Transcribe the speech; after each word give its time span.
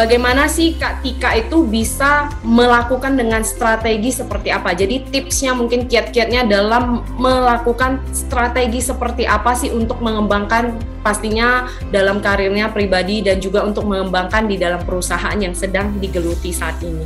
bagaimana 0.00 0.48
sih 0.48 0.80
Kak 0.80 1.04
Tika 1.04 1.36
itu 1.36 1.60
bisa 1.68 2.32
melakukan 2.40 3.20
dengan 3.20 3.44
strategi 3.44 4.08
seperti 4.08 4.48
apa. 4.48 4.72
Jadi 4.72 5.12
tipsnya 5.12 5.52
mungkin 5.52 5.84
kiat-kiatnya 5.84 6.48
dalam 6.48 7.04
melakukan 7.20 8.00
strategi 8.16 8.80
seperti 8.80 9.28
apa 9.28 9.52
sih 9.52 9.68
untuk 9.68 10.00
mengembangkan 10.00 10.80
pastinya 11.04 11.68
dalam 11.92 12.24
karirnya 12.24 12.72
pribadi 12.72 13.20
dan 13.20 13.44
juga 13.44 13.60
untuk 13.60 13.84
mengembangkan 13.84 14.48
di 14.48 14.56
dalam 14.56 14.80
perusahaan 14.88 15.36
yang 15.36 15.52
sedang 15.52 15.92
digeluti 16.00 16.48
saat 16.48 16.80
ini. 16.80 17.04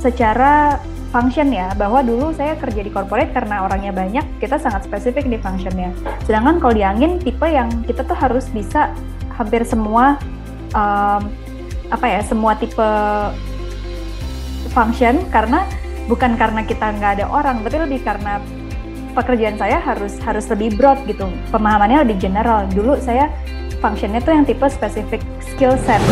Secara 0.00 0.80
function 1.12 1.52
ya, 1.52 1.76
bahwa 1.76 2.00
dulu 2.00 2.32
saya 2.32 2.56
kerja 2.56 2.80
di 2.80 2.88
corporate 2.88 3.36
karena 3.36 3.68
orangnya 3.68 3.92
banyak, 3.92 4.24
kita 4.40 4.56
sangat 4.56 4.88
spesifik 4.88 5.28
di 5.28 5.36
functionnya. 5.36 5.92
Sedangkan 6.24 6.56
kalau 6.56 6.72
di 6.72 6.86
angin, 6.86 7.20
tipe 7.20 7.44
yang 7.44 7.68
kita 7.84 8.00
tuh 8.08 8.16
harus 8.16 8.48
bisa 8.48 8.96
hampir 9.36 9.60
semua 9.68 10.16
um, 10.72 11.28
apa 11.90 12.06
ya 12.06 12.20
semua 12.22 12.54
tipe 12.54 12.90
function 14.70 15.26
karena 15.34 15.66
bukan 16.06 16.38
karena 16.38 16.62
kita 16.62 16.94
nggak 16.94 17.22
ada 17.22 17.26
orang 17.26 17.62
tapi 17.66 17.76
lebih 17.82 18.00
karena 18.06 18.38
pekerjaan 19.14 19.58
saya 19.58 19.82
harus 19.82 20.18
harus 20.22 20.46
lebih 20.46 20.78
broad 20.78 21.02
gitu. 21.10 21.26
Pemahamannya 21.50 22.06
lebih 22.06 22.30
general. 22.30 22.70
Dulu 22.70 22.98
saya 23.02 23.26
functionnya 23.82 24.22
tuh 24.22 24.34
yang 24.38 24.46
tipe 24.46 24.66
spesifik 24.70 25.22
skill 25.42 25.74
set 25.82 26.02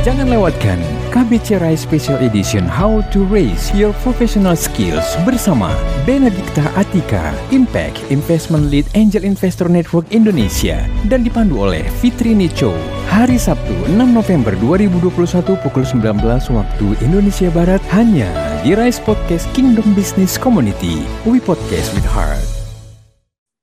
Jangan 0.00 0.32
lewatkan 0.32 0.80
KBC 1.12 1.60
Rise 1.60 1.84
Special 1.84 2.16
Edition 2.24 2.64
How 2.64 3.04
to 3.12 3.20
Raise 3.28 3.68
Your 3.76 3.92
Professional 4.00 4.56
Skills 4.56 5.04
bersama 5.28 5.76
Benedikta 6.08 6.72
Atika, 6.72 7.36
Impact 7.52 8.08
Investment 8.08 8.72
Lead 8.72 8.88
Angel 8.96 9.28
Investor 9.28 9.68
Network 9.68 10.08
Indonesia 10.08 10.88
dan 11.12 11.20
dipandu 11.20 11.68
oleh 11.68 11.84
Fitri 12.00 12.32
Nicho. 12.32 12.72
Hari 13.12 13.36
Sabtu 13.36 13.76
6 13.92 14.00
November 14.08 14.56
2021 14.56 15.44
pukul 15.60 15.84
19 15.84 16.16
waktu 16.48 16.86
Indonesia 17.04 17.52
Barat 17.52 17.84
hanya 17.92 18.30
di 18.64 18.72
Rise 18.72 19.04
Podcast 19.04 19.44
Kingdom 19.52 19.92
Business 19.92 20.40
Community. 20.40 21.04
We 21.28 21.44
podcast 21.44 21.92
with 21.92 22.08
heart. 22.08 22.29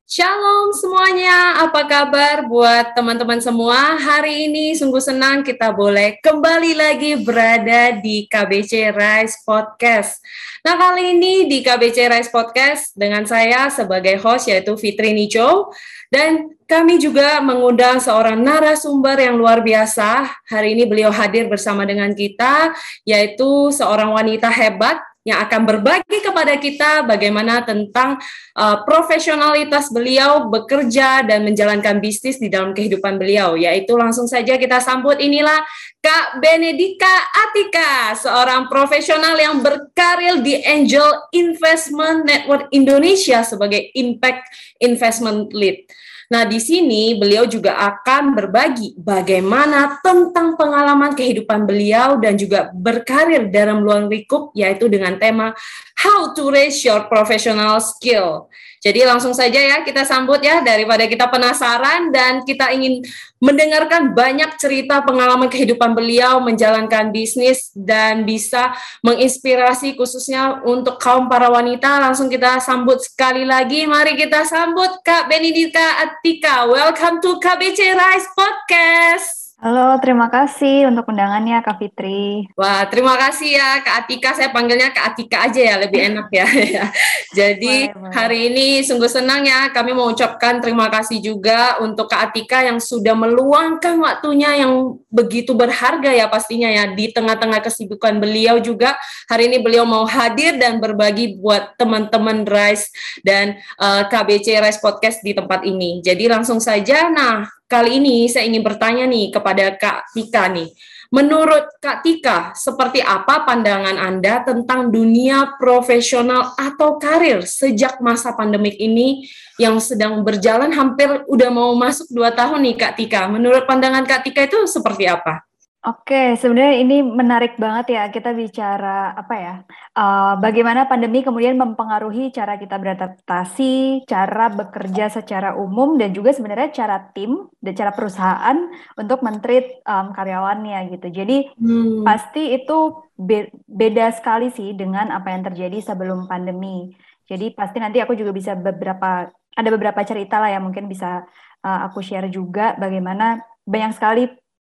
Shalom 0.07 0.71
semuanya, 0.71 1.67
apa 1.67 1.83
kabar 1.83 2.47
buat 2.47 2.95
teman-teman 2.95 3.43
semua? 3.43 3.99
Hari 3.99 4.47
ini 4.47 4.71
sungguh 4.71 5.03
senang 5.03 5.43
kita 5.43 5.75
boleh 5.75 6.15
kembali 6.23 6.79
lagi 6.79 7.19
berada 7.19 7.91
di 7.99 8.23
KBC 8.23 8.95
Rise 8.95 9.43
Podcast. 9.43 10.23
Nah 10.63 10.79
kali 10.79 11.11
ini 11.11 11.51
di 11.51 11.59
KBC 11.59 12.07
Rise 12.07 12.31
Podcast 12.31 12.95
dengan 12.95 13.27
saya 13.27 13.67
sebagai 13.67 14.15
host 14.23 14.47
yaitu 14.47 14.79
Fitri 14.79 15.11
Nico 15.11 15.75
dan 16.07 16.55
kami 16.63 17.03
juga 17.03 17.43
mengundang 17.43 17.99
seorang 17.99 18.39
narasumber 18.39 19.19
yang 19.19 19.35
luar 19.35 19.59
biasa. 19.59 20.23
Hari 20.47 20.71
ini 20.71 20.87
beliau 20.87 21.11
hadir 21.11 21.51
bersama 21.51 21.83
dengan 21.83 22.15
kita 22.15 22.71
yaitu 23.03 23.75
seorang 23.75 24.15
wanita 24.15 24.47
hebat 24.47 25.03
yang 25.27 25.43
akan 25.43 25.67
berbagi 25.67 26.23
kepada 26.23 26.55
kita 26.55 27.03
bagaimana 27.03 27.59
tentang 27.67 28.15
uh, 28.55 28.87
profesionalitas 28.87 29.91
beliau 29.91 30.47
bekerja 30.47 31.27
dan 31.27 31.43
menjalankan 31.43 31.99
bisnis 31.99 32.39
di 32.39 32.47
dalam 32.47 32.71
kehidupan 32.71 33.19
beliau. 33.19 33.59
Yaitu 33.59 33.91
langsung 33.99 34.23
saja 34.23 34.55
kita 34.55 34.79
sambut 34.79 35.19
inilah 35.19 35.59
Kak 35.99 36.39
Benedika 36.39 37.11
Atika, 37.43 38.15
seorang 38.15 38.71
profesional 38.71 39.35
yang 39.35 39.59
berkarir 39.59 40.39
di 40.39 40.63
Angel 40.63 41.27
Investment 41.35 42.23
Network 42.23 42.71
Indonesia 42.71 43.43
sebagai 43.43 43.91
Impact 43.99 44.47
Investment 44.79 45.51
Lead. 45.51 45.83
Nah, 46.27 46.43
di 46.43 46.59
sini 46.59 47.15
beliau 47.15 47.47
juga 47.47 47.79
akan 47.79 48.35
berbagi 48.35 48.99
bagaimana 48.99 50.03
tentang 50.03 50.59
pengalaman 50.59 51.15
kehidupan 51.15 51.63
beliau 51.63 52.19
dan 52.19 52.35
juga 52.35 52.67
berkarir 52.75 53.47
dalam 53.47 53.79
luar 53.79 54.11
lingkup 54.11 54.51
yaitu 54.51 54.91
dengan 54.91 55.15
tema 55.15 55.55
How 56.03 56.35
to 56.35 56.51
Raise 56.51 56.83
Your 56.83 57.07
Professional 57.07 57.79
Skill. 57.79 58.51
Jadi 58.77 59.01
langsung 59.03 59.33
saja 59.33 59.57
ya 59.57 59.81
kita 59.81 60.05
sambut 60.05 60.37
ya 60.37 60.61
daripada 60.61 61.09
kita 61.09 61.25
penasaran 61.27 62.13
dan 62.13 62.45
kita 62.45 62.69
ingin 62.69 63.01
mendengarkan 63.41 64.13
banyak 64.13 64.53
cerita 64.61 65.01
pengalaman 65.01 65.49
kehidupan 65.49 65.97
beliau 65.97 66.37
menjalankan 66.41 67.09
bisnis 67.09 67.73
dan 67.73 68.25
bisa 68.25 68.73
menginspirasi 69.01 69.97
khususnya 69.97 70.61
untuk 70.61 71.01
kaum 71.01 71.25
para 71.25 71.49
wanita. 71.49 72.01
Langsung 72.01 72.29
kita 72.29 72.61
sambut 72.61 73.01
sekali 73.01 73.45
lagi. 73.45 73.89
Mari 73.89 74.13
kita 74.13 74.45
sambut 74.45 75.01
Kak 75.01 75.25
Benedika 75.25 76.05
Atika. 76.05 76.69
Welcome 76.69 77.21
to 77.21 77.41
KBC 77.41 77.97
Rise 77.97 78.29
Podcast. 78.33 79.36
Halo, 79.57 79.97
terima 79.97 80.29
kasih 80.29 80.85
untuk 80.85 81.09
undangannya 81.09 81.65
Kak 81.65 81.81
Fitri. 81.81 82.45
Wah, 82.53 82.85
terima 82.93 83.17
kasih 83.17 83.57
ya 83.57 83.81
Kak 83.81 84.05
Atika. 84.05 84.37
Saya 84.37 84.53
panggilnya 84.53 84.93
Kak 84.93 85.17
Atika 85.17 85.49
aja 85.49 85.57
ya, 85.57 85.75
lebih 85.81 86.13
enak 86.13 86.29
ya. 86.29 86.45
Jadi 87.41 87.89
boleh, 87.89 87.97
boleh. 87.97 88.13
hari 88.13 88.53
ini 88.53 88.85
sungguh 88.85 89.09
senang 89.09 89.49
ya 89.49 89.73
kami 89.73 89.97
mau 89.97 90.13
ucapkan 90.13 90.61
terima 90.61 90.93
kasih 90.93 91.25
juga 91.25 91.81
untuk 91.81 92.05
Kak 92.05 92.29
Atika 92.29 92.69
yang 92.69 92.77
sudah 92.77 93.17
meluangkan 93.17 93.97
waktunya 93.97 94.61
yang 94.61 95.01
begitu 95.09 95.57
berharga 95.57 96.13
ya 96.13 96.29
pastinya 96.29 96.69
ya 96.69 96.93
di 96.93 97.09
tengah-tengah 97.09 97.57
kesibukan 97.65 98.21
beliau 98.21 98.61
juga. 98.61 98.93
Hari 99.25 99.49
ini 99.49 99.57
beliau 99.57 99.89
mau 99.89 100.05
hadir 100.05 100.61
dan 100.61 100.77
berbagi 100.77 101.33
buat 101.41 101.73
teman-teman 101.81 102.45
Rise 102.45 102.93
dan 103.25 103.57
uh, 103.81 104.05
eh, 104.05 104.13
KBC 104.13 104.61
Rise 104.61 104.77
Podcast 104.85 105.25
di 105.25 105.33
tempat 105.33 105.65
ini. 105.65 106.05
Jadi 106.05 106.29
langsung 106.29 106.61
saja, 106.61 107.09
nah 107.09 107.56
Kali 107.67 107.99
ini 107.99 108.31
saya 108.31 108.47
ingin 108.47 108.63
bertanya 108.63 109.03
nih 109.03 109.27
kepada 109.27 109.75
Kak 109.75 110.15
Tika 110.15 110.47
nih. 110.47 110.71
Menurut 111.07 111.71
Kak 111.79 112.03
Tika, 112.03 112.51
seperti 112.51 112.99
apa 112.99 113.47
pandangan 113.47 113.95
Anda 113.95 114.43
tentang 114.43 114.91
dunia 114.91 115.55
profesional 115.55 116.51
atau 116.59 116.99
karir 116.99 117.47
sejak 117.47 118.03
masa 118.03 118.35
pandemik 118.35 118.75
ini 118.75 119.23
yang 119.55 119.79
sedang 119.79 120.19
berjalan 120.23 120.71
hampir 120.75 121.23
udah 121.31 121.47
mau 121.47 121.71
masuk 121.79 122.11
dua 122.11 122.35
tahun 122.35 122.67
nih 122.67 122.75
Kak 122.75 122.93
Tika. 122.99 123.31
Menurut 123.31 123.63
pandangan 123.63 124.03
Kak 124.03 124.27
Tika 124.27 124.47
itu 124.51 124.67
seperti 124.67 125.07
apa? 125.07 125.46
Oke, 125.85 126.33
sebenarnya 126.41 126.81
ini 126.81 127.05
menarik 127.05 127.53
banget 127.61 127.93
ya 127.93 128.03
kita 128.09 128.33
bicara 128.33 129.13
apa 129.13 129.35
ya, 129.37 129.53
uh, 129.93 130.33
bagaimana 130.41 130.89
pandemi 130.89 131.21
kemudian 131.21 131.53
mempengaruhi 131.53 132.33
cara 132.33 132.57
kita 132.57 132.81
beradaptasi, 132.81 134.03
cara 134.09 134.49
bekerja 134.49 135.13
secara 135.13 135.53
umum 135.53 135.93
dan 136.01 136.17
juga 136.17 136.33
sebenarnya 136.33 136.73
cara 136.73 136.97
tim 137.13 137.45
dan 137.61 137.77
cara 137.77 137.93
perusahaan 137.93 138.57
untuk 138.97 139.21
mentreat 139.21 139.85
um, 139.85 140.17
karyawannya 140.17 140.97
gitu. 140.97 141.07
Jadi 141.13 141.53
hmm. 141.55 142.01
pasti 142.01 142.57
itu 142.57 142.97
be 143.13 143.53
beda 143.69 144.17
sekali 144.17 144.49
sih 144.49 144.73
dengan 144.73 145.13
apa 145.13 145.29
yang 145.29 145.45
terjadi 145.45 145.93
sebelum 145.93 146.25
pandemi. 146.25 146.89
Jadi 147.29 147.53
pasti 147.53 147.77
nanti 147.77 148.01
aku 148.01 148.17
juga 148.17 148.33
bisa 148.33 148.57
beberapa 148.57 149.29
ada 149.29 149.69
beberapa 149.69 150.01
cerita 150.01 150.41
lah 150.41 150.49
yang 150.49 150.65
mungkin 150.65 150.89
bisa 150.89 151.21
uh, 151.61 151.79
aku 151.85 152.01
share 152.01 152.33
juga 152.33 152.73
bagaimana 152.81 153.45
banyak 153.61 153.93
sekali 153.93 154.23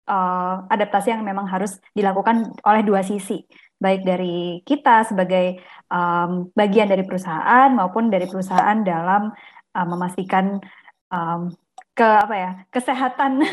uh, 0.07 0.65
adaptasi 0.69 1.13
yang 1.13 1.25
memang 1.25 1.49
harus 1.49 1.77
dilakukan 1.93 2.53
oleh 2.65 2.81
dua 2.85 3.01
sisi, 3.01 3.43
baik 3.81 4.05
dari 4.05 4.61
kita 4.65 5.05
sebagai 5.09 5.59
um, 5.89 6.49
bagian 6.53 6.87
dari 6.89 7.01
perusahaan 7.01 7.69
maupun 7.73 8.13
dari 8.13 8.29
perusahaan 8.29 8.77
dalam 8.85 9.33
uh, 9.73 9.87
memastikan 9.89 10.61
um, 11.09 11.49
ke 11.91 12.07
apa 12.07 12.35
ya 12.37 12.51
kesehatan 12.71 13.43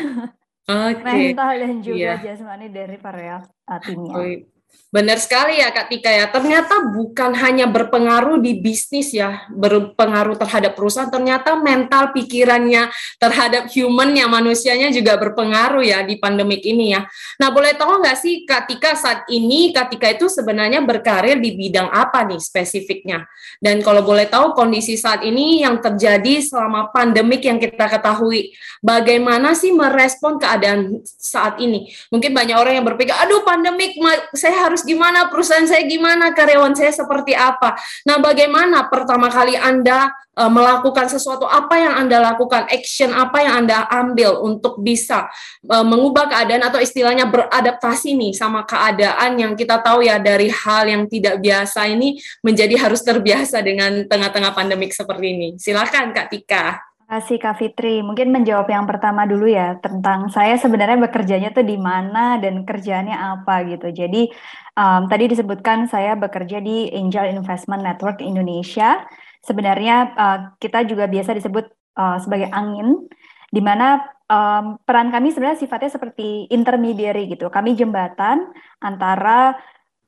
okay. 0.69 1.03
mental 1.35 1.51
dan 1.59 1.75
juga 1.83 2.15
yeah. 2.15 2.21
jasmani 2.21 2.71
dari 2.71 2.97
para 3.01 3.43
uh, 3.43 3.79
timnya. 3.83 4.13
Oh, 4.15 4.58
Benar 4.89 5.21
sekali 5.21 5.61
ya 5.61 5.69
Kak 5.69 5.93
Tika 5.93 6.09
ya. 6.09 6.25
Ternyata 6.33 6.81
bukan 6.89 7.37
hanya 7.37 7.69
berpengaruh 7.69 8.41
di 8.41 8.57
bisnis 8.57 9.13
ya, 9.13 9.45
berpengaruh 9.53 10.33
terhadap 10.33 10.73
perusahaan, 10.73 11.13
ternyata 11.13 11.61
mental 11.61 12.09
pikirannya 12.09 12.89
terhadap 13.21 13.69
humannya, 13.69 14.25
manusianya 14.25 14.89
juga 14.89 15.13
berpengaruh 15.21 15.85
ya 15.85 16.01
di 16.01 16.17
pandemik 16.17 16.65
ini 16.65 16.97
ya. 16.97 17.05
Nah 17.37 17.53
boleh 17.53 17.77
tahu 17.77 18.01
nggak 18.01 18.17
sih 18.17 18.49
Kak 18.49 18.65
Tika 18.65 18.97
saat 18.97 19.29
ini 19.29 19.69
Kak 19.69 19.93
Tika 19.93 20.09
itu 20.09 20.25
sebenarnya 20.25 20.81
berkarir 20.81 21.37
di 21.37 21.53
bidang 21.53 21.93
apa 21.93 22.25
nih 22.25 22.41
spesifiknya? 22.41 23.29
Dan 23.61 23.85
kalau 23.85 24.01
boleh 24.01 24.25
tahu 24.25 24.57
kondisi 24.57 24.97
saat 24.97 25.21
ini 25.21 25.61
yang 25.61 25.77
terjadi 25.85 26.41
selama 26.41 26.89
pandemik 26.89 27.45
yang 27.45 27.61
kita 27.61 27.85
ketahui, 27.85 28.57
bagaimana 28.81 29.53
sih 29.53 29.69
merespon 29.69 30.41
keadaan 30.41 30.97
saat 31.05 31.61
ini? 31.61 31.93
Mungkin 32.09 32.33
banyak 32.33 32.57
orang 32.57 32.73
yang 32.81 32.87
berpikir, 32.89 33.13
aduh 33.13 33.45
pandemik, 33.45 33.93
saya 34.33 34.58
harus 34.59 34.83
gimana, 34.83 35.31
perusahaan 35.31 35.63
saya 35.63 35.87
gimana, 35.87 36.35
karyawan 36.35 36.75
saya 36.75 36.91
seperti 36.91 37.31
apa. 37.37 37.79
Nah, 38.03 38.19
bagaimana 38.19 38.91
pertama 38.91 39.31
kali 39.31 39.55
Anda 39.55 40.11
uh, 40.35 40.51
melakukan 40.51 41.07
sesuatu, 41.07 41.47
apa 41.47 41.79
yang 41.79 41.93
Anda 41.95 42.19
lakukan, 42.33 42.67
action 42.67 43.15
apa 43.15 43.43
yang 43.43 43.63
Anda 43.63 43.87
ambil 43.87 44.43
untuk 44.43 44.83
bisa 44.83 45.31
uh, 45.67 45.85
mengubah 45.87 46.27
keadaan 46.27 46.67
atau 46.67 46.79
istilahnya 46.83 47.27
beradaptasi 47.31 48.15
nih 48.15 48.33
sama 48.35 48.67
keadaan 48.67 49.39
yang 49.39 49.53
kita 49.55 49.79
tahu 49.79 50.03
ya 50.03 50.19
dari 50.19 50.51
hal 50.51 50.87
yang 50.87 51.03
tidak 51.07 51.39
biasa 51.39 51.87
ini 51.87 52.19
menjadi 52.43 52.75
harus 52.75 52.99
terbiasa 53.03 53.63
dengan 53.63 54.03
tengah-tengah 54.07 54.51
pandemik 54.51 54.91
seperti 54.91 55.27
ini. 55.31 55.49
Silakan 55.55 56.11
Kak 56.11 56.27
Tika. 56.31 56.88
Kasih 57.09 57.41
Kak 57.41 57.57
Fitri. 57.57 58.05
Mungkin 58.05 58.29
menjawab 58.29 58.69
yang 58.69 58.85
pertama 58.85 59.25
dulu 59.25 59.49
ya 59.49 59.81
tentang 59.81 60.29
saya 60.29 60.61
sebenarnya 60.61 61.09
bekerjanya 61.09 61.49
tuh 61.49 61.65
di 61.65 61.73
mana 61.75 62.37
dan 62.37 62.61
kerjanya 62.61 63.33
apa 63.33 63.65
gitu. 63.65 63.89
Jadi 63.89 64.29
um, 64.77 65.09
tadi 65.09 65.25
disebutkan 65.25 65.89
saya 65.89 66.13
bekerja 66.13 66.61
di 66.61 66.93
Angel 66.93 67.33
Investment 67.33 67.81
Network 67.81 68.21
Indonesia. 68.21 69.01
Sebenarnya 69.41 69.95
uh, 70.13 70.39
kita 70.61 70.85
juga 70.85 71.09
biasa 71.09 71.33
disebut 71.33 71.65
uh, 71.97 72.21
sebagai 72.21 72.53
angin, 72.53 73.09
di 73.49 73.61
mana 73.65 74.05
um, 74.29 74.77
peran 74.85 75.09
kami 75.09 75.33
sebenarnya 75.33 75.65
sifatnya 75.65 75.89
seperti 75.89 76.45
intermediary 76.53 77.25
gitu. 77.25 77.49
Kami 77.49 77.73
jembatan 77.73 78.53
antara 78.85 79.57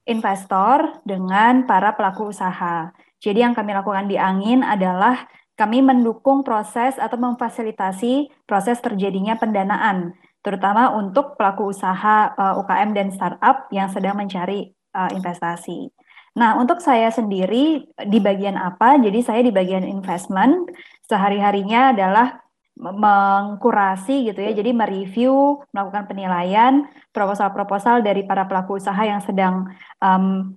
investor 0.06 1.02
dengan 1.02 1.66
para 1.66 1.98
pelaku 1.98 2.30
usaha. 2.30 2.94
Jadi 3.22 3.42
yang 3.42 3.54
kami 3.54 3.74
lakukan 3.74 4.10
di 4.10 4.18
angin 4.18 4.66
adalah 4.66 5.30
kami 5.60 5.84
mendukung 5.84 6.42
proses 6.42 6.98
atau 6.98 7.18
memfasilitasi 7.20 8.32
proses 8.50 8.80
terjadinya 8.82 9.38
pendanaan, 9.38 10.16
terutama 10.42 10.96
untuk 10.96 11.38
pelaku 11.38 11.70
usaha 11.70 12.34
uh, 12.34 12.56
eh, 12.56 12.60
UKM 12.62 12.90
dan 12.98 13.08
startup 13.14 13.70
yang 13.70 13.88
sedang 13.92 14.18
mencari 14.18 14.74
uh, 14.98 15.10
investasi. 15.14 15.92
Nah, 16.32 16.56
untuk 16.56 16.80
saya 16.80 17.12
sendiri 17.12 17.92
di 18.08 18.20
bagian 18.24 18.56
apa? 18.56 18.96
Jadi 18.96 19.20
saya 19.20 19.44
di 19.44 19.52
bagian 19.52 19.84
investment, 19.84 20.72
sehari-harinya 21.04 21.92
adalah 21.92 22.40
mengkurasi 22.82 24.32
gitu 24.32 24.40
ya, 24.42 24.56
jadi 24.56 24.72
mereview, 24.74 25.62
melakukan 25.76 26.08
penilaian 26.08 26.88
proposal-proposal 27.14 28.02
dari 28.02 28.24
para 28.26 28.48
pelaku 28.48 28.80
usaha 28.80 28.98
yang 29.04 29.22
sedang 29.22 29.70
um, 30.02 30.56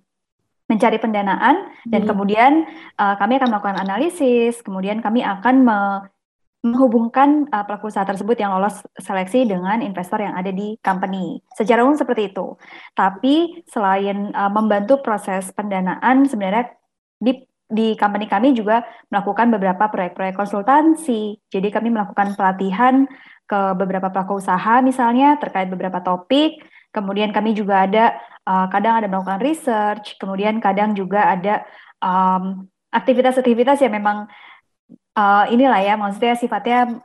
mencari 0.64 0.96
pendanaan 0.96 1.68
dan 1.84 2.02
hmm. 2.04 2.08
kemudian 2.08 2.52
uh, 2.96 3.14
kami 3.20 3.36
akan 3.36 3.48
melakukan 3.52 3.78
analisis, 3.78 4.64
kemudian 4.64 5.04
kami 5.04 5.20
akan 5.20 5.56
me 5.64 5.78
menghubungkan 6.64 7.44
uh, 7.52 7.60
pelaku 7.68 7.92
usaha 7.92 8.08
tersebut 8.08 8.40
yang 8.40 8.56
lolos 8.56 8.80
seleksi 8.96 9.44
dengan 9.44 9.84
investor 9.84 10.16
yang 10.16 10.32
ada 10.32 10.48
di 10.48 10.80
company. 10.80 11.36
Secara 11.52 11.84
umum 11.84 11.92
seperti 11.92 12.32
itu. 12.32 12.56
Tapi 12.96 13.68
selain 13.68 14.32
uh, 14.32 14.48
membantu 14.48 15.04
proses 15.04 15.52
pendanaan, 15.52 16.24
sebenarnya 16.24 16.72
di 17.20 17.44
di 17.68 17.92
company 18.00 18.24
kami 18.28 18.56
juga 18.56 18.80
melakukan 19.12 19.52
beberapa 19.52 19.92
proyek-proyek 19.92 20.40
konsultansi. 20.40 21.36
Jadi 21.52 21.68
kami 21.68 21.92
melakukan 21.92 22.32
pelatihan 22.32 23.04
ke 23.44 23.60
beberapa 23.76 24.08
pelaku 24.08 24.40
usaha 24.40 24.80
misalnya 24.80 25.36
terkait 25.36 25.68
beberapa 25.68 26.00
topik. 26.00 26.64
Kemudian 26.94 27.34
kami 27.34 27.58
juga 27.58 27.90
ada 27.90 28.14
uh, 28.46 28.70
kadang 28.70 29.02
ada 29.02 29.10
melakukan 29.10 29.42
research, 29.42 30.14
kemudian 30.14 30.62
kadang 30.62 30.94
juga 30.94 31.26
ada 31.26 31.66
um, 31.98 32.70
aktivitas-aktivitas 32.94 33.82
yang 33.82 33.98
memang 33.98 34.30
uh, 35.18 35.44
inilah 35.50 35.82
ya, 35.82 35.98
maksudnya 35.98 36.38
sifatnya 36.38 37.02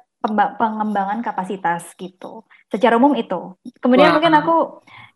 pengembangan 0.62 1.26
kapasitas 1.26 1.98
gitu. 1.98 2.46
Secara 2.70 3.02
umum 3.02 3.18
itu. 3.18 3.58
Kemudian 3.82 4.14
wow. 4.14 4.16
mungkin 4.22 4.34
aku 4.38 4.58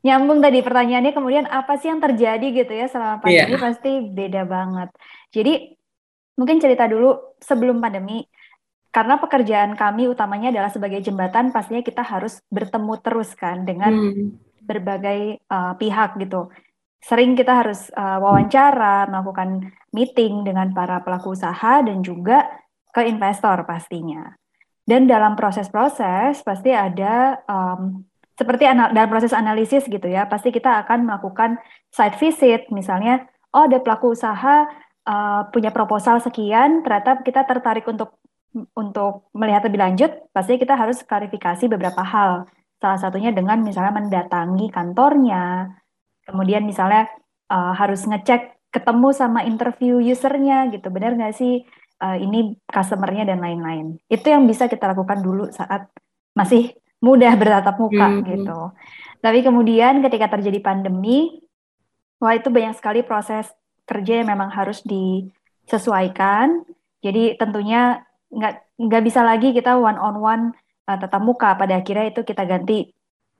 nyambung 0.01 0.41
tadi 0.41 0.65
pertanyaannya, 0.65 1.13
kemudian 1.13 1.45
apa 1.45 1.77
sih 1.77 1.93
yang 1.93 2.01
terjadi 2.01 2.47
gitu 2.49 2.73
ya 2.73 2.89
selama 2.89 3.21
pandemi 3.21 3.53
yeah. 3.53 3.61
pasti 3.61 3.91
beda 4.09 4.41
banget. 4.49 4.89
Jadi 5.29 5.53
mungkin 6.33 6.57
cerita 6.57 6.89
dulu 6.89 7.37
sebelum 7.37 7.77
pandemi, 7.77 8.25
karena 8.89 9.21
pekerjaan 9.21 9.77
kami 9.77 10.09
utamanya 10.09 10.49
adalah 10.49 10.73
sebagai 10.73 10.97
jembatan, 11.03 11.53
pastinya 11.53 11.85
kita 11.85 12.01
harus 12.01 12.41
bertemu 12.49 12.93
terus 13.05 13.37
kan 13.37 13.69
dengan 13.69 13.93
hmm 13.93 14.52
berbagai 14.63 15.43
uh, 15.51 15.75
pihak 15.75 16.17
gitu. 16.23 16.49
Sering 17.03 17.35
kita 17.35 17.63
harus 17.63 17.91
uh, 17.93 18.17
wawancara, 18.23 19.11
melakukan 19.11 19.75
meeting 19.91 20.47
dengan 20.47 20.71
para 20.71 21.03
pelaku 21.03 21.35
usaha 21.35 21.83
dan 21.83 21.99
juga 21.99 22.47
ke 22.95 23.03
investor 23.03 23.67
pastinya. 23.67 24.31
Dan 24.83 25.07
dalam 25.07 25.35
proses-proses 25.35 26.43
pasti 26.43 26.71
ada 26.71 27.43
um, 27.47 28.07
seperti 28.33 28.65
dalam 28.67 29.09
proses 29.11 29.31
analisis 29.35 29.85
gitu 29.87 30.07
ya, 30.07 30.25
pasti 30.25 30.49
kita 30.49 30.83
akan 30.83 31.05
melakukan 31.05 31.59
site 31.93 32.17
visit, 32.17 32.67
misalnya, 32.73 33.27
oh 33.53 33.69
ada 33.69 33.77
pelaku 33.79 34.15
usaha 34.15 34.65
uh, 35.05 35.41
punya 35.53 35.69
proposal 35.69 36.17
sekian, 36.19 36.81
ternyata 36.81 37.21
kita 37.21 37.45
tertarik 37.45 37.85
untuk 37.85 38.17
untuk 38.77 39.33
melihat 39.33 39.65
lebih 39.65 39.81
lanjut, 39.81 40.11
pasti 40.29 40.61
kita 40.61 40.77
harus 40.77 41.01
klarifikasi 41.01 41.65
beberapa 41.65 42.05
hal 42.05 42.45
Salah 42.83 42.99
satunya 42.99 43.31
dengan 43.31 43.63
misalnya 43.63 43.95
mendatangi 43.95 44.67
kantornya, 44.67 45.71
kemudian 46.27 46.67
misalnya 46.67 47.07
uh, 47.47 47.71
harus 47.71 48.03
ngecek 48.03 48.59
ketemu 48.75 49.15
sama 49.15 49.47
interview 49.47 50.03
usernya 50.03 50.67
gitu, 50.67 50.91
benar 50.91 51.15
nggak 51.15 51.31
sih 51.31 51.63
uh, 52.03 52.19
ini 52.19 52.59
customernya 52.67 53.31
dan 53.31 53.39
lain-lain. 53.39 54.03
Itu 54.11 54.27
yang 54.27 54.43
bisa 54.43 54.67
kita 54.67 54.91
lakukan 54.91 55.23
dulu 55.23 55.47
saat 55.47 55.87
masih 56.35 56.75
mudah 56.99 57.31
bertatap 57.39 57.79
muka 57.79 58.19
hmm. 58.19 58.23
gitu. 58.27 58.59
Tapi 59.23 59.39
kemudian 59.39 60.03
ketika 60.03 60.35
terjadi 60.35 60.59
pandemi, 60.59 61.39
wah 62.19 62.35
itu 62.35 62.51
banyak 62.51 62.75
sekali 62.75 62.99
proses 63.07 63.47
kerja 63.87 64.19
yang 64.19 64.27
memang 64.27 64.51
harus 64.51 64.83
disesuaikan. 64.83 66.67
Jadi 66.99 67.39
tentunya 67.39 68.03
nggak 68.27 68.75
nggak 68.75 69.03
bisa 69.07 69.23
lagi 69.23 69.55
kita 69.55 69.79
one 69.79 69.95
on 69.95 70.19
one 70.19 70.43
uh, 70.87 70.97
tatap 70.99 71.21
muka 71.23 71.55
pada 71.55 71.79
akhirnya 71.79 72.11
itu 72.11 72.21
kita 72.23 72.43
ganti 72.47 72.91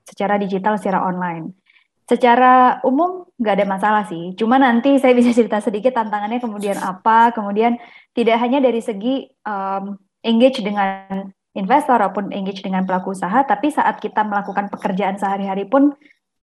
secara 0.04 0.36
digital 0.36 0.75
secara 0.80 1.04
online. 1.04 1.56
Secara 2.04 2.84
umum 2.84 3.24
nggak 3.40 3.56
ada 3.63 3.66
masalah 3.68 4.04
sih, 4.12 4.36
cuma 4.36 4.60
nanti 4.60 5.00
saya 5.00 5.16
bisa 5.16 5.31
cerita 5.31 5.63
sedikit 5.63 5.95
tantangannya 5.95 6.44
kemudian 6.44 6.75
apa, 6.75 7.31
kemudian 7.31 7.80
tidak 8.12 8.44
hanya 8.44 8.60
dari 8.60 8.84
segi 8.84 9.24
um, 9.48 9.95
engage 10.19 10.60
dengan 10.60 11.31
investor 11.56 12.04
ataupun 12.04 12.36
engage 12.36 12.60
dengan 12.60 12.84
pelaku 12.84 13.16
usaha, 13.16 13.48
tapi 13.48 13.72
saat 13.72 14.04
kita 14.04 14.28
melakukan 14.28 14.68
pekerjaan 14.68 15.16
sehari-hari 15.16 15.63
pun 15.63 15.95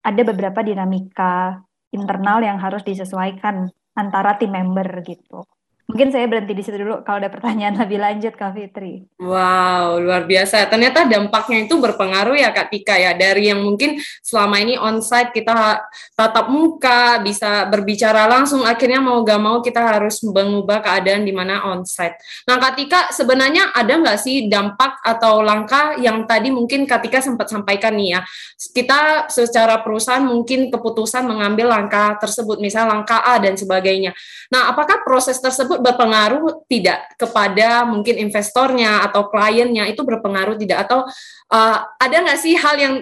ada 0.04 0.22
beberapa 0.26 0.60
dinamika 0.60 1.64
internal 1.96 2.44
yang 2.44 2.60
harus 2.60 2.84
disesuaikan 2.84 3.72
antara 3.96 4.36
tim 4.36 4.52
member 4.52 4.86
gitu. 5.00 5.48
Mungkin 5.88 6.12
saya 6.12 6.28
berhenti 6.28 6.52
di 6.52 6.60
situ 6.60 6.84
dulu 6.84 7.00
kalau 7.00 7.16
ada 7.16 7.32
pertanyaan 7.32 7.72
lebih 7.88 7.96
lanjut 7.96 8.36
Kak 8.36 8.52
Fitri. 8.52 9.08
Wow, 9.16 9.96
luar 9.96 10.28
biasa. 10.28 10.68
Ternyata 10.68 11.08
dampaknya 11.08 11.64
itu 11.64 11.80
berpengaruh 11.80 12.36
ya 12.36 12.52
Kak 12.52 12.68
Tika 12.68 12.92
ya. 13.00 13.16
Dari 13.16 13.48
yang 13.48 13.64
mungkin 13.64 13.96
selama 14.20 14.60
ini 14.60 14.76
onsite 14.76 15.32
kita 15.32 15.80
tatap 16.12 16.52
muka, 16.52 17.24
bisa 17.24 17.64
berbicara 17.72 18.28
langsung, 18.28 18.68
akhirnya 18.68 19.00
mau 19.00 19.24
gak 19.24 19.40
mau 19.40 19.64
kita 19.64 19.80
harus 19.80 20.20
mengubah 20.28 20.84
keadaan 20.84 21.24
di 21.24 21.32
mana 21.32 21.64
onsite. 21.72 22.20
Nah 22.44 22.60
Kak 22.60 22.76
Tika, 22.76 23.00
sebenarnya 23.08 23.72
ada 23.72 23.88
nggak 23.88 24.20
sih 24.20 24.44
dampak 24.44 25.00
atau 25.00 25.40
langkah 25.40 25.96
yang 25.96 26.28
tadi 26.28 26.52
mungkin 26.52 26.84
Kak 26.84 27.00
Tika 27.00 27.24
sempat 27.24 27.48
sampaikan 27.48 27.96
nih 27.96 28.12
ya. 28.12 28.20
Kita 28.60 29.32
secara 29.32 29.80
perusahaan 29.80 30.20
mungkin 30.20 30.68
keputusan 30.68 31.24
mengambil 31.24 31.72
langkah 31.72 32.20
tersebut, 32.20 32.60
misalnya 32.60 32.92
langkah 32.92 33.24
A 33.24 33.40
dan 33.40 33.56
sebagainya. 33.56 34.12
Nah, 34.52 34.68
apakah 34.68 35.00
proses 35.00 35.40
tersebut 35.40 35.77
berpengaruh 35.80 36.66
tidak 36.66 37.14
kepada 37.16 37.86
mungkin 37.88 38.18
investornya 38.20 39.06
atau 39.06 39.30
kliennya 39.32 39.88
itu 39.90 40.04
berpengaruh 40.04 40.58
tidak? 40.58 40.88
Atau 40.88 41.06
uh, 41.52 41.78
ada 41.96 42.16
nggak 42.24 42.38
sih 42.38 42.54
hal 42.54 42.76
yang 42.76 42.94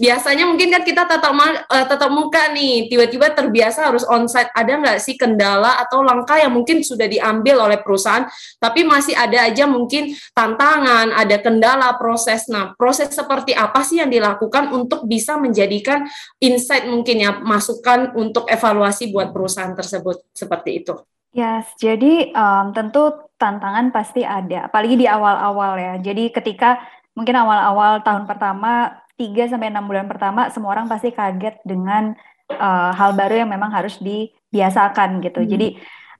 biasanya 0.00 0.44
mungkin 0.48 0.72
kan 0.72 0.82
kita 0.82 1.04
tatap 1.04 1.32
uh, 1.32 1.84
tatap 1.86 2.10
muka 2.10 2.50
nih 2.52 2.88
tiba-tiba 2.88 3.32
terbiasa 3.32 3.88
harus 3.88 4.02
onsite. 4.08 4.50
Ada 4.54 4.72
nggak 4.78 4.98
sih 4.98 5.14
kendala 5.14 5.78
atau 5.82 6.00
langkah 6.00 6.38
yang 6.40 6.52
mungkin 6.52 6.80
sudah 6.82 7.06
diambil 7.06 7.62
oleh 7.64 7.78
perusahaan 7.80 8.26
tapi 8.58 8.82
masih 8.82 9.14
ada 9.14 9.48
aja 9.48 9.64
mungkin 9.68 10.14
tantangan 10.32 11.12
ada 11.14 11.36
kendala 11.38 11.94
proses? 12.00 12.48
Nah 12.50 12.74
proses 12.74 13.12
seperti 13.12 13.52
apa 13.52 13.84
sih 13.86 14.00
yang 14.00 14.10
dilakukan 14.10 14.72
untuk 14.72 15.04
bisa 15.06 15.36
menjadikan 15.36 16.06
insight 16.40 16.88
mungkin 16.88 17.22
ya 17.22 17.30
masukan 17.38 18.14
untuk 18.16 18.48
evaluasi 18.48 19.12
buat 19.12 19.30
perusahaan 19.30 19.74
tersebut 19.76 20.26
seperti 20.32 20.84
itu 20.84 20.94
Yes, 21.32 21.64
jadi 21.80 22.28
um, 22.36 22.76
tentu 22.76 23.08
tantangan 23.40 23.88
pasti 23.88 24.20
ada, 24.20 24.68
apalagi 24.68 25.00
di 25.00 25.08
awal-awal 25.08 25.80
ya. 25.80 25.94
Jadi 25.96 26.28
ketika 26.28 26.76
mungkin 27.16 27.40
awal-awal 27.40 28.04
tahun 28.04 28.28
pertama, 28.28 29.00
3 29.16 29.48
sampai 29.48 29.72
6 29.72 29.88
bulan 29.88 30.06
pertama, 30.12 30.52
semua 30.52 30.76
orang 30.76 30.92
pasti 30.92 31.08
kaget 31.08 31.56
dengan 31.64 32.12
uh, 32.52 32.92
hal 32.92 33.16
baru 33.16 33.44
yang 33.44 33.50
memang 33.50 33.72
harus 33.72 33.96
dibiasakan 34.04 35.24
gitu. 35.24 35.40
Hmm. 35.40 35.48
Jadi 35.48 35.68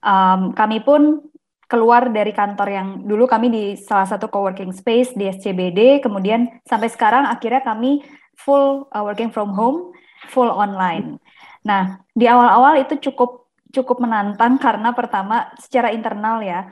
um, 0.00 0.40
kami 0.56 0.80
pun 0.80 1.20
keluar 1.68 2.08
dari 2.12 2.32
kantor 2.36 2.68
yang 2.68 2.88
dulu 3.04 3.24
kami 3.24 3.48
di 3.48 3.64
salah 3.80 4.04
satu 4.04 4.28
coworking 4.28 4.72
space 4.76 5.16
di 5.16 5.28
SCBD, 5.28 6.04
kemudian 6.04 6.48
sampai 6.68 6.92
sekarang 6.92 7.24
akhirnya 7.28 7.64
kami 7.64 8.04
full 8.36 8.88
uh, 8.92 9.04
working 9.04 9.32
from 9.32 9.52
home, 9.56 9.92
full 10.28 10.48
online. 10.48 11.16
Nah, 11.64 12.00
di 12.12 12.28
awal-awal 12.28 12.82
itu 12.84 12.98
cukup 13.08 13.41
cukup 13.72 14.04
menantang 14.04 14.60
karena 14.60 14.92
pertama 14.92 15.50
secara 15.56 15.90
internal 15.90 16.44
ya 16.44 16.68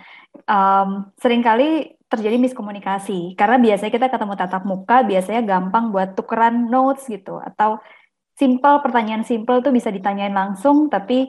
um, 0.46 1.10
sering 1.16 1.40
kali 1.40 1.96
terjadi 2.10 2.36
miskomunikasi. 2.36 3.38
Karena 3.38 3.56
biasanya 3.56 3.92
kita 3.94 4.06
ketemu 4.10 4.34
tatap 4.34 4.62
muka 4.66 5.06
biasanya 5.06 5.42
gampang 5.46 5.94
buat 5.94 6.18
tukeran 6.18 6.68
notes 6.68 7.06
gitu. 7.06 7.38
Atau 7.38 7.78
simple 8.34 8.82
pertanyaan 8.82 9.22
simple 9.22 9.62
tuh 9.62 9.70
bisa 9.70 9.92
ditanyain 9.92 10.32
langsung 10.32 10.88
tapi 10.88 11.28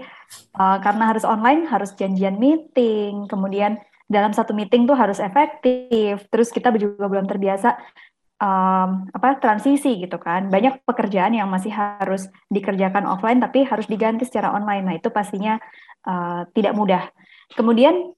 uh, 0.56 0.78
karena 0.80 1.12
harus 1.12 1.24
online 1.24 1.70
harus 1.70 1.94
janjian 1.96 2.42
meeting. 2.42 3.30
Kemudian 3.30 3.78
dalam 4.10 4.34
satu 4.36 4.51
meeting 4.58 4.90
tuh 4.90 4.98
harus 4.98 5.22
efektif. 5.22 6.25
Terus 6.28 6.50
kita 6.50 6.74
juga 6.75 7.06
belum 7.08 7.30
terbiasa 7.30 7.78
um, 8.41 8.89
apa 9.13 9.38
transisi 9.38 10.01
gitu 10.01 10.17
kan. 10.17 10.50
Banyak 10.50 10.81
pekerjaan 10.83 11.38
yang 11.38 11.48
masih 11.48 11.69
harus 11.71 12.25
dikerjakan 12.50 13.05
offline 13.05 13.38
tapi 13.38 13.63
harus 13.63 13.86
diganti 13.86 14.25
secara 14.25 14.51
online. 14.51 14.83
Nah, 14.83 14.95
itu 14.98 15.13
pastinya 15.13 15.62
uh, 16.10 16.50
tidak 16.51 16.74
mudah. 16.74 17.05
Kemudian 17.53 18.12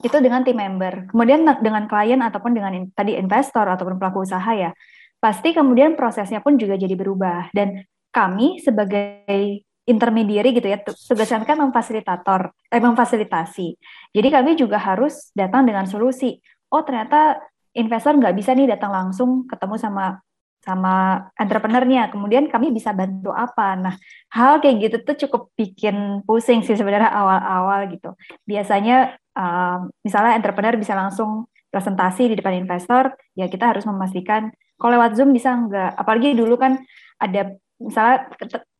itu 0.00 0.16
dengan 0.24 0.42
tim 0.42 0.56
member. 0.56 1.12
Kemudian 1.12 1.44
dengan 1.60 1.84
klien 1.86 2.18
ataupun 2.24 2.56
dengan 2.56 2.72
in, 2.72 2.84
tadi 2.96 3.14
investor 3.20 3.68
ataupun 3.68 4.00
pelaku 4.00 4.24
usaha 4.24 4.50
ya. 4.56 4.72
Pasti 5.18 5.50
kemudian 5.50 5.98
prosesnya 5.98 6.38
pun 6.38 6.54
juga 6.54 6.78
jadi 6.78 6.94
berubah 6.94 7.50
dan 7.50 7.82
kami 8.14 8.62
sebagai 8.62 9.66
intermediary 9.88 10.52
gitu 10.54 10.68
ya, 10.68 10.78
tugasnya 10.84 11.42
kan 11.48 11.58
memfasilitator, 11.58 12.54
eh, 12.70 12.78
memfasilitasi. 12.78 13.68
Jadi 14.14 14.28
kami 14.28 14.54
juga 14.54 14.78
harus 14.78 15.32
datang 15.34 15.64
dengan 15.64 15.88
solusi. 15.88 16.38
Oh 16.68 16.84
ternyata 16.84 17.40
investor 17.78 18.18
nggak 18.18 18.34
bisa 18.36 18.52
nih 18.58 18.68
datang 18.74 18.90
langsung 18.90 19.46
ketemu 19.46 19.74
sama 19.78 20.04
sama 20.58 21.24
entrepreneurnya. 21.38 22.10
Kemudian 22.12 22.50
kami 22.50 22.74
bisa 22.74 22.90
bantu 22.92 23.30
apa? 23.32 23.78
Nah, 23.78 23.94
hal 24.34 24.60
kayak 24.60 24.76
gitu 24.84 24.96
tuh 25.06 25.16
cukup 25.26 25.42
bikin 25.54 26.20
pusing 26.26 26.60
sih 26.66 26.76
sebenarnya 26.76 27.08
awal-awal 27.08 27.88
gitu. 27.88 28.12
Biasanya 28.44 29.16
um, 29.32 29.88
misalnya 30.02 30.36
entrepreneur 30.36 30.74
bisa 30.76 30.92
langsung 30.98 31.46
presentasi 31.72 32.32
di 32.32 32.34
depan 32.36 32.58
investor, 32.58 33.12
ya 33.36 33.46
kita 33.48 33.70
harus 33.70 33.84
memastikan 33.88 34.52
kalau 34.76 34.98
lewat 34.98 35.16
Zoom 35.16 35.30
bisa 35.32 35.54
nggak. 35.56 35.94
Apalagi 35.94 36.36
dulu 36.36 36.58
kan 36.58 36.82
ada 37.22 37.54
misalnya 37.80 38.28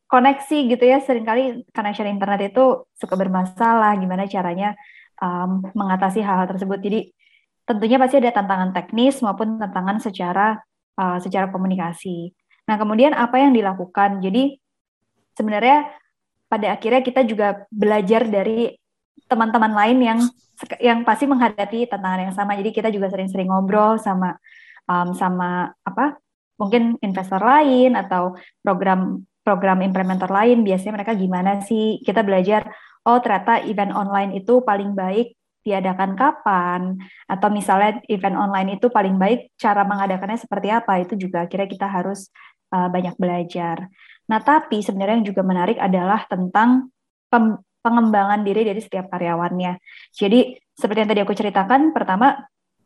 koneksi 0.09 0.59
gitu 0.75 0.85
ya, 0.85 0.99
sering 1.01 1.25
kali 1.25 1.63
connection 1.73 2.09
internet 2.11 2.53
itu 2.53 2.85
suka 2.99 3.15
bermasalah. 3.15 3.97
Gimana 3.97 4.29
caranya 4.29 4.75
um, 5.23 5.63
mengatasi 5.73 6.21
hal-hal 6.21 6.49
tersebut? 6.49 6.81
Jadi 6.85 7.13
tentunya 7.69 8.01
pasti 8.01 8.17
ada 8.17 8.33
tantangan 8.33 8.73
teknis 8.73 9.21
maupun 9.21 9.61
tantangan 9.61 10.01
secara 10.01 10.57
uh, 10.97 11.21
secara 11.21 11.53
komunikasi. 11.53 12.33
Nah, 12.65 12.81
kemudian 12.81 13.13
apa 13.13 13.37
yang 13.37 13.53
dilakukan? 13.53 14.25
Jadi 14.25 14.57
sebenarnya 15.37 15.93
pada 16.49 16.75
akhirnya 16.75 17.05
kita 17.05 17.23
juga 17.29 17.69
belajar 17.69 18.25
dari 18.25 18.73
teman-teman 19.29 19.73
lain 19.77 19.99
yang 20.01 20.21
yang 20.83 20.99
pasti 21.05 21.29
menghadapi 21.29 21.87
tantangan 21.87 22.29
yang 22.29 22.35
sama. 22.35 22.57
Jadi 22.57 22.73
kita 22.73 22.89
juga 22.89 23.13
sering-sering 23.13 23.53
ngobrol 23.53 24.01
sama 24.01 24.35
um, 24.89 25.13
sama 25.15 25.71
apa? 25.85 26.19
Mungkin 26.59 26.99
investor 27.05 27.39
lain 27.39 27.95
atau 27.95 28.35
program 28.65 29.23
program 29.47 29.85
implementer 29.85 30.27
lain. 30.27 30.67
Biasanya 30.67 30.99
mereka 30.99 31.13
gimana 31.15 31.63
sih? 31.63 32.03
Kita 32.03 32.27
belajar 32.27 32.67
oh 33.07 33.23
ternyata 33.23 33.63
event 33.65 33.95
online 33.95 34.35
itu 34.43 34.61
paling 34.67 34.93
baik 34.93 35.38
diadakan 35.69 36.17
kapan, 36.17 36.97
atau 37.29 37.49
misalnya 37.53 38.01
event 38.09 38.41
online 38.41 38.81
itu 38.81 38.89
paling 38.89 39.21
baik 39.21 39.53
cara 39.61 39.85
mengadakannya 39.85 40.41
seperti 40.41 40.73
apa, 40.73 41.05
itu 41.05 41.21
juga 41.21 41.45
akhirnya 41.45 41.69
kita 41.69 41.85
harus 41.85 42.33
uh, 42.73 42.89
banyak 42.89 43.13
belajar. 43.21 43.93
Nah, 44.29 44.41
tapi 44.41 44.81
sebenarnya 44.81 45.21
yang 45.21 45.29
juga 45.29 45.45
menarik 45.45 45.77
adalah 45.81 46.25
tentang 46.29 46.93
pengembangan 47.85 48.45
diri 48.45 48.65
dari 48.65 48.81
setiap 48.81 49.09
karyawannya. 49.09 49.81
Jadi, 50.13 50.57
seperti 50.77 50.99
yang 51.05 51.11
tadi 51.13 51.21
aku 51.25 51.33
ceritakan, 51.37 51.93
pertama, 51.97 52.37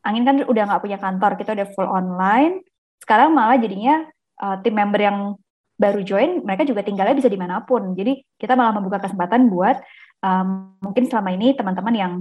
Angin 0.03 0.27
kan 0.27 0.35
udah 0.43 0.62
nggak 0.67 0.83
punya 0.83 0.99
kantor, 0.99 1.39
kita 1.39 1.55
udah 1.55 1.67
full 1.79 1.87
online, 1.87 2.67
sekarang 2.99 3.31
malah 3.35 3.55
jadinya 3.59 4.03
uh, 4.43 4.59
tim 4.62 4.75
member 4.75 4.99
yang 4.99 5.39
baru 5.79 6.03
join, 6.03 6.43
mereka 6.47 6.62
juga 6.62 6.87
tinggalnya 6.87 7.19
bisa 7.19 7.31
di 7.31 7.39
mana 7.39 7.62
pun. 7.62 7.95
Jadi, 7.95 8.23
kita 8.39 8.55
malah 8.55 8.75
membuka 8.79 9.03
kesempatan 9.03 9.51
buat 9.51 9.83
um, 10.23 10.79
mungkin 10.79 11.11
selama 11.11 11.35
ini 11.35 11.59
teman-teman 11.59 11.95
yang 11.95 12.12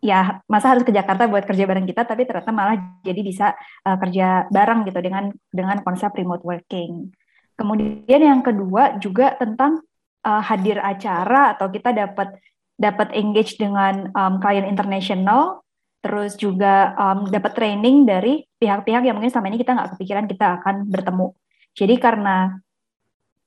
ya 0.00 0.40
masa 0.48 0.72
harus 0.72 0.84
ke 0.84 0.92
Jakarta 0.92 1.28
buat 1.28 1.44
kerja 1.44 1.68
bareng 1.68 1.84
kita 1.84 2.08
tapi 2.08 2.24
ternyata 2.24 2.50
malah 2.56 2.76
jadi 3.04 3.20
bisa 3.20 3.52
uh, 3.84 3.96
kerja 4.00 4.48
bareng 4.48 4.88
gitu 4.88 5.00
dengan 5.04 5.28
dengan 5.52 5.78
konsep 5.84 6.10
remote 6.16 6.44
working. 6.44 7.12
Kemudian 7.54 8.20
yang 8.24 8.40
kedua 8.40 8.96
juga 8.96 9.36
tentang 9.36 9.84
uh, 10.24 10.42
hadir 10.42 10.80
acara 10.80 11.52
atau 11.52 11.68
kita 11.68 11.92
dapat 11.92 12.40
dapat 12.80 13.12
engage 13.12 13.60
dengan 13.60 14.08
um, 14.16 14.40
klien 14.40 14.64
internasional 14.64 15.60
terus 16.00 16.32
juga 16.40 16.96
um, 16.96 17.28
dapat 17.28 17.52
training 17.52 18.08
dari 18.08 18.40
pihak-pihak 18.56 19.04
yang 19.04 19.20
mungkin 19.20 19.28
selama 19.28 19.52
ini 19.52 19.60
kita 19.60 19.76
nggak 19.76 19.90
kepikiran 19.96 20.24
kita 20.24 20.46
akan 20.60 20.88
bertemu. 20.88 21.28
Jadi 21.76 21.94
karena 22.00 22.56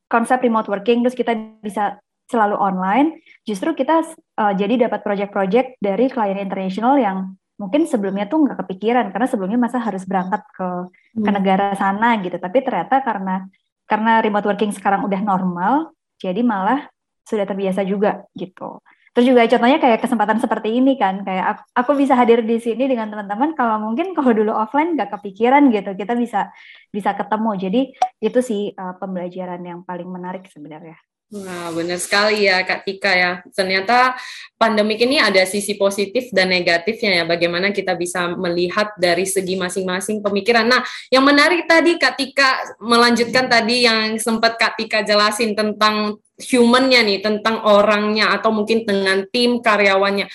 konsep 0.06 0.38
remote 0.46 0.70
working 0.70 1.02
terus 1.02 1.18
kita 1.18 1.34
bisa 1.66 1.98
selalu 2.28 2.56
online, 2.58 3.22
justru 3.44 3.76
kita 3.76 4.04
uh, 4.40 4.54
jadi 4.56 4.88
dapat 4.88 5.04
project-project 5.04 5.78
dari 5.84 6.08
klien 6.08 6.40
internasional 6.40 6.96
yang 6.98 7.18
mungkin 7.60 7.86
sebelumnya 7.86 8.26
tuh 8.26 8.44
nggak 8.44 8.66
kepikiran 8.66 9.14
karena 9.14 9.28
sebelumnya 9.30 9.60
masa 9.62 9.78
harus 9.78 10.04
berangkat 10.04 10.42
ke 10.52 10.68
hmm. 10.90 11.24
ke 11.24 11.30
negara 11.30 11.78
sana 11.78 12.18
gitu. 12.20 12.36
Tapi 12.40 12.58
ternyata 12.66 13.04
karena 13.06 13.46
karena 13.86 14.24
remote 14.24 14.48
working 14.48 14.72
sekarang 14.74 15.06
udah 15.06 15.22
normal, 15.22 15.94
jadi 16.18 16.42
malah 16.42 16.88
sudah 17.28 17.46
terbiasa 17.48 17.86
juga 17.86 18.26
gitu. 18.34 18.82
Terus 19.14 19.30
juga 19.30 19.46
contohnya 19.46 19.78
kayak 19.78 20.02
kesempatan 20.02 20.42
seperti 20.42 20.74
ini 20.82 20.98
kan, 20.98 21.22
kayak 21.22 21.46
aku, 21.54 21.62
aku 21.78 21.92
bisa 22.02 22.18
hadir 22.18 22.42
di 22.42 22.58
sini 22.58 22.90
dengan 22.90 23.14
teman-teman. 23.14 23.54
Kalau 23.54 23.78
mungkin 23.78 24.18
kalau 24.18 24.34
dulu 24.34 24.50
offline 24.50 24.98
nggak 24.98 25.14
kepikiran 25.14 25.70
gitu, 25.70 25.94
kita 25.94 26.18
bisa 26.18 26.50
bisa 26.90 27.14
ketemu. 27.14 27.52
Jadi 27.62 27.82
itu 28.26 28.40
sih 28.42 28.74
uh, 28.74 28.98
pembelajaran 28.98 29.62
yang 29.62 29.86
paling 29.86 30.10
menarik 30.10 30.50
sebenarnya. 30.50 30.98
Nah, 31.34 31.74
benar 31.74 31.98
sekali 31.98 32.46
ya 32.46 32.62
Kak 32.62 32.86
Tika 32.86 33.10
ya. 33.10 33.42
Ternyata 33.58 34.14
pandemik 34.54 35.02
ini 35.02 35.18
ada 35.18 35.42
sisi 35.50 35.74
positif 35.74 36.30
dan 36.30 36.54
negatifnya 36.54 37.10
ya. 37.10 37.24
Bagaimana 37.26 37.74
kita 37.74 37.98
bisa 37.98 38.30
melihat 38.38 38.94
dari 39.02 39.26
segi 39.26 39.58
masing-masing 39.58 40.22
pemikiran. 40.22 40.70
Nah, 40.70 40.86
yang 41.10 41.26
menarik 41.26 41.66
tadi 41.66 41.98
Kak 41.98 42.22
Tika 42.22 42.78
melanjutkan 42.78 43.50
tadi 43.50 43.82
yang 43.82 44.22
sempat 44.22 44.62
Kak 44.62 44.78
Tika 44.78 45.02
jelasin 45.02 45.58
tentang 45.58 46.22
humannya 46.34 47.06
nih 47.06 47.20
tentang 47.22 47.62
orangnya 47.62 48.34
atau 48.34 48.50
mungkin 48.50 48.82
dengan 48.90 49.22
tim 49.30 49.62
karyawannya. 49.62 50.26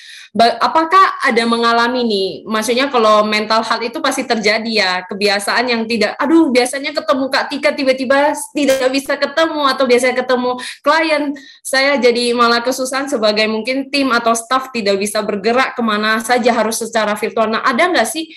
Apakah 0.63 1.19
ada 1.27 1.43
mengalami 1.43 2.07
nih? 2.07 2.29
Maksudnya 2.47 2.87
kalau 2.87 3.27
mental 3.27 3.67
health 3.67 3.83
itu 3.83 3.99
pasti 3.99 4.23
terjadi 4.23 4.71
ya 4.71 4.91
kebiasaan 5.11 5.67
yang 5.67 5.83
tidak. 5.91 6.15
Aduh 6.23 6.55
biasanya 6.55 6.95
ketemu 6.95 7.25
Kak 7.27 7.45
Tika 7.51 7.71
tiba-tiba 7.75 8.31
tidak 8.55 8.91
bisa 8.95 9.19
ketemu 9.19 9.67
atau 9.67 9.85
biasanya 9.91 10.17
ketemu 10.23 10.51
klien 10.87 11.35
saya 11.67 11.99
jadi 11.99 12.31
malah 12.31 12.63
kesusahan 12.63 13.11
sebagai 13.11 13.51
mungkin 13.51 13.91
tim 13.91 14.15
atau 14.15 14.39
staff 14.39 14.71
tidak 14.71 15.03
bisa 15.03 15.19
bergerak 15.27 15.75
ke 15.75 15.83
mana 15.83 16.23
saja 16.23 16.55
harus 16.55 16.79
secara 16.79 17.19
virtual. 17.19 17.51
Nah 17.51 17.67
ada 17.67 17.91
nggak 17.91 18.07
sih 18.07 18.31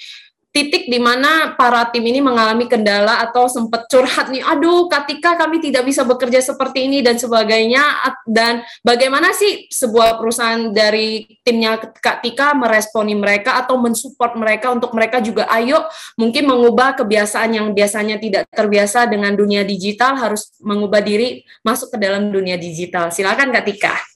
titik 0.51 0.91
di 0.91 0.99
mana 0.99 1.55
para 1.55 1.87
tim 1.87 2.03
ini 2.03 2.19
mengalami 2.19 2.67
kendala 2.67 3.23
atau 3.23 3.47
sempat 3.47 3.87
curhat 3.87 4.27
nih, 4.27 4.43
aduh 4.43 4.91
ketika 4.91 5.39
kami 5.39 5.63
tidak 5.63 5.87
bisa 5.87 6.03
bekerja 6.03 6.43
seperti 6.43 6.91
ini 6.91 6.99
dan 6.99 7.15
sebagainya 7.15 7.81
dan 8.27 8.59
bagaimana 8.83 9.31
sih 9.31 9.71
sebuah 9.71 10.19
perusahaan 10.19 10.75
dari 10.75 11.23
timnya 11.47 11.79
Kak 11.79 12.19
Tika 12.19 12.51
meresponi 12.51 13.15
mereka 13.15 13.63
atau 13.63 13.79
mensupport 13.79 14.35
mereka 14.35 14.75
untuk 14.75 14.91
mereka 14.91 15.23
juga 15.23 15.47
ayo 15.55 15.87
mungkin 16.19 16.43
mengubah 16.51 16.99
kebiasaan 16.99 17.55
yang 17.55 17.67
biasanya 17.71 18.19
tidak 18.19 18.43
terbiasa 18.51 19.07
dengan 19.07 19.31
dunia 19.31 19.63
digital 19.63 20.19
harus 20.19 20.51
mengubah 20.59 20.99
diri 20.99 21.47
masuk 21.63 21.95
ke 21.95 21.97
dalam 21.97 22.27
dunia 22.27 22.59
digital. 22.59 23.07
Silakan 23.07 23.55
Kak 23.55 23.63
Tika. 23.63 24.10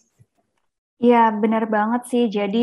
Iya, 1.03 1.17
benar 1.43 1.67
banget 1.67 2.01
sih. 2.07 2.23
Jadi 2.31 2.59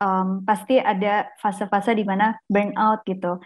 um, 0.00 0.40
pasti 0.48 0.80
ada 0.80 1.28
fase-fase 1.42 1.92
di 1.92 2.04
mana 2.08 2.32
burnout 2.48 3.04
gitu. 3.04 3.36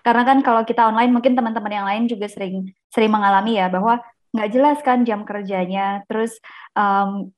Karena 0.00 0.22
kan 0.28 0.38
kalau 0.40 0.64
kita 0.64 0.88
online, 0.88 1.12
mungkin 1.12 1.36
teman-teman 1.36 1.72
yang 1.72 1.86
lain 1.86 2.04
juga 2.08 2.26
sering 2.26 2.72
sering 2.88 3.12
mengalami 3.12 3.60
ya 3.60 3.68
bahwa 3.68 4.00
nggak 4.32 4.48
jelas 4.50 4.78
kan 4.80 5.04
jam 5.04 5.22
kerjanya. 5.28 6.00
Terus 6.08 6.32
um, 6.72 7.28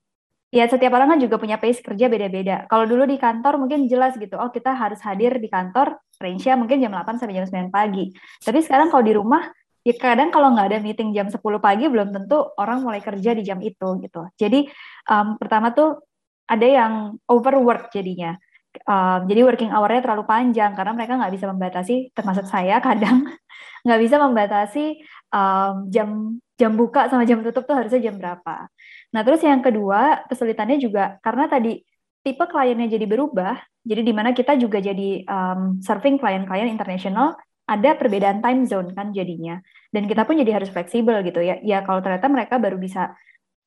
ya 0.54 0.64
setiap 0.70 0.94
orang 0.94 1.18
kan 1.18 1.20
juga 1.20 1.36
punya 1.42 1.58
pace 1.58 1.82
kerja 1.82 2.06
beda-beda. 2.06 2.64
Kalau 2.70 2.86
dulu 2.86 3.04
di 3.10 3.18
kantor 3.18 3.58
mungkin 3.58 3.90
jelas 3.90 4.14
gitu, 4.14 4.38
oh 4.38 4.50
kita 4.54 4.70
harus 4.72 5.02
hadir 5.02 5.34
di 5.42 5.50
kantor, 5.50 5.98
range-nya 6.22 6.54
mungkin 6.54 6.78
jam 6.78 6.94
8 6.94 7.18
sampai 7.18 7.36
jam 7.42 7.46
9 7.50 7.74
pagi. 7.74 8.14
Tapi 8.40 8.58
sekarang 8.62 8.88
kalau 8.94 9.04
di 9.04 9.12
rumah, 9.18 9.42
ya 9.82 9.94
kadang 9.98 10.30
kalau 10.30 10.54
nggak 10.54 10.66
ada 10.72 10.78
meeting 10.78 11.10
jam 11.10 11.26
10 11.26 11.42
pagi, 11.58 11.90
belum 11.90 12.14
tentu 12.14 12.38
orang 12.56 12.86
mulai 12.86 13.02
kerja 13.02 13.34
di 13.34 13.42
jam 13.42 13.58
itu 13.60 13.98
gitu. 13.98 14.30
Jadi 14.38 14.70
um, 15.10 15.36
pertama 15.36 15.74
tuh 15.74 16.00
ada 16.46 16.66
yang 16.66 16.92
overwork 17.26 17.90
jadinya. 17.90 18.38
Um, 18.84 19.24
jadi 19.24 19.40
working 19.40 19.72
hour-nya 19.72 20.04
terlalu 20.04 20.28
panjang 20.28 20.76
karena 20.76 20.92
mereka 20.92 21.16
nggak 21.16 21.32
bisa 21.32 21.46
membatasi, 21.48 21.96
termasuk 22.12 22.44
saya 22.44 22.76
kadang 22.78 23.24
nggak 23.84 24.00
bisa 24.04 24.16
membatasi 24.20 25.00
um, 25.32 25.88
jam 25.88 26.36
jam 26.56 26.72
buka 26.76 27.08
sama 27.08 27.24
jam 27.28 27.40
tutup 27.40 27.64
tuh 27.64 27.76
harusnya 27.76 28.00
jam 28.12 28.20
berapa. 28.20 28.68
Nah 29.16 29.20
terus 29.24 29.40
yang 29.44 29.64
kedua 29.64 30.28
kesulitannya 30.28 30.76
juga 30.76 31.16
karena 31.24 31.48
tadi 31.48 31.80
tipe 32.20 32.44
kliennya 32.44 32.90
jadi 32.90 33.06
berubah, 33.08 33.54
jadi 33.86 34.02
di 34.02 34.12
mana 34.12 34.36
kita 34.36 34.58
juga 34.60 34.82
jadi 34.82 35.24
um, 35.24 35.80
serving 35.80 36.20
klien-klien 36.20 36.68
internasional 36.68 37.38
ada 37.66 37.98
perbedaan 37.98 38.38
time 38.38 38.62
zone 38.62 38.94
kan 38.94 39.10
jadinya 39.10 39.58
dan 39.90 40.06
kita 40.06 40.22
pun 40.22 40.38
jadi 40.38 40.62
harus 40.62 40.70
fleksibel 40.70 41.18
gitu 41.26 41.42
ya 41.42 41.58
ya 41.66 41.82
kalau 41.82 41.98
ternyata 41.98 42.30
mereka 42.30 42.62
baru 42.62 42.78
bisa 42.78 43.14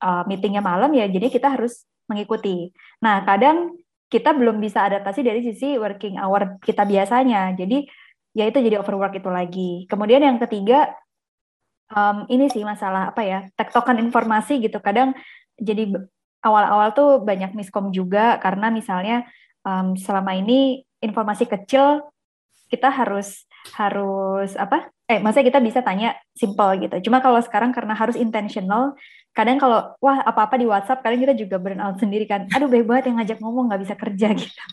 uh, 0.00 0.24
meetingnya 0.24 0.64
malam 0.64 0.88
ya 0.96 1.04
jadi 1.04 1.28
kita 1.28 1.52
harus 1.52 1.84
mengikuti. 2.10 2.74
Nah, 2.98 3.22
kadang 3.22 3.78
kita 4.10 4.34
belum 4.34 4.58
bisa 4.58 4.82
adaptasi 4.82 5.22
dari 5.22 5.46
sisi 5.46 5.78
working 5.78 6.18
hour 6.18 6.58
kita 6.58 6.82
biasanya. 6.82 7.54
Jadi 7.54 7.86
ya 8.34 8.50
itu 8.50 8.58
jadi 8.58 8.82
overwork 8.82 9.14
itu 9.14 9.30
lagi. 9.30 9.70
Kemudian 9.86 10.20
yang 10.26 10.42
ketiga 10.42 10.90
um, 11.94 12.26
ini 12.26 12.50
sih 12.50 12.66
masalah 12.66 13.14
apa 13.14 13.22
ya 13.22 13.38
tektokan 13.54 14.02
informasi 14.02 14.58
gitu. 14.58 14.82
Kadang 14.82 15.14
jadi 15.54 15.86
awal-awal 16.42 16.90
tuh 16.92 17.22
banyak 17.22 17.54
miskom 17.54 17.94
juga 17.94 18.42
karena 18.42 18.74
misalnya 18.74 19.30
um, 19.62 19.94
selama 19.94 20.34
ini 20.34 20.82
informasi 20.98 21.46
kecil 21.46 22.10
kita 22.70 22.90
harus 22.90 23.46
harus 23.74 24.54
apa? 24.58 24.90
Eh, 25.10 25.18
maksudnya 25.18 25.50
kita 25.50 25.60
bisa 25.60 25.80
tanya 25.82 26.14
simple 26.38 26.86
gitu. 26.86 27.10
Cuma 27.10 27.18
kalau 27.18 27.42
sekarang 27.42 27.74
karena 27.74 27.98
harus 27.98 28.14
intentional, 28.14 28.94
kadang 29.40 29.56
kalau 29.56 29.96
wah 30.04 30.20
apa-apa 30.20 30.60
di 30.60 30.68
WhatsApp, 30.68 31.00
kadang 31.00 31.24
kita 31.24 31.32
juga 31.32 31.56
burn 31.56 31.80
sendiri 31.96 32.28
kan. 32.28 32.44
Aduh, 32.52 32.68
baik 32.68 32.84
banget 32.84 33.04
yang 33.08 33.16
ngajak 33.16 33.38
ngomong 33.40 33.72
nggak 33.72 33.82
bisa 33.88 33.94
kerja 33.96 34.28
gitu. 34.44 34.64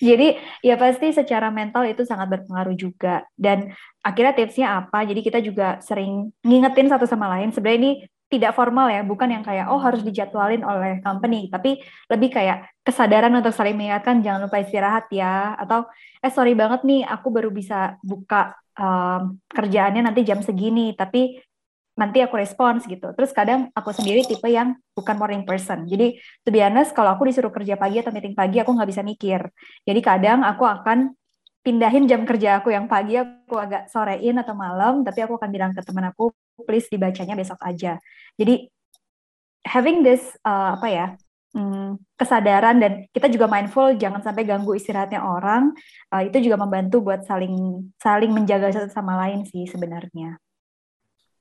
Jadi 0.00 0.36
ya 0.64 0.80
pasti 0.80 1.12
secara 1.12 1.48
mental 1.48 1.88
itu 1.88 2.04
sangat 2.04 2.28
berpengaruh 2.28 2.76
juga. 2.76 3.24
Dan 3.32 3.72
akhirnya 4.04 4.36
tipsnya 4.36 4.66
apa? 4.84 5.08
Jadi 5.08 5.20
kita 5.24 5.40
juga 5.40 5.80
sering 5.80 6.28
ngingetin 6.44 6.92
satu 6.92 7.08
sama 7.08 7.32
lain. 7.32 7.48
Sebenarnya 7.52 7.80
ini 7.80 7.92
tidak 8.28 8.52
formal 8.52 8.92
ya, 8.92 9.00
bukan 9.00 9.28
yang 9.32 9.40
kayak 9.40 9.72
oh 9.72 9.80
harus 9.80 10.04
dijadwalin 10.04 10.60
oleh 10.60 11.00
company, 11.00 11.48
tapi 11.48 11.80
lebih 12.12 12.28
kayak 12.36 12.68
kesadaran 12.84 13.32
untuk 13.32 13.56
saling 13.56 13.72
mengingatkan 13.72 14.20
jangan 14.20 14.44
lupa 14.44 14.60
istirahat 14.60 15.08
ya, 15.08 15.56
atau 15.56 15.88
eh 16.20 16.28
sorry 16.28 16.52
banget 16.52 16.84
nih 16.84 17.08
aku 17.08 17.32
baru 17.32 17.48
bisa 17.48 17.96
buka 18.04 18.52
um, 18.76 19.40
kerjaannya 19.48 20.04
nanti 20.04 20.28
jam 20.28 20.44
segini, 20.44 20.92
tapi 20.92 21.40
nanti 21.98 22.22
aku 22.22 22.38
respons 22.38 22.86
gitu. 22.86 23.10
Terus 23.18 23.34
kadang 23.34 23.74
aku 23.74 23.90
sendiri 23.90 24.22
tipe 24.22 24.46
yang 24.46 24.78
bukan 24.94 25.18
morning 25.18 25.42
person. 25.42 25.84
Jadi 25.90 26.14
to 26.46 26.54
be 26.54 26.62
honest, 26.62 26.94
kalau 26.94 27.18
aku 27.18 27.26
disuruh 27.26 27.50
kerja 27.50 27.74
pagi 27.74 27.98
atau 27.98 28.14
meeting 28.14 28.38
pagi, 28.38 28.62
aku 28.62 28.70
nggak 28.70 28.88
bisa 28.88 29.02
mikir. 29.02 29.50
Jadi 29.82 30.00
kadang 30.00 30.46
aku 30.46 30.62
akan 30.62 31.12
pindahin 31.66 32.06
jam 32.06 32.22
kerja 32.22 32.62
aku 32.62 32.70
yang 32.70 32.86
pagi 32.86 33.18
aku 33.18 33.58
agak 33.58 33.90
sorein 33.90 34.38
atau 34.38 34.54
malam, 34.54 35.02
tapi 35.02 35.26
aku 35.26 35.36
akan 35.36 35.50
bilang 35.50 35.74
ke 35.74 35.82
teman 35.82 36.06
aku, 36.08 36.30
please 36.62 36.86
dibacanya 36.86 37.34
besok 37.34 37.58
aja. 37.66 37.98
Jadi 38.38 38.70
having 39.66 40.06
this 40.06 40.22
uh, 40.46 40.78
apa 40.78 40.88
ya 40.88 41.06
hmm, 41.52 41.98
kesadaran 42.14 42.78
dan 42.80 42.92
kita 43.10 43.26
juga 43.28 43.50
mindful 43.50 43.92
jangan 43.98 44.22
sampai 44.22 44.46
ganggu 44.46 44.72
istirahatnya 44.78 45.20
orang 45.20 45.74
uh, 46.14 46.22
itu 46.24 46.40
juga 46.40 46.56
membantu 46.56 47.02
buat 47.04 47.26
saling 47.26 47.84
saling 48.00 48.30
menjaga 48.32 48.72
satu 48.72 48.88
sama 48.88 49.18
lain 49.26 49.44
sih 49.44 49.66
sebenarnya. 49.66 50.38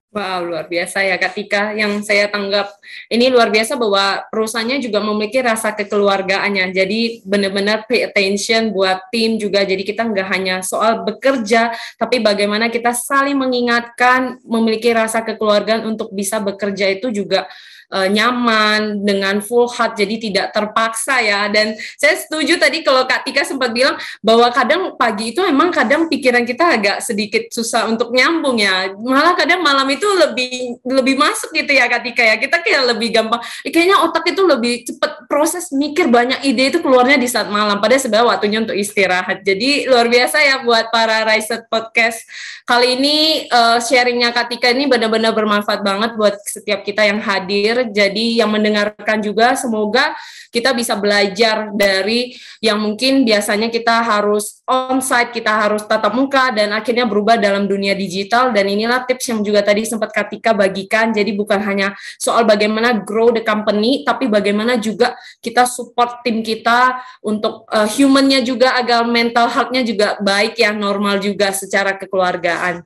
Wow, 0.08 0.48
luar 0.48 0.72
biasa 0.72 1.04
ya 1.04 1.20
Kak 1.20 1.36
Tika. 1.36 1.76
Yang 1.76 2.08
saya 2.08 2.32
tanggap 2.32 2.72
ini 3.12 3.28
luar 3.28 3.52
biasa 3.52 3.76
bahwa 3.76 4.24
perusahaannya 4.32 4.80
juga 4.80 5.04
memiliki 5.04 5.44
rasa 5.44 5.76
kekeluargaannya. 5.76 6.72
Jadi 6.72 7.28
benar-benar 7.28 7.84
pay 7.92 8.08
attention 8.08 8.72
buat 8.72 9.04
tim 9.12 9.36
juga. 9.36 9.68
Jadi 9.68 9.84
kita 9.84 10.08
nggak 10.08 10.28
hanya 10.32 10.56
soal 10.64 11.04
bekerja, 11.04 11.76
tapi 12.00 12.24
bagaimana 12.24 12.72
kita 12.72 12.96
saling 12.96 13.36
mengingatkan, 13.36 14.40
memiliki 14.48 14.96
rasa 14.96 15.28
kekeluargaan 15.28 15.84
untuk 15.84 16.16
bisa 16.16 16.40
bekerja 16.40 16.88
itu 16.88 17.12
juga 17.12 17.44
uh, 17.92 18.08
nyaman 18.08 19.04
dengan 19.04 19.40
full 19.40 19.68
heart 19.72 19.96
jadi 19.96 20.16
tidak 20.20 20.48
terpaksa 20.52 21.24
ya 21.24 21.48
dan 21.48 21.76
saya 21.96 22.16
setuju 22.20 22.60
tadi 22.60 22.84
kalau 22.84 23.08
Kak 23.08 23.24
Tika 23.28 23.48
sempat 23.48 23.72
bilang 23.72 23.96
bahwa 24.20 24.48
kadang 24.52 24.96
pagi 25.00 25.32
itu 25.36 25.42
emang 25.44 25.72
kadang 25.72 26.12
pikiran 26.12 26.44
kita 26.44 26.80
agak 26.80 26.98
sedikit 27.04 27.48
susah 27.52 27.88
untuk 27.88 28.12
nyambung 28.12 28.60
ya 28.60 28.92
malah 28.96 29.36
kadang 29.36 29.64
malam 29.64 29.88
itu 29.88 29.97
lebih 30.06 30.78
lebih 30.86 31.16
masuk 31.18 31.50
gitu 31.56 31.74
ya 31.74 31.90
Kak 31.90 32.06
Tika 32.06 32.22
ya. 32.22 32.36
Kita 32.38 32.62
kayak 32.62 32.94
lebih 32.94 33.10
gampang. 33.10 33.42
Kayaknya 33.66 33.98
otak 34.06 34.30
itu 34.30 34.42
lebih 34.46 34.86
cepat 34.86 35.26
proses 35.26 35.74
mikir 35.74 36.12
banyak 36.12 36.46
ide 36.46 36.70
itu 36.76 36.80
keluarnya 36.84 37.18
di 37.18 37.26
saat 37.26 37.50
malam. 37.50 37.82
Padahal 37.82 38.04
sebenarnya 38.04 38.28
waktunya 38.30 38.60
untuk 38.62 38.78
istirahat. 38.78 39.42
Jadi 39.42 39.90
luar 39.90 40.06
biasa 40.12 40.38
ya 40.44 40.56
buat 40.62 40.94
para 40.94 41.26
Riset 41.26 41.66
Podcast 41.72 42.22
kali 42.68 43.00
ini 43.00 43.18
uh, 43.48 43.80
sharingnya 43.80 44.36
Kak 44.36 44.52
Tika 44.52 44.70
ini 44.76 44.92
benar-benar 44.92 45.32
bermanfaat 45.32 45.82
banget 45.82 46.20
buat 46.20 46.36
setiap 46.44 46.84
kita 46.84 47.08
yang 47.08 47.24
hadir. 47.24 47.88
Jadi 47.90 48.38
yang 48.44 48.52
mendengarkan 48.52 49.24
juga 49.24 49.56
semoga 49.56 50.12
kita 50.52 50.76
bisa 50.76 50.96
belajar 51.00 51.72
dari 51.72 52.36
yang 52.60 52.80
mungkin 52.80 53.24
biasanya 53.24 53.72
kita 53.72 54.04
harus 54.04 54.60
on-site, 54.68 55.32
kita 55.32 55.48
harus 55.48 55.88
tatap 55.88 56.12
muka, 56.12 56.52
dan 56.52 56.76
akhirnya 56.76 57.08
berubah 57.08 57.40
dalam 57.40 57.68
dunia 57.68 57.96
digital. 57.96 58.52
Dan 58.52 58.68
inilah 58.68 59.08
tips 59.08 59.32
yang 59.32 59.40
juga 59.44 59.64
tadi 59.64 59.87
sempat 59.88 60.12
Katika 60.12 60.52
bagikan. 60.52 61.16
Jadi 61.16 61.32
bukan 61.32 61.64
hanya 61.64 61.96
soal 62.20 62.44
bagaimana 62.44 63.00
grow 63.00 63.32
the 63.32 63.40
company, 63.40 64.04
tapi 64.04 64.28
bagaimana 64.28 64.76
juga 64.76 65.16
kita 65.40 65.64
support 65.64 66.20
tim 66.28 66.44
kita 66.44 67.00
untuk 67.24 67.64
uh, 67.72 67.88
humannya 67.88 68.44
juga 68.44 68.76
agar 68.76 69.08
mental 69.08 69.48
health-nya 69.48 69.88
juga 69.88 70.20
baik 70.20 70.60
ya, 70.60 70.76
normal 70.76 71.24
juga 71.24 71.56
secara 71.56 71.96
kekeluargaan. 71.96 72.84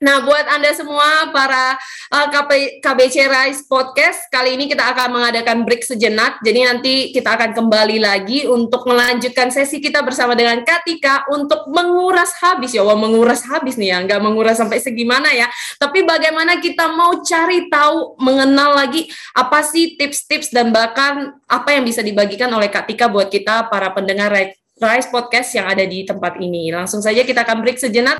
Nah, 0.00 0.24
buat 0.24 0.48
Anda 0.48 0.72
semua 0.72 1.28
para 1.28 1.76
uh, 2.08 2.26
KB, 2.32 2.80
KBC 2.80 3.20
Rise 3.28 3.68
Podcast, 3.68 4.32
kali 4.32 4.56
ini 4.56 4.64
kita 4.64 4.80
akan 4.96 5.12
mengadakan 5.12 5.68
break 5.68 5.84
sejenak. 5.84 6.40
Jadi 6.40 6.60
nanti 6.64 6.94
kita 7.12 7.36
akan 7.36 7.52
kembali 7.52 8.00
lagi 8.00 8.48
untuk 8.48 8.88
melanjutkan 8.88 9.52
sesi 9.52 9.76
kita 9.76 10.00
bersama 10.00 10.32
dengan 10.32 10.64
Katika 10.64 11.28
untuk 11.28 11.68
menguras 11.68 12.32
habis 12.40 12.72
ya. 12.72 12.80
Wah, 12.80 12.96
menguras 12.96 13.44
habis 13.44 13.76
nih 13.76 13.92
ya, 13.92 14.00
nggak 14.00 14.24
menguras 14.24 14.56
sampai 14.56 14.80
segimana 14.80 15.36
ya. 15.36 15.52
Tapi 15.76 16.00
bagaimana 16.00 16.56
kita 16.64 16.96
mau 16.96 17.20
cari 17.20 17.68
tahu, 17.68 18.16
mengenal 18.24 18.80
lagi 18.80 19.04
apa 19.36 19.60
sih 19.60 20.00
tips-tips 20.00 20.48
dan 20.48 20.72
bahkan 20.72 21.36
apa 21.44 21.76
yang 21.76 21.84
bisa 21.84 22.00
dibagikan 22.00 22.48
oleh 22.56 22.72
Katika 22.72 23.04
buat 23.12 23.28
kita 23.28 23.68
para 23.68 23.92
pendengar 23.92 24.32
Rise 24.80 25.12
Podcast 25.12 25.52
yang 25.52 25.68
ada 25.68 25.84
di 25.84 26.08
tempat 26.08 26.40
ini. 26.40 26.72
Langsung 26.72 27.04
saja 27.04 27.20
kita 27.20 27.44
akan 27.44 27.60
break 27.60 27.76
sejenak. 27.76 28.16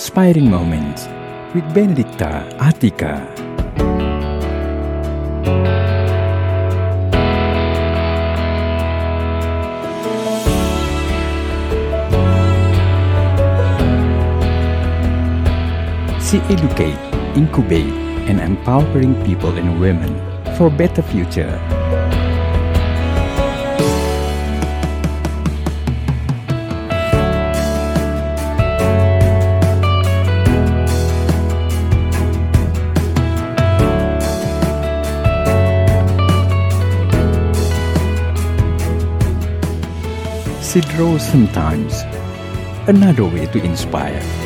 Inspiring 0.00 0.48
Moments 0.48 1.04
with 1.52 1.74
Benedicta 1.74 2.48
Atika. 2.56 3.20
She 16.24 16.38
educate, 16.48 16.96
incubate, 17.36 17.84
and 18.24 18.40
empowering 18.40 19.22
people 19.26 19.50
and 19.58 19.78
women 19.78 20.16
for 20.56 20.70
better 20.70 21.02
future. 21.02 21.60
She 40.70 40.80
draws 40.82 41.26
sometimes 41.26 42.02
another 42.86 43.24
way 43.24 43.46
to 43.46 43.60
inspire. 43.60 44.39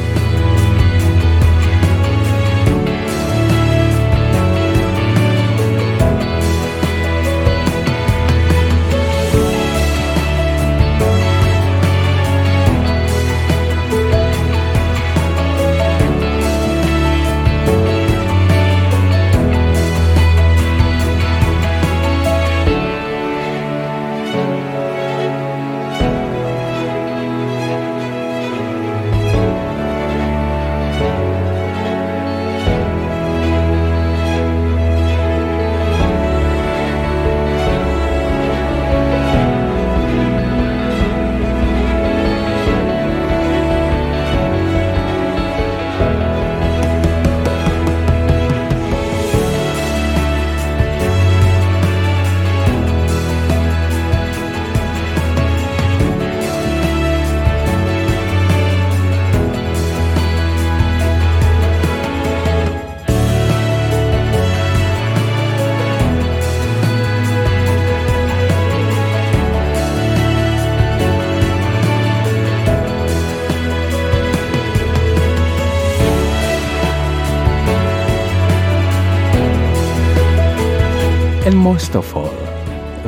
Most 81.64 81.96
of 81.96 82.04
all, 82.12 82.36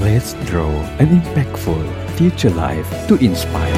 let's 0.01 0.33
draw 0.49 0.73
an 0.97 1.12
impactful 1.12 1.77
future 2.16 2.49
life 2.57 2.88
to 3.05 3.21
inspire. 3.21 3.77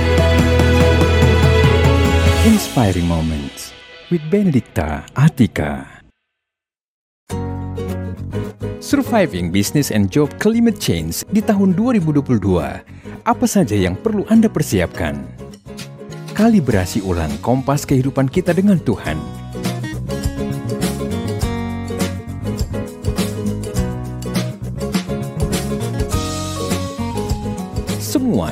Inspiring 2.46 3.10
Moments 3.10 3.74
with 4.06 4.22
Benedicta 4.30 5.02
Atika. 5.18 5.82
Surviving 8.78 9.50
Business 9.50 9.90
and 9.90 10.14
Job 10.14 10.30
Climate 10.38 10.78
Change 10.78 11.26
di 11.34 11.42
tahun 11.42 11.74
2022. 11.74 12.38
Apa 13.26 13.46
saja 13.50 13.74
yang 13.74 13.98
perlu 13.98 14.22
Anda 14.30 14.46
persiapkan? 14.46 15.26
Kalibrasi 16.38 17.02
ulang 17.02 17.34
kompas 17.42 17.82
kehidupan 17.82 18.30
kita 18.30 18.54
dengan 18.54 18.78
Tuhan. 18.78 19.18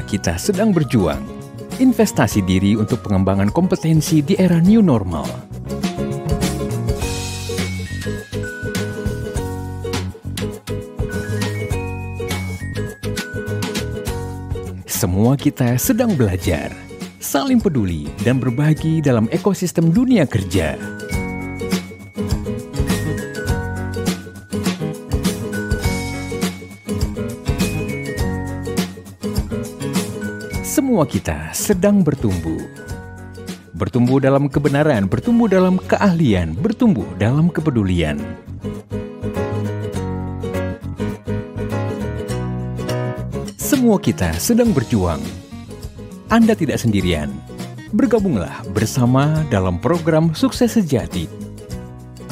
Kita 0.07 0.39
sedang 0.39 0.71
berjuang. 0.71 1.19
Investasi 1.83 2.41
diri 2.47 2.79
untuk 2.79 3.03
pengembangan 3.03 3.51
kompetensi 3.51 4.23
di 4.23 4.39
era 4.39 4.63
new 4.63 4.81
normal. 4.81 5.27
Semua 14.87 15.37
kita 15.37 15.77
sedang 15.77 16.17
belajar, 16.17 16.73
saling 17.21 17.61
peduli, 17.61 18.09
dan 18.25 18.41
berbagi 18.41 19.05
dalam 19.05 19.29
ekosistem 19.29 19.93
dunia 19.93 20.25
kerja. 20.25 20.96
Semua 30.97 31.13
kita 31.13 31.53
sedang 31.53 32.01
bertumbuh. 32.01 32.57
Bertumbuh 33.77 34.17
dalam 34.17 34.49
kebenaran, 34.49 35.05
bertumbuh 35.05 35.45
dalam 35.45 35.77
keahlian, 35.77 36.57
bertumbuh 36.57 37.05
dalam 37.21 37.53
kepedulian. 37.53 38.17
Semua 43.61 44.01
kita 44.01 44.41
sedang 44.41 44.73
berjuang. 44.73 45.21
Anda 46.33 46.57
tidak 46.57 46.81
sendirian. 46.81 47.29
Bergabunglah 47.93 48.65
bersama 48.73 49.45
dalam 49.53 49.77
program 49.77 50.33
Sukses 50.33 50.81
Sejati. 50.81 51.29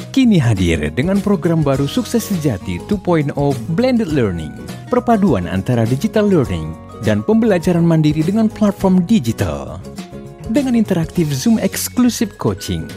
Kini 0.08 0.40
hadir 0.40 0.88
dengan 0.88 1.20
program 1.20 1.60
baru 1.60 1.84
Sukses 1.84 2.32
Sejati 2.32 2.80
2.0 2.88 3.28
Blended 3.76 4.08
Learning. 4.08 4.56
Perpaduan 4.88 5.52
antara 5.52 5.84
digital 5.84 6.24
learning 6.24 6.83
dan 7.04 7.20
pembelajaran 7.22 7.84
mandiri 7.84 8.24
dengan 8.24 8.48
platform 8.48 9.04
digital. 9.04 9.78
Dengan 10.48 10.74
interaktif 10.74 11.28
Zoom 11.30 11.60
eksklusif 11.60 12.34
coaching. 12.40 12.88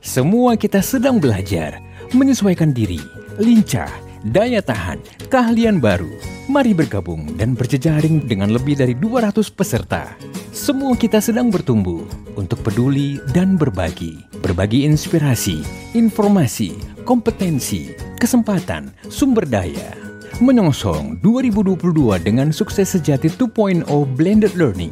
Semua 0.00 0.56
kita 0.56 0.80
sedang 0.80 1.18
belajar, 1.18 1.82
menyesuaikan 2.14 2.72
diri, 2.72 2.98
lincah, 3.36 3.90
daya 4.26 4.62
tahan, 4.64 4.98
keahlian 5.28 5.78
baru, 5.78 6.10
Mari 6.50 6.74
bergabung 6.74 7.38
dan 7.38 7.54
berjejaring 7.54 8.26
dengan 8.26 8.50
lebih 8.50 8.74
dari 8.74 8.98
200 8.98 9.54
peserta. 9.54 10.18
Semua 10.50 10.98
kita 10.98 11.22
sedang 11.22 11.46
bertumbuh 11.46 12.02
untuk 12.34 12.66
peduli 12.66 13.22
dan 13.30 13.54
berbagi. 13.54 14.18
Berbagi 14.42 14.82
inspirasi, 14.82 15.62
informasi, 15.94 16.74
kompetensi, 17.06 17.94
kesempatan, 18.18 18.90
sumber 19.06 19.46
daya. 19.46 20.09
Menyongsong 20.40 21.20
2022 21.20 22.16
dengan 22.24 22.48
sukses 22.48 22.96
sejati 22.96 23.28
2.0 23.28 23.84
Blended 24.16 24.56
Learning 24.56 24.88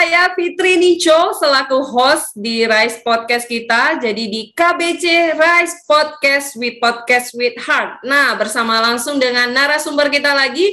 saya 0.00 0.32
Fitri 0.32 0.80
Nico 0.80 1.36
selaku 1.36 1.84
host 1.84 2.32
di 2.32 2.64
Rise 2.64 3.04
Podcast 3.04 3.44
kita. 3.44 4.00
Jadi 4.00 4.32
di 4.32 4.48
KBC 4.48 5.36
Rise 5.36 5.84
Podcast 5.84 6.56
with 6.56 6.80
Podcast 6.80 7.36
with 7.36 7.52
Heart. 7.60 8.08
Nah, 8.08 8.32
bersama 8.40 8.80
langsung 8.80 9.20
dengan 9.20 9.52
narasumber 9.52 10.08
kita 10.08 10.32
lagi 10.32 10.72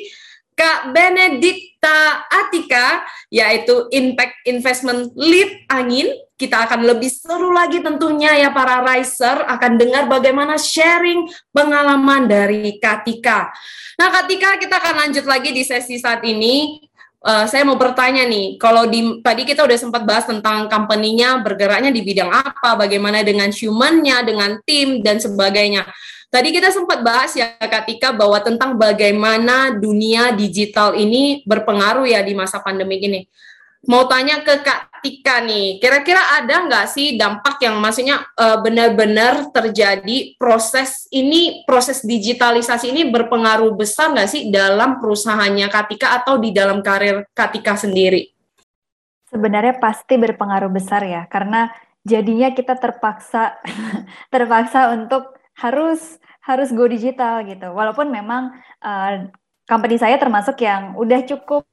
Kak 0.55 0.95
Benedikta 0.95 2.23
Atika 2.31 3.03
yaitu 3.27 3.91
Impact 3.91 4.47
Investment 4.47 5.11
Lead 5.19 5.67
Angin. 5.75 6.07
Kita 6.39 6.63
akan 6.63 6.87
lebih 6.87 7.11
seru 7.11 7.51
lagi 7.51 7.83
tentunya 7.83 8.31
ya 8.31 8.55
para 8.55 8.79
riser 8.79 9.43
akan 9.43 9.75
dengar 9.75 10.07
bagaimana 10.07 10.55
sharing 10.55 11.27
pengalaman 11.51 12.31
dari 12.31 12.79
Katika. 12.79 13.51
Nah, 13.99 14.07
Katika 14.07 14.55
kita 14.55 14.79
akan 14.79 14.95
lanjut 15.03 15.27
lagi 15.27 15.51
di 15.51 15.67
sesi 15.67 15.99
saat 15.99 16.23
ini 16.23 16.86
uh, 17.23 17.45
saya 17.47 17.63
mau 17.65 17.79
bertanya 17.79 18.27
nih, 18.27 18.59
kalau 18.61 18.85
di 18.85 19.21
tadi 19.23 19.47
kita 19.47 19.63
udah 19.63 19.77
sempat 19.77 20.03
bahas 20.03 20.25
tentang 20.27 20.67
company-nya 20.67 21.41
bergeraknya 21.41 21.89
di 21.89 22.01
bidang 22.03 22.29
apa, 22.29 22.77
bagaimana 22.77 23.23
dengan 23.23 23.49
human-nya, 23.49 24.21
dengan 24.25 24.59
tim 24.67 25.01
dan 25.01 25.17
sebagainya. 25.17 25.87
Tadi 26.27 26.51
kita 26.51 26.75
sempat 26.75 27.07
bahas 27.07 27.31
ya 27.39 27.55
ketika 27.55 28.11
bahwa 28.11 28.35
tentang 28.43 28.75
bagaimana 28.75 29.71
dunia 29.71 30.35
digital 30.35 30.91
ini 30.91 31.39
berpengaruh 31.47 32.03
ya 32.03 32.19
di 32.19 32.35
masa 32.35 32.59
pandemi 32.59 32.99
ini 32.99 33.23
mau 33.87 34.03
tanya 34.05 34.43
ke 34.43 34.59
Kak 34.61 34.99
Tika 34.99 35.39
nih, 35.39 35.79
kira-kira 35.79 36.19
ada 36.35 36.67
nggak 36.67 36.85
sih 36.91 37.15
dampak 37.15 37.63
yang 37.63 37.79
maksudnya 37.79 38.27
uh, 38.35 38.59
benar-benar 38.59 39.47
terjadi 39.55 40.35
proses 40.35 41.07
ini, 41.09 41.63
proses 41.63 42.03
digitalisasi 42.03 42.91
ini 42.91 43.07
berpengaruh 43.07 43.71
besar 43.73 44.11
nggak 44.11 44.29
sih 44.29 44.51
dalam 44.51 44.99
perusahaannya 44.99 45.71
Kak 45.71 45.85
Tika 45.95 46.07
atau 46.19 46.35
di 46.35 46.51
dalam 46.51 46.83
karir 46.83 47.23
Kak 47.31 47.55
Tika 47.55 47.79
sendiri? 47.79 48.27
Sebenarnya 49.31 49.79
pasti 49.79 50.19
berpengaruh 50.19 50.71
besar 50.71 51.07
ya, 51.07 51.23
karena 51.31 51.71
jadinya 52.03 52.51
kita 52.51 52.75
terpaksa 52.75 53.55
terpaksa 54.33 54.91
untuk 54.91 55.39
harus 55.55 56.19
harus 56.43 56.75
go 56.75 56.83
digital 56.87 57.43
gitu. 57.47 57.71
Walaupun 57.71 58.11
memang 58.11 58.51
uh, 58.83 59.31
company 59.67 59.99
saya 59.99 60.15
termasuk 60.15 60.59
yang 60.63 60.95
udah 60.95 61.27
cukup 61.27 61.67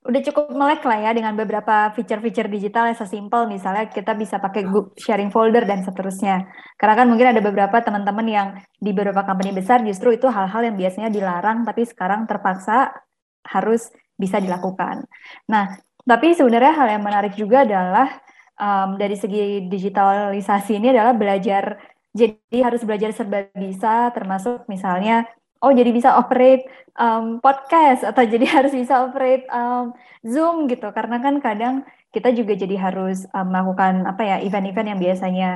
udah 0.00 0.20
cukup 0.24 0.48
melek 0.56 0.80
lah 0.88 0.96
ya 0.96 1.10
dengan 1.12 1.36
beberapa 1.36 1.92
fitur-fitur 1.92 2.48
digital 2.48 2.88
yang 2.88 2.96
sesimpel 2.96 3.44
misalnya 3.44 3.84
kita 3.92 4.16
bisa 4.16 4.40
pakai 4.40 4.64
sharing 4.96 5.28
folder 5.28 5.68
dan 5.68 5.84
seterusnya. 5.84 6.48
Karena 6.80 6.94
kan 6.96 7.06
mungkin 7.06 7.36
ada 7.36 7.44
beberapa 7.44 7.76
teman-teman 7.84 8.26
yang 8.26 8.48
di 8.80 8.96
beberapa 8.96 9.28
company 9.28 9.52
besar 9.52 9.84
justru 9.84 10.16
itu 10.16 10.24
hal-hal 10.32 10.64
yang 10.64 10.76
biasanya 10.80 11.12
dilarang 11.12 11.68
tapi 11.68 11.84
sekarang 11.84 12.24
terpaksa 12.24 12.96
harus 13.44 13.92
bisa 14.16 14.40
dilakukan. 14.40 15.04
Nah, 15.52 15.76
tapi 16.08 16.32
sebenarnya 16.32 16.72
hal 16.80 16.88
yang 16.96 17.04
menarik 17.04 17.36
juga 17.36 17.68
adalah 17.68 18.08
um, 18.56 18.96
dari 18.96 19.16
segi 19.20 19.68
digitalisasi 19.68 20.80
ini 20.80 20.96
adalah 20.96 21.12
belajar 21.12 21.76
jadi 22.10 22.58
harus 22.66 22.82
belajar 22.82 23.14
serba 23.14 23.46
bisa 23.54 24.10
termasuk 24.10 24.66
misalnya 24.66 25.28
oh 25.60 25.72
jadi 25.72 25.90
bisa 25.92 26.16
operate 26.16 26.68
um, 26.96 27.38
podcast 27.40 28.04
atau 28.04 28.24
jadi 28.24 28.46
harus 28.60 28.72
bisa 28.72 29.04
operate 29.04 29.44
um, 29.52 29.92
Zoom 30.24 30.68
gitu 30.68 30.88
karena 30.92 31.20
kan 31.20 31.40
kadang 31.40 31.74
kita 32.10 32.34
juga 32.34 32.58
jadi 32.58 32.76
harus 32.76 33.24
um, 33.32 33.48
melakukan 33.48 34.04
apa 34.04 34.22
ya 34.26 34.36
event-event 34.42 34.88
yang 34.96 35.00
biasanya 35.00 35.50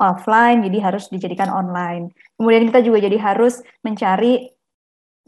offline 0.00 0.64
jadi 0.64 0.78
harus 0.80 1.12
dijadikan 1.12 1.52
online. 1.52 2.10
Kemudian 2.40 2.66
kita 2.72 2.80
juga 2.80 3.04
jadi 3.04 3.20
harus 3.20 3.60
mencari 3.84 4.48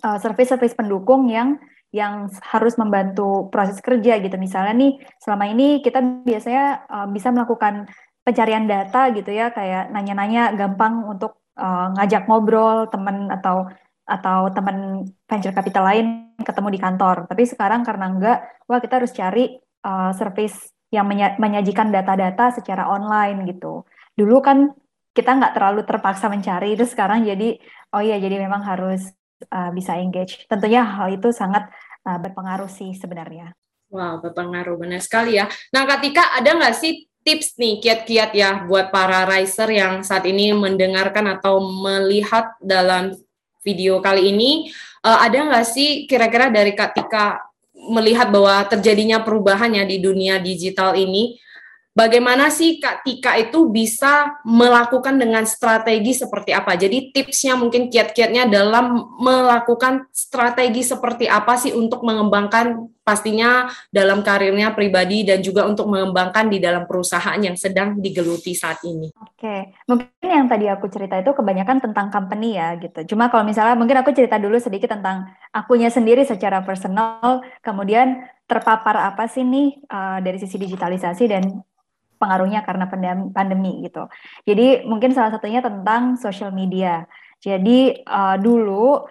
uh, 0.00 0.18
service-service 0.18 0.74
pendukung 0.74 1.28
yang 1.28 1.60
yang 1.92 2.32
harus 2.40 2.80
membantu 2.80 3.52
proses 3.52 3.78
kerja 3.84 4.16
gitu. 4.16 4.36
Misalnya 4.40 4.72
nih 4.72 4.92
selama 5.20 5.44
ini 5.52 5.84
kita 5.84 6.00
biasanya 6.24 6.88
uh, 6.88 7.06
bisa 7.12 7.28
melakukan 7.28 7.84
pencarian 8.24 8.64
data 8.64 9.12
gitu 9.12 9.28
ya 9.28 9.52
kayak 9.52 9.92
nanya-nanya 9.92 10.56
gampang 10.56 11.04
untuk 11.04 11.42
uh, 11.60 11.92
ngajak 12.00 12.24
ngobrol 12.24 12.88
teman 12.88 13.28
atau 13.28 13.68
atau 14.02 14.50
teman 14.50 15.06
venture 15.30 15.54
capital 15.54 15.84
lain 15.86 16.06
ketemu 16.42 16.68
di 16.74 16.80
kantor. 16.82 17.16
Tapi 17.30 17.42
sekarang 17.46 17.86
karena 17.86 18.06
enggak, 18.10 18.38
wah 18.66 18.82
kita 18.82 19.02
harus 19.02 19.12
cari 19.14 19.56
uh, 19.86 20.10
service 20.14 20.74
yang 20.92 21.08
menyajikan 21.40 21.88
data-data 21.88 22.52
secara 22.52 22.90
online 22.92 23.48
gitu. 23.48 23.88
Dulu 24.12 24.44
kan 24.44 24.68
kita 25.16 25.36
nggak 25.40 25.56
terlalu 25.56 25.80
terpaksa 25.88 26.28
mencari, 26.28 26.76
itu 26.76 26.84
sekarang 26.84 27.24
jadi 27.24 27.56
oh 27.96 28.02
iya 28.04 28.20
jadi 28.20 28.36
memang 28.40 28.60
harus 28.64 29.12
uh, 29.48 29.72
bisa 29.72 29.96
engage. 29.96 30.44
Tentunya 30.48 30.84
hal 30.84 31.12
itu 31.12 31.32
sangat 31.32 31.68
uh, 32.04 32.18
berpengaruh 32.20 32.68
sih 32.68 32.92
sebenarnya. 32.96 33.56
Wow, 33.92 34.24
berpengaruh 34.24 34.80
benar 34.80 35.04
sekali 35.04 35.36
ya. 35.36 35.48
Nah, 35.72 35.84
ketika 35.84 36.32
ada 36.32 36.56
nggak 36.56 36.76
sih 36.76 37.12
tips 37.22 37.60
nih 37.60 37.78
kiat-kiat 37.78 38.30
ya 38.34 38.50
buat 38.66 38.90
para 38.90 39.28
riser 39.28 39.68
yang 39.70 40.02
saat 40.02 40.26
ini 40.26 40.50
mendengarkan 40.56 41.28
atau 41.38 41.60
melihat 41.60 42.56
dalam 42.58 43.14
video 43.62 44.02
kali 44.02 44.34
ini 44.34 44.68
uh, 45.06 45.18
ada 45.22 45.48
nggak 45.48 45.66
sih 45.66 46.04
kira-kira 46.10 46.50
dari 46.50 46.74
Kak 46.74 46.98
Tika 46.98 47.40
melihat 47.90 48.30
bahwa 48.30 48.62
terjadinya 48.70 49.22
perubahan 49.22 49.74
ya 49.74 49.82
di 49.82 49.98
dunia 49.98 50.38
digital 50.38 50.94
ini 50.94 51.38
bagaimana 51.92 52.48
sih 52.48 52.80
Kak 52.80 53.04
Tika 53.04 53.36
itu 53.38 53.68
bisa 53.68 54.40
melakukan 54.44 55.16
dengan 55.20 55.44
strategi 55.44 56.16
seperti 56.16 56.50
apa? 56.52 56.76
Jadi 56.76 57.12
tipsnya 57.12 57.56
mungkin 57.56 57.92
kiat-kiatnya 57.92 58.48
dalam 58.48 59.16
melakukan 59.20 60.08
strategi 60.12 60.82
seperti 60.84 61.28
apa 61.28 61.56
sih 61.56 61.72
untuk 61.76 62.04
mengembangkan 62.04 62.88
pastinya 63.02 63.66
dalam 63.90 64.22
karirnya 64.22 64.70
pribadi 64.78 65.26
dan 65.26 65.42
juga 65.42 65.66
untuk 65.66 65.90
mengembangkan 65.90 66.46
di 66.46 66.62
dalam 66.62 66.86
perusahaan 66.86 67.38
yang 67.38 67.58
sedang 67.58 67.98
digeluti 67.98 68.54
saat 68.54 68.78
ini. 68.86 69.10
Oke, 69.18 69.74
mungkin 69.90 70.22
yang 70.22 70.46
tadi 70.46 70.70
aku 70.70 70.86
cerita 70.86 71.18
itu 71.18 71.34
kebanyakan 71.34 71.82
tentang 71.82 72.14
company 72.14 72.54
ya 72.54 72.78
gitu. 72.78 73.14
Cuma 73.14 73.26
kalau 73.26 73.42
misalnya 73.42 73.74
mungkin 73.74 73.98
aku 73.98 74.14
cerita 74.14 74.38
dulu 74.38 74.54
sedikit 74.62 74.94
tentang 74.94 75.26
akunya 75.50 75.90
sendiri 75.90 76.22
secara 76.22 76.62
personal, 76.62 77.42
kemudian 77.58 78.22
terpapar 78.46 79.10
apa 79.10 79.26
sih 79.26 79.42
nih 79.42 79.82
uh, 79.90 80.22
dari 80.22 80.38
sisi 80.38 80.54
digitalisasi 80.60 81.24
dan 81.26 81.42
pengaruhnya 82.22 82.62
karena 82.62 82.86
pandemi 83.34 83.82
gitu. 83.82 84.06
Jadi 84.46 84.86
mungkin 84.86 85.10
salah 85.10 85.34
satunya 85.34 85.58
tentang 85.58 86.14
social 86.14 86.54
media. 86.54 87.10
Jadi 87.42 88.06
uh, 88.06 88.38
dulu 88.38 89.02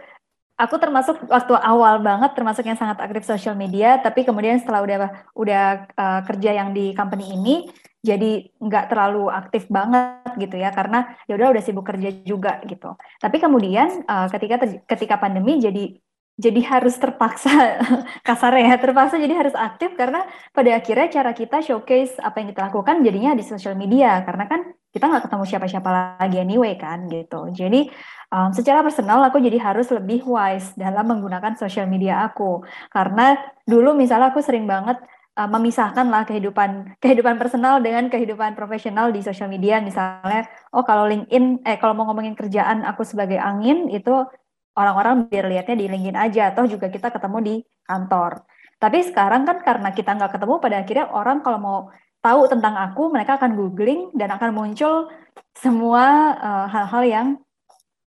aku 0.56 0.76
termasuk 0.80 1.28
waktu 1.28 1.54
awal 1.60 2.00
banget 2.00 2.32
termasuk 2.32 2.64
yang 2.64 2.80
sangat 2.80 3.04
aktif 3.04 3.28
social 3.28 3.60
media, 3.60 4.00
tapi 4.00 4.24
kemudian 4.24 4.56
setelah 4.64 4.80
udah 4.88 4.98
udah 5.36 5.64
uh, 6.00 6.22
kerja 6.24 6.56
yang 6.64 6.72
di 6.72 6.96
company 6.96 7.36
ini 7.36 7.56
jadi 8.02 8.50
nggak 8.58 8.90
terlalu 8.90 9.30
aktif 9.30 9.70
banget 9.70 10.34
gitu 10.42 10.58
ya 10.58 10.74
karena 10.74 11.14
ya 11.30 11.38
udah 11.38 11.54
udah 11.54 11.62
sibuk 11.62 11.86
kerja 11.86 12.10
juga 12.26 12.64
gitu. 12.66 12.98
Tapi 13.20 13.38
kemudian 13.38 14.08
uh, 14.08 14.26
ketika 14.32 14.58
ketika 14.90 15.16
pandemi 15.22 15.62
jadi 15.62 16.02
jadi 16.42 16.62
harus 16.66 16.98
terpaksa 16.98 17.78
kasar 18.28 18.58
ya 18.58 18.74
terpaksa 18.82 19.22
jadi 19.22 19.46
harus 19.46 19.54
aktif 19.54 19.94
karena 19.94 20.26
pada 20.52 20.82
akhirnya 20.82 21.08
cara 21.14 21.32
kita 21.38 21.62
showcase 21.62 22.18
apa 22.18 22.42
yang 22.42 22.50
kita 22.50 22.62
lakukan 22.66 23.06
jadinya 23.06 23.32
di 23.38 23.46
sosial 23.46 23.78
media. 23.78 24.26
Karena 24.26 24.50
kan 24.50 24.74
kita 24.92 25.06
nggak 25.08 25.24
ketemu 25.30 25.44
siapa-siapa 25.48 25.90
lagi 26.20 26.38
anyway 26.42 26.74
kan 26.76 27.08
gitu. 27.08 27.48
Jadi 27.54 27.88
um, 28.34 28.50
secara 28.52 28.82
personal 28.82 29.22
aku 29.24 29.38
jadi 29.40 29.62
harus 29.62 29.88
lebih 29.94 30.26
wise 30.26 30.74
dalam 30.76 31.06
menggunakan 31.08 31.54
sosial 31.56 31.86
media 31.86 32.26
aku. 32.26 32.66
Karena 32.90 33.38
dulu 33.64 33.94
misalnya 33.94 34.34
aku 34.34 34.42
sering 34.44 34.66
banget 34.66 35.00
uh, 35.40 35.48
memisahkan 35.48 36.10
lah 36.12 36.28
kehidupan 36.28 37.00
kehidupan 37.00 37.40
personal 37.40 37.80
dengan 37.80 38.12
kehidupan 38.12 38.58
profesional 38.58 39.14
di 39.14 39.24
sosial 39.24 39.48
media. 39.48 39.80
Misalnya 39.80 40.50
oh 40.76 40.84
kalau 40.84 41.08
LinkedIn 41.08 41.64
eh 41.64 41.78
kalau 41.80 41.96
mau 41.96 42.10
ngomongin 42.12 42.36
kerjaan 42.36 42.84
aku 42.84 43.08
sebagai 43.08 43.40
angin 43.40 43.88
itu 43.88 44.28
orang-orang 44.76 45.28
biar 45.28 45.46
lihatnya 45.52 45.76
di 45.76 45.86
LinkedIn 45.88 46.18
aja 46.18 46.52
atau 46.56 46.64
juga 46.68 46.88
kita 46.88 47.12
ketemu 47.12 47.38
di 47.44 47.56
kantor. 47.84 48.46
Tapi 48.82 48.98
sekarang 49.06 49.46
kan 49.46 49.62
karena 49.62 49.90
kita 49.94 50.18
nggak 50.18 50.32
ketemu 50.40 50.56
pada 50.58 50.76
akhirnya 50.82 51.06
orang 51.14 51.46
kalau 51.46 51.60
mau 51.62 51.80
tahu 52.22 52.50
tentang 52.50 52.78
aku 52.78 53.14
mereka 53.14 53.38
akan 53.38 53.54
googling 53.58 54.10
dan 54.18 54.34
akan 54.34 54.54
muncul 54.54 55.10
semua 55.58 56.06
eh, 56.38 56.66
hal-hal 56.70 57.04
uh, 57.04 57.10
yang 57.10 57.28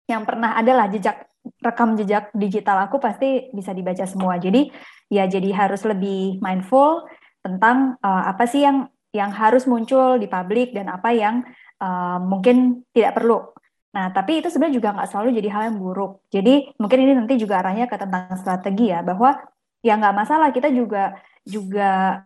yang 0.08 0.24
pernah 0.28 0.56
adalah 0.60 0.92
jejak 0.92 1.28
rekam 1.64 1.98
jejak 1.98 2.30
digital 2.36 2.86
aku 2.86 3.02
pasti 3.02 3.50
bisa 3.52 3.72
dibaca 3.76 4.06
semua. 4.06 4.38
Jadi 4.38 4.70
ya 5.12 5.26
jadi 5.26 5.50
harus 5.52 5.82
lebih 5.84 6.40
mindful 6.40 7.08
tentang 7.42 7.98
uh, 8.00 8.24
apa 8.30 8.46
sih 8.46 8.64
yang 8.64 8.88
yang 9.12 9.34
harus 9.34 9.68
muncul 9.68 10.16
di 10.16 10.30
publik 10.30 10.72
dan 10.72 10.88
apa 10.88 11.12
yang 11.12 11.44
uh, 11.84 12.22
mungkin 12.22 12.86
tidak 12.96 13.20
perlu 13.20 13.44
Nah, 13.92 14.08
tapi 14.16 14.40
itu 14.40 14.48
sebenarnya 14.48 14.76
juga 14.80 14.90
nggak 14.96 15.10
selalu 15.12 15.30
jadi 15.36 15.50
hal 15.52 15.64
yang 15.72 15.78
buruk. 15.84 16.24
Jadi 16.32 16.72
mungkin 16.80 17.00
ini 17.04 17.14
nanti 17.16 17.36
juga 17.36 17.60
arahnya 17.60 17.92
ke 17.92 18.00
tentang 18.00 18.32
strategi 18.40 18.88
ya, 18.88 19.04
bahwa 19.04 19.36
ya 19.84 20.00
nggak 20.00 20.16
masalah 20.16 20.48
kita 20.56 20.72
juga 20.72 21.20
juga 21.44 22.22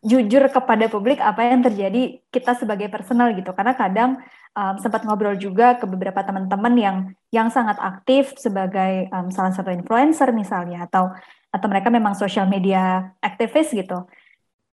jujur 0.00 0.48
kepada 0.48 0.88
publik 0.88 1.20
apa 1.20 1.44
yang 1.44 1.60
terjadi 1.60 2.22
kita 2.30 2.54
sebagai 2.54 2.86
personal 2.88 3.34
gitu. 3.34 3.50
Karena 3.52 3.74
kadang 3.74 4.10
um, 4.54 4.74
sempat 4.78 5.02
ngobrol 5.02 5.34
juga 5.34 5.76
ke 5.76 5.84
beberapa 5.84 6.22
teman-teman 6.22 6.74
yang 6.78 6.96
yang 7.34 7.48
sangat 7.50 7.76
aktif 7.82 8.32
sebagai 8.38 9.10
um, 9.10 9.28
salah 9.34 9.50
satu 9.50 9.74
influencer 9.74 10.30
misalnya 10.30 10.86
atau 10.86 11.10
atau 11.50 11.66
mereka 11.66 11.90
memang 11.90 12.14
social 12.14 12.46
media 12.46 13.10
aktivis 13.18 13.74
gitu. 13.74 14.06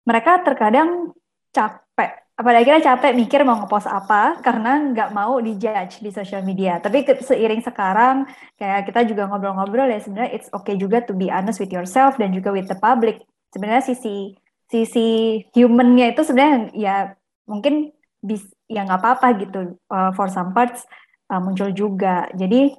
Mereka 0.06 0.46
terkadang 0.46 1.10
capek 1.50 2.29
pada 2.40 2.64
akhirnya 2.64 2.94
capek 2.94 3.12
mikir 3.12 3.44
mau 3.44 3.60
ngepost 3.60 3.84
apa 3.84 4.40
karena 4.40 4.80
nggak 4.92 5.10
mau 5.12 5.36
dijudge 5.44 6.00
di 6.00 6.08
social 6.08 6.40
media. 6.40 6.80
Tapi 6.80 7.04
seiring 7.20 7.60
sekarang 7.60 8.24
kayak 8.56 8.88
kita 8.88 9.04
juga 9.04 9.28
ngobrol-ngobrol 9.28 9.90
ya 9.92 10.00
sebenarnya 10.00 10.32
it's 10.32 10.48
okay 10.56 10.80
juga 10.80 11.04
to 11.04 11.12
be 11.12 11.28
honest 11.28 11.60
with 11.60 11.68
yourself 11.68 12.16
dan 12.16 12.32
juga 12.32 12.48
with 12.48 12.64
the 12.70 12.78
public. 12.78 13.20
Sebenarnya 13.52 13.84
sisi 13.84 14.32
sisi 14.72 15.42
humannya 15.52 16.16
itu 16.16 16.22
sebenarnya 16.24 16.58
ya 16.72 16.96
mungkin 17.44 17.92
bis, 18.24 18.46
ya 18.70 18.86
nggak 18.88 19.00
apa-apa 19.02 19.28
gitu 19.42 19.60
uh, 19.90 20.14
for 20.16 20.30
some 20.32 20.56
parts 20.56 20.86
uh, 21.28 21.42
muncul 21.42 21.68
juga. 21.76 22.30
Jadi 22.32 22.72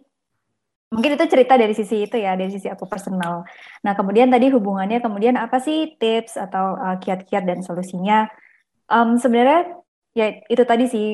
mungkin 0.91 1.15
itu 1.15 1.25
cerita 1.29 1.53
dari 1.55 1.77
sisi 1.77 2.09
itu 2.09 2.17
ya 2.17 2.33
dari 2.33 2.49
sisi 2.49 2.65
aku 2.65 2.89
personal. 2.89 3.45
Nah 3.85 3.93
kemudian 3.93 4.33
tadi 4.33 4.49
hubungannya 4.49 5.03
kemudian 5.05 5.37
apa 5.37 5.61
sih 5.61 5.99
tips 6.01 6.39
atau 6.39 6.81
uh, 6.81 6.97
kiat-kiat 6.97 7.45
dan 7.45 7.61
solusinya? 7.61 8.25
Um, 8.91 9.15
sebenarnya 9.15 9.79
ya 10.11 10.43
itu 10.51 10.63
tadi 10.67 10.85
sih 10.91 11.07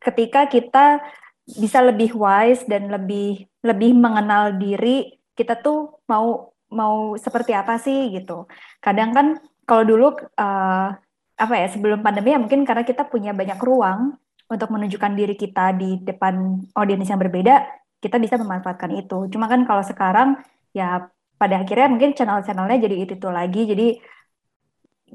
ketika 0.00 0.48
kita 0.48 1.04
bisa 1.46 1.78
lebih 1.84 2.16
wise 2.16 2.64
dan 2.66 2.88
lebih 2.90 3.44
lebih 3.62 3.92
mengenal 3.94 4.56
diri 4.56 5.14
kita 5.36 5.60
tuh 5.60 6.02
mau 6.08 6.50
mau 6.72 7.14
seperti 7.14 7.54
apa 7.54 7.78
sih 7.78 8.10
gitu. 8.10 8.48
Kadang 8.82 9.14
kan 9.14 9.26
kalau 9.68 9.84
dulu 9.86 10.06
uh, 10.40 10.88
apa 11.36 11.54
ya 11.54 11.68
sebelum 11.68 12.00
pandemi 12.00 12.32
ya 12.32 12.40
mungkin 12.40 12.64
karena 12.64 12.82
kita 12.82 13.04
punya 13.06 13.36
banyak 13.36 13.60
ruang 13.60 14.16
untuk 14.48 14.72
menunjukkan 14.72 15.12
diri 15.14 15.34
kita 15.36 15.76
di 15.76 16.00
depan 16.00 16.64
audiens 16.72 17.06
yang 17.06 17.20
berbeda 17.20 17.66
kita 18.00 18.16
bisa 18.18 18.40
memanfaatkan 18.40 18.90
itu. 18.96 19.28
Cuma 19.30 19.46
kan 19.46 19.62
kalau 19.68 19.82
sekarang 19.84 20.38
ya 20.72 21.06
pada 21.36 21.60
akhirnya 21.60 21.92
mungkin 21.92 22.16
channel-channelnya 22.16 22.78
jadi 22.80 22.96
itu, 23.04 23.12
itu 23.18 23.28
lagi. 23.28 23.62
Jadi 23.68 23.86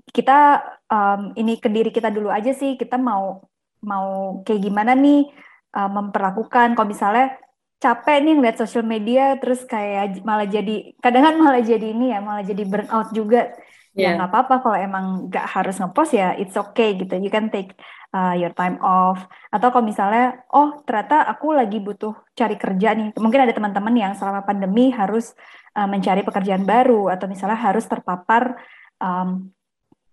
kita 0.10 0.66
um, 0.90 1.38
ini 1.38 1.62
ke 1.62 1.70
diri 1.70 1.94
kita 1.94 2.10
dulu 2.10 2.34
aja 2.34 2.52
sih. 2.52 2.74
Kita 2.76 2.98
mau 2.98 3.46
mau 3.86 4.42
kayak 4.46 4.62
gimana 4.62 4.98
nih 4.98 5.30
uh, 5.78 5.90
memperlakukan. 5.90 6.74
Kalau 6.74 6.88
misalnya 6.90 7.38
capek 7.82 8.18
nih 8.22 8.34
ngeliat 8.38 8.58
sosial 8.62 8.86
media 8.86 9.42
terus 9.42 9.66
kayak 9.66 10.22
malah 10.22 10.46
jadi 10.46 10.94
kadang 11.02 11.26
kan 11.26 11.36
malah 11.42 11.64
jadi 11.66 11.88
ini 11.98 12.14
ya 12.14 12.20
malah 12.22 12.46
jadi 12.46 12.64
burnout 12.66 13.10
juga. 13.14 13.54
Yeah. 13.92 14.16
ya 14.16 14.24
nggak 14.24 14.32
apa-apa 14.32 14.56
kalau 14.64 14.78
emang 14.80 15.06
nggak 15.28 15.48
harus 15.52 15.76
ngepost 15.76 16.16
ya 16.16 16.32
it's 16.40 16.56
okay 16.56 16.96
gitu. 16.96 17.12
You 17.20 17.28
can 17.28 17.52
take 17.52 17.76
uh, 18.16 18.32
your 18.40 18.56
time 18.56 18.80
off. 18.80 19.28
Atau 19.52 19.68
kalau 19.76 19.84
misalnya 19.84 20.48
oh 20.48 20.80
ternyata 20.88 21.28
aku 21.28 21.52
lagi 21.52 21.84
butuh 21.84 22.16
cari 22.32 22.56
kerja 22.56 22.96
nih. 22.96 23.12
Mungkin 23.20 23.42
ada 23.44 23.52
teman-teman 23.52 23.92
yang 23.98 24.14
selama 24.16 24.48
pandemi 24.48 24.96
harus 24.96 25.36
uh, 25.76 25.88
mencari 25.92 26.24
pekerjaan 26.24 26.64
baru 26.64 27.12
atau 27.12 27.28
misalnya 27.28 27.60
harus 27.60 27.84
terpapar 27.84 28.56
um, 29.02 29.52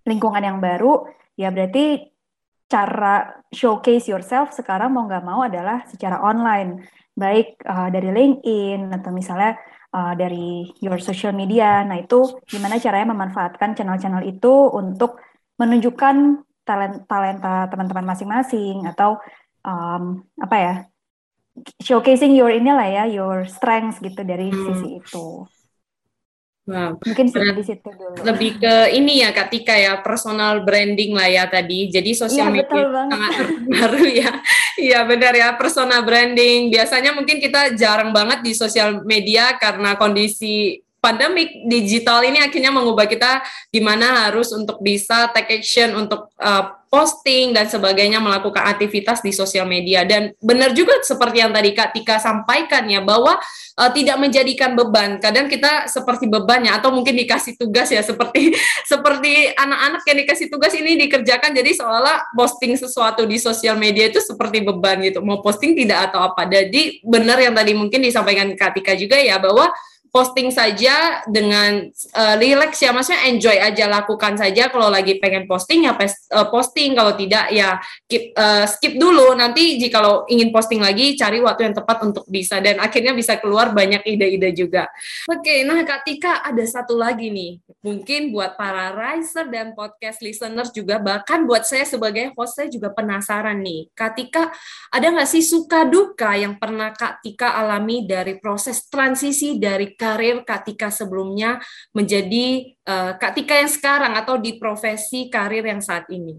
lingkungan 0.09 0.41
yang 0.41 0.59
baru, 0.59 1.05
ya 1.37 1.53
berarti 1.53 2.09
cara 2.69 3.45
showcase 3.53 4.09
yourself 4.13 4.53
sekarang 4.53 4.93
mau 4.93 5.09
nggak 5.09 5.25
mau 5.25 5.45
adalah 5.45 5.85
secara 5.89 6.21
online, 6.25 6.85
baik 7.13 7.61
uh, 7.65 7.89
dari 7.93 8.09
LinkedIn 8.13 8.93
atau 8.93 9.11
misalnya 9.13 9.57
uh, 9.93 10.13
dari 10.17 10.69
your 10.81 11.01
social 11.01 11.33
media. 11.33 11.85
Nah 11.85 12.01
itu 12.01 12.41
gimana 12.45 12.77
caranya 12.81 13.13
memanfaatkan 13.13 13.73
channel-channel 13.77 14.25
itu 14.25 14.53
untuk 14.73 15.21
menunjukkan 15.61 16.45
talent 16.69 17.09
talenta 17.09 17.67
teman-teman 17.73 18.13
masing-masing 18.13 18.85
atau 18.85 19.17
um, 19.65 20.23
apa 20.37 20.57
ya 20.61 20.75
showcasing 21.81 22.37
your 22.37 22.53
inilah 22.53 22.87
ya 22.87 23.05
your 23.09 23.49
strengths 23.49 23.99
gitu 23.99 24.21
dari 24.23 24.53
hmm. 24.53 24.61
sisi 24.69 24.89
itu. 25.01 25.27
Wow. 26.69 27.01
Mungkin 27.01 27.33
di 27.33 27.65
situ 27.65 27.89
dulu. 27.89 28.21
Lebih 28.29 28.61
ke 28.61 28.93
ini 28.93 29.25
ya 29.25 29.33
Kak 29.33 29.49
Tika 29.49 29.73
ya, 29.73 30.05
personal 30.05 30.69
branding 30.69 31.17
lah 31.17 31.25
ya 31.25 31.49
tadi. 31.49 31.89
Jadi 31.89 32.13
sosial 32.13 32.53
ya, 32.53 32.61
media 32.61 32.85
sangat 32.93 33.31
terpengaruh 33.41 34.09
ya. 34.13 34.31
Iya 34.77 35.01
benar 35.09 35.33
ya, 35.33 35.49
personal 35.57 36.05
branding. 36.05 36.69
Biasanya 36.69 37.17
mungkin 37.17 37.41
kita 37.41 37.73
jarang 37.73 38.13
banget 38.13 38.45
di 38.45 38.53
sosial 38.53 39.01
media 39.09 39.57
karena 39.57 39.97
kondisi 39.97 40.85
pandemik 41.09 41.65
digital 41.65 42.21
ini 42.21 42.45
akhirnya 42.45 42.69
mengubah 42.69 43.09
kita 43.09 43.41
gimana 43.73 44.29
harus 44.29 44.53
untuk 44.53 44.77
bisa 44.85 45.33
take 45.33 45.65
action 45.65 45.97
untuk 45.97 46.29
uh, 46.37 46.77
posting 46.89 47.53
dan 47.53 47.69
sebagainya 47.69 48.17
melakukan 48.21 48.65
aktivitas 48.65 49.21
di 49.21 49.33
sosial 49.33 49.69
media. 49.69 50.05
Dan 50.09 50.33
benar 50.41 50.73
juga 50.73 51.01
seperti 51.05 51.45
yang 51.45 51.53
tadi 51.53 51.77
Kak 51.77 51.93
Tika 51.97 52.17
sampaikan 52.17 52.89
ya 52.89 53.05
bahwa 53.05 53.37
uh, 53.77 53.91
tidak 53.93 54.17
menjadikan 54.17 54.73
beban. 54.77 55.21
Kadang 55.21 55.49
kita 55.49 55.89
seperti 55.89 56.29
bebannya 56.29 56.73
atau 56.73 56.93
mungkin 56.93 57.17
dikasih 57.17 57.61
tugas 57.61 57.93
ya 57.93 58.01
seperti 58.01 58.57
seperti 58.91 59.53
anak-anak 59.53 60.03
yang 60.09 60.19
dikasih 60.25 60.47
tugas 60.49 60.73
ini 60.77 60.97
dikerjakan 61.09 61.53
jadi 61.57 61.73
seolah 61.77 62.33
posting 62.33 62.77
sesuatu 62.77 63.25
di 63.29 63.37
sosial 63.37 63.77
media 63.77 64.09
itu 64.09 64.21
seperti 64.21 64.65
beban 64.65 65.01
gitu. 65.05 65.21
Mau 65.21 65.45
posting 65.45 65.77
tidak 65.77 66.13
atau 66.13 66.25
apa. 66.25 66.49
Jadi 66.49 67.05
benar 67.05 67.37
yang 67.41 67.53
tadi 67.53 67.77
mungkin 67.77 68.01
disampaikan 68.01 68.49
Kak 68.57 68.77
Tika 68.77 68.97
juga 68.97 69.21
ya 69.21 69.37
bahwa 69.37 69.69
posting 70.09 70.49
saja 70.49 71.23
dengan 71.29 71.87
uh, 72.17 72.35
relax 72.41 72.81
ya. 72.81 72.91
Maksudnya 72.97 73.29
enjoy 73.29 73.57
aja 73.61 73.85
lakukan 73.87 74.41
saja. 74.41 74.73
Kalau 74.73 74.89
lagi 74.89 75.21
pengen 75.21 75.45
posting 75.45 75.85
ya 75.85 75.93
uh, 75.95 76.49
posting. 76.49 76.97
Kalau 76.97 77.13
tidak 77.13 77.53
ya 77.53 77.77
keep, 78.09 78.33
uh, 78.33 78.65
skip 78.65 78.97
dulu. 78.97 79.37
Nanti 79.37 79.77
jika 79.77 79.99
kalau 79.99 80.23
ingin 80.31 80.55
posting 80.55 80.79
lagi 80.79 81.19
cari 81.19 81.43
waktu 81.43 81.69
yang 81.69 81.75
tepat 81.75 81.99
untuk 82.07 82.25
bisa. 82.31 82.63
Dan 82.63 82.79
akhirnya 82.79 83.13
bisa 83.13 83.35
keluar 83.37 83.75
banyak 83.75 84.07
ide-ide 84.07 84.55
juga. 84.55 84.87
Oke 85.27 85.43
okay, 85.43 85.59
nah 85.67 85.83
Tika 86.07 86.47
ada 86.47 86.63
satu 86.63 86.95
lagi 86.95 87.35
nih. 87.35 87.59
Mungkin 87.83 88.31
buat 88.31 88.55
para 88.55 88.95
riser 88.95 89.51
dan 89.51 89.75
podcast 89.75 90.23
listeners 90.23 90.71
juga 90.71 91.03
bahkan 91.03 91.43
buat 91.45 91.67
saya 91.67 91.83
sebagai 91.83 92.31
host 92.39 92.55
saya 92.55 92.71
juga 92.71 92.95
penasaran 92.95 93.59
nih. 93.59 93.91
Kak 93.93 94.15
Tika 94.15 94.55
ada 94.95 95.07
nggak 95.11 95.27
sih 95.27 95.43
suka 95.43 95.83
duka 95.83 96.39
yang 96.39 96.55
pernah 96.57 96.95
Kak 96.95 97.27
Tika 97.27 97.59
alami 97.59 98.07
dari 98.07 98.39
proses 98.39 98.87
transisi 98.87 99.59
dari 99.59 99.98
karir 99.99 100.47
Katika 100.47 100.89
sebelumnya 100.95 101.59
menjadi 101.91 102.79
uh, 102.87 103.19
Kak 103.19 103.35
Tika 103.35 103.59
yang 103.59 103.69
sekarang 103.69 104.15
atau 104.15 104.39
di 104.39 104.57
profesi 104.57 105.27
karir 105.27 105.67
yang 105.67 105.83
saat 105.83 106.07
ini? 106.09 106.39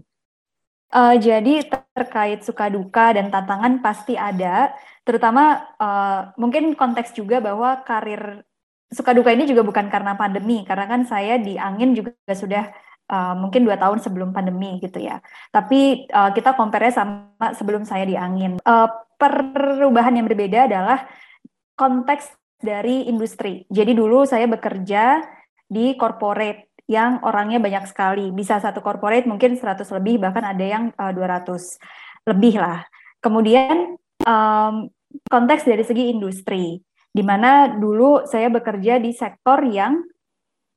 Uh, 0.90 1.14
jadi 1.20 1.70
terkait 1.94 2.42
suka 2.42 2.66
duka 2.66 3.14
dan 3.14 3.30
tantangan 3.30 3.78
pasti 3.78 4.18
ada, 4.18 4.74
terutama 5.06 5.70
uh, 5.78 6.34
mungkin 6.34 6.74
konteks 6.74 7.14
juga 7.14 7.38
bahwa 7.38 7.78
karir 7.86 8.42
suka 8.90 9.14
duka 9.14 9.30
ini 9.30 9.46
juga 9.46 9.62
bukan 9.62 9.86
karena 9.86 10.18
pandemi, 10.18 10.66
karena 10.66 10.90
kan 10.90 11.06
saya 11.06 11.38
di 11.38 11.54
angin 11.54 11.94
juga 11.94 12.10
sudah 12.34 12.74
uh, 13.06 13.38
mungkin 13.38 13.62
dua 13.62 13.78
tahun 13.78 14.02
sebelum 14.02 14.34
pandemi 14.34 14.82
gitu 14.82 14.98
ya. 14.98 15.22
Tapi 15.54 16.10
uh, 16.10 16.34
kita 16.34 16.58
compare 16.58 16.90
sama 16.90 17.54
sebelum 17.54 17.86
saya 17.86 18.02
di 18.02 18.18
angin. 18.18 18.58
Uh, 18.66 18.90
perubahan 19.14 20.18
yang 20.18 20.26
berbeda 20.26 20.66
adalah 20.66 21.06
konteks 21.78 22.39
dari 22.60 23.08
industri. 23.08 23.64
Jadi 23.72 23.96
dulu 23.96 24.28
saya 24.28 24.44
bekerja 24.46 25.24
di 25.66 25.96
corporate 25.96 26.70
yang 26.90 27.22
orangnya 27.22 27.62
banyak 27.62 27.86
sekali. 27.86 28.34
Bisa 28.34 28.58
satu 28.58 28.82
corporate 28.84 29.24
mungkin 29.24 29.54
100 29.54 29.86
lebih, 30.02 30.18
bahkan 30.18 30.42
ada 30.42 30.64
yang 30.64 30.84
uh, 30.98 31.10
eh, 31.10 31.14
200 31.14 32.28
lebih 32.28 32.60
lah. 32.60 32.82
Kemudian 33.22 33.96
um, 34.26 34.90
konteks 35.30 35.64
dari 35.64 35.86
segi 35.86 36.10
industri, 36.10 36.82
di 37.10 37.22
mana 37.22 37.70
dulu 37.70 38.26
saya 38.26 38.50
bekerja 38.50 38.98
di 38.98 39.14
sektor 39.14 39.62
yang 39.70 40.02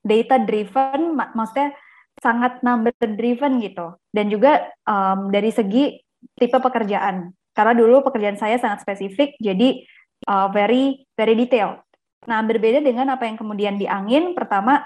data 0.05 0.37
driven, 0.37 1.17
mak 1.17 1.33
maksudnya 1.33 1.73
sangat 2.21 2.61
number 2.61 2.93
driven 3.17 3.57
gitu. 3.57 3.97
Dan 4.13 4.29
juga 4.29 4.69
um, 4.85 5.33
dari 5.33 5.49
segi 5.49 5.97
tipe 6.37 6.61
pekerjaan. 6.61 7.33
Karena 7.53 7.73
dulu 7.73 8.05
pekerjaan 8.05 8.37
saya 8.37 8.57
sangat 8.57 8.81
spesifik, 8.85 9.37
jadi 9.37 9.85
uh, 10.27 10.47
very 10.51 11.03
very 11.15 11.35
detail. 11.37 11.83
Nah, 12.23 12.39
berbeda 12.43 12.79
dengan 12.79 13.11
apa 13.11 13.27
yang 13.27 13.35
kemudian 13.35 13.75
di 13.75 13.83
angin, 13.83 14.31
pertama 14.31 14.83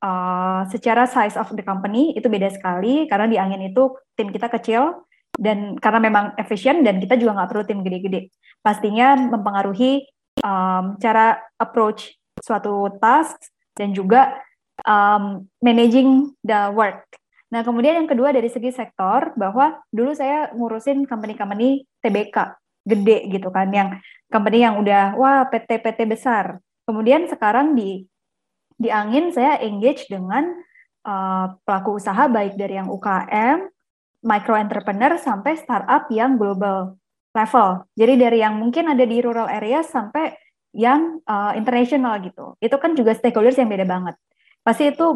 uh, 0.00 0.64
secara 0.72 1.04
size 1.04 1.36
of 1.36 1.52
the 1.52 1.64
company 1.64 2.16
itu 2.16 2.26
beda 2.32 2.48
sekali 2.48 3.04
karena 3.06 3.26
di 3.28 3.36
angin 3.36 3.68
itu 3.68 3.92
tim 4.16 4.32
kita 4.32 4.48
kecil 4.48 5.04
dan 5.36 5.76
karena 5.80 6.00
memang 6.00 6.24
efisien 6.36 6.84
dan 6.84 7.00
kita 7.00 7.16
juga 7.16 7.36
nggak 7.40 7.50
perlu 7.52 7.64
tim 7.64 7.80
gede-gede. 7.84 8.32
Pastinya 8.60 9.16
mempengaruhi 9.16 10.04
um, 10.44 10.96
cara 11.00 11.40
approach 11.60 12.16
suatu 12.40 12.88
task 13.00 13.36
dan 13.76 13.92
juga 13.96 14.36
um, 14.84 15.44
managing 15.60 16.32
the 16.44 16.72
work. 16.72 17.04
Nah, 17.52 17.60
kemudian 17.60 18.00
yang 18.00 18.08
kedua 18.08 18.32
dari 18.32 18.48
segi 18.48 18.72
sektor 18.72 19.36
bahwa 19.36 19.76
dulu 19.92 20.16
saya 20.16 20.48
ngurusin 20.56 21.04
company-company 21.04 21.84
TBK 22.00 22.61
gede 22.82 23.30
gitu 23.30 23.48
kan 23.54 23.70
yang 23.70 23.88
company 24.32 24.64
yang 24.64 24.80
udah 24.80 25.14
wah 25.14 25.46
PT-PT 25.46 26.08
besar. 26.08 26.58
Kemudian 26.88 27.30
sekarang 27.30 27.78
di 27.78 28.06
di 28.74 28.90
angin 28.90 29.30
saya 29.30 29.62
engage 29.62 30.10
dengan 30.10 30.50
uh, 31.06 31.54
pelaku 31.62 32.02
usaha 32.02 32.26
baik 32.26 32.58
dari 32.58 32.80
yang 32.80 32.90
UKM, 32.90 33.70
micro 34.26 34.54
entrepreneur 34.58 35.14
sampai 35.20 35.54
startup 35.54 36.10
yang 36.10 36.34
global 36.34 36.98
level. 37.30 37.86
Jadi 37.94 38.14
dari 38.18 38.38
yang 38.42 38.58
mungkin 38.58 38.90
ada 38.90 39.04
di 39.06 39.22
rural 39.22 39.46
area 39.46 39.86
sampai 39.86 40.34
yang 40.72 41.20
uh, 41.28 41.52
international 41.54 42.18
gitu. 42.24 42.56
Itu 42.58 42.76
kan 42.80 42.96
juga 42.96 43.12
stakeholders 43.12 43.60
yang 43.60 43.68
beda 43.68 43.84
banget. 43.84 44.16
Pasti 44.62 44.94
itu 44.94 45.06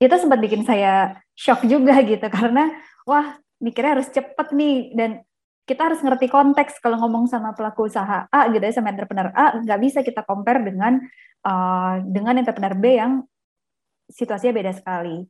itu 0.00 0.14
sempat 0.16 0.38
bikin 0.38 0.62
saya 0.62 1.18
shock 1.34 1.64
juga 1.66 1.98
gitu 2.04 2.24
karena 2.36 2.70
wah 3.04 3.36
mikirnya 3.60 4.00
harus 4.00 4.08
cepet 4.08 4.48
nih 4.56 4.76
dan 4.96 5.10
kita 5.68 5.92
harus 5.92 6.00
ngerti 6.02 6.26
konteks 6.26 6.82
kalau 6.82 6.98
ngomong 7.04 7.30
sama 7.30 7.54
pelaku 7.54 7.86
usaha 7.86 8.26
A 8.28 8.40
gitu 8.50 8.62
ya 8.62 8.74
sama 8.74 8.90
entrepreneur 8.90 9.30
A 9.32 9.60
nggak 9.60 9.80
bisa 9.80 9.98
kita 10.02 10.26
compare 10.26 10.60
dengan 10.64 10.98
uh, 11.46 12.02
dengan 12.02 12.40
entrepreneur 12.42 12.74
B 12.74 12.84
yang 12.98 13.12
situasinya 14.10 14.54
beda 14.56 14.72
sekali. 14.74 15.22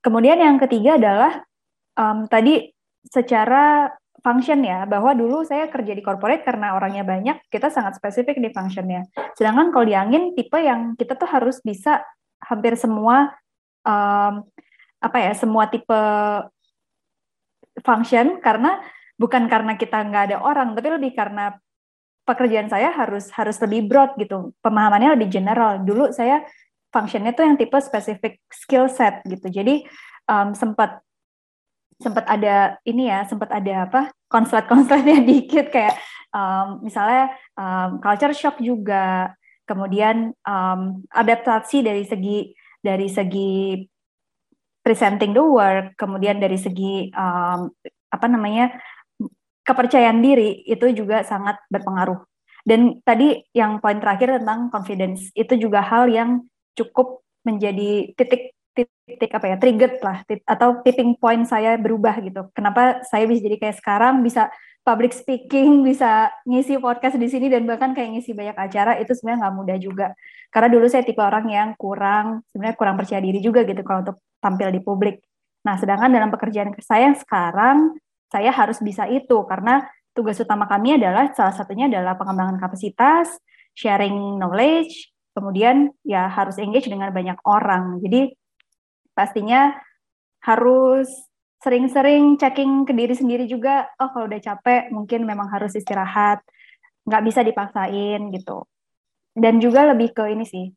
Kemudian 0.00 0.40
yang 0.40 0.56
ketiga 0.56 0.96
adalah 0.96 1.44
um, 1.98 2.24
tadi 2.30 2.72
secara 3.06 3.90
function 4.24 4.64
ya 4.66 4.82
bahwa 4.88 5.14
dulu 5.14 5.46
saya 5.46 5.70
kerja 5.70 5.94
di 5.94 6.02
corporate 6.02 6.42
karena 6.42 6.74
orangnya 6.74 7.06
banyak 7.06 7.46
kita 7.46 7.70
sangat 7.70 8.00
spesifik 8.00 8.42
di 8.42 8.50
functionnya. 8.50 9.06
Sedangkan 9.38 9.70
kalau 9.70 9.86
di 9.86 9.94
angin 9.94 10.34
tipe 10.34 10.58
yang 10.58 10.98
kita 10.98 11.14
tuh 11.14 11.30
harus 11.30 11.62
bisa 11.62 12.02
hampir 12.42 12.74
semua 12.74 13.30
um, 13.86 14.42
apa 14.98 15.18
ya 15.22 15.32
semua 15.36 15.70
tipe 15.70 16.00
function 17.84 18.40
karena 18.40 18.80
bukan 19.16 19.48
karena 19.48 19.74
kita 19.80 20.00
nggak 20.04 20.24
ada 20.32 20.36
orang 20.44 20.76
tapi 20.76 20.88
lebih 20.92 21.12
karena 21.16 21.56
pekerjaan 22.26 22.68
saya 22.68 22.90
harus 22.92 23.30
harus 23.32 23.56
lebih 23.62 23.86
broad 23.86 24.18
gitu. 24.18 24.52
Pemahamannya 24.60 25.14
lebih 25.14 25.30
general. 25.30 25.80
Dulu 25.86 26.10
saya 26.10 26.42
functionnya 26.90 27.32
tuh 27.32 27.46
yang 27.46 27.56
tipe 27.56 27.78
spesifik 27.78 28.42
skill 28.50 28.90
set 28.90 29.22
gitu. 29.24 29.46
Jadi 29.46 29.86
um, 30.26 30.52
sempat 30.52 31.00
sempat 31.96 32.28
ada 32.28 32.76
ini 32.84 33.08
ya 33.08 33.24
sempat 33.24 33.48
ada 33.54 33.88
apa 33.88 34.12
konslet-konsletnya 34.28 35.24
dikit 35.30 35.72
kayak 35.72 35.96
um, 36.34 36.82
misalnya 36.82 37.32
um, 37.54 38.02
culture 38.02 38.34
shock 38.34 38.58
juga. 38.58 39.32
Kemudian 39.66 40.30
um, 40.46 41.02
adaptasi 41.10 41.82
dari 41.82 42.06
segi 42.06 42.54
dari 42.82 43.10
segi 43.10 43.82
presenting 44.86 45.34
the 45.34 45.42
work 45.42 45.98
kemudian 45.98 46.38
dari 46.38 46.54
segi 46.54 47.10
um, 47.10 47.66
apa 48.06 48.26
namanya 48.30 48.70
kepercayaan 49.66 50.22
diri 50.22 50.62
itu 50.62 50.86
juga 50.94 51.26
sangat 51.26 51.58
berpengaruh. 51.66 52.22
Dan 52.66 53.02
tadi 53.02 53.42
yang 53.54 53.78
poin 53.82 53.98
terakhir 53.98 54.42
tentang 54.42 54.70
confidence 54.70 55.30
itu 55.34 55.54
juga 55.58 55.82
hal 55.82 56.10
yang 56.10 56.46
cukup 56.74 57.22
menjadi 57.46 58.14
titik 58.18 58.54
titik 58.76 59.30
apa 59.32 59.54
ya 59.54 59.56
trigger 59.56 60.02
lah 60.02 60.20
atau 60.44 60.82
tipping 60.82 61.16
point 61.16 61.46
saya 61.46 61.78
berubah 61.78 62.18
gitu. 62.20 62.50
Kenapa 62.52 63.00
saya 63.06 63.24
bisa 63.24 63.46
jadi 63.46 63.56
kayak 63.56 63.76
sekarang 63.78 64.20
bisa 64.20 64.50
public 64.82 65.14
speaking, 65.14 65.80
bisa 65.88 66.30
ngisi 66.44 66.78
podcast 66.82 67.18
di 67.18 67.30
sini 67.30 67.46
dan 67.50 67.64
bahkan 67.64 67.94
kayak 67.94 68.18
ngisi 68.18 68.34
banyak 68.34 68.58
acara 68.58 68.98
itu 68.98 69.14
sebenarnya 69.14 69.46
nggak 69.46 69.56
mudah 69.56 69.76
juga. 69.78 70.06
Karena 70.50 70.68
dulu 70.70 70.86
saya 70.90 71.02
tipe 71.06 71.22
orang 71.22 71.46
yang 71.48 71.68
kurang 71.78 72.42
sebenarnya 72.50 72.76
kurang 72.78 72.98
percaya 72.98 73.22
diri 73.22 73.38
juga 73.42 73.62
gitu 73.62 73.82
kalau 73.86 74.02
untuk 74.06 74.18
tampil 74.42 74.68
di 74.74 74.80
publik. 74.82 75.22
Nah, 75.66 75.74
sedangkan 75.74 76.10
dalam 76.14 76.30
pekerjaan 76.30 76.70
saya 76.78 77.10
sekarang 77.18 77.98
saya 78.30 78.50
harus 78.50 78.82
bisa 78.82 79.06
itu 79.06 79.46
karena 79.46 79.86
tugas 80.16 80.40
utama 80.40 80.64
kami 80.64 80.96
adalah 80.96 81.30
salah 81.36 81.52
satunya 81.52 81.86
adalah 81.92 82.16
pengembangan 82.16 82.56
kapasitas, 82.56 83.36
sharing 83.76 84.40
knowledge, 84.40 85.12
kemudian 85.36 85.92
ya 86.00 86.32
harus 86.32 86.56
engage 86.56 86.88
dengan 86.88 87.12
banyak 87.12 87.36
orang. 87.44 88.00
Jadi 88.00 88.32
pastinya 89.12 89.76
harus 90.40 91.06
sering-sering 91.60 92.40
checking 92.40 92.88
ke 92.88 92.96
diri 92.96 93.12
sendiri 93.12 93.44
juga. 93.44 93.92
Oh 94.00 94.08
kalau 94.16 94.24
udah 94.24 94.40
capek 94.40 94.88
mungkin 94.88 95.28
memang 95.28 95.52
harus 95.52 95.76
istirahat, 95.76 96.40
nggak 97.04 97.22
bisa 97.28 97.44
dipaksain 97.44 98.32
gitu. 98.32 98.64
Dan 99.36 99.60
juga 99.60 99.84
lebih 99.92 100.16
ke 100.16 100.32
ini 100.32 100.48
sih, 100.48 100.72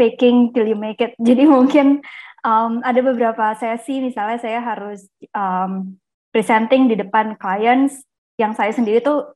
faking 0.00 0.56
till 0.56 0.64
you 0.64 0.80
make 0.80 1.04
it. 1.04 1.12
Jadi 1.28 1.44
mungkin 1.44 2.00
um, 2.40 2.80
ada 2.80 3.00
beberapa 3.04 3.52
sesi 3.60 4.00
misalnya 4.00 4.40
saya 4.40 4.64
harus 4.64 5.04
um, 5.36 5.99
presenting 6.30 6.86
di 6.90 6.96
depan 6.98 7.34
clients 7.38 8.02
yang 8.38 8.54
saya 8.56 8.72
sendiri 8.72 9.02
tuh 9.02 9.34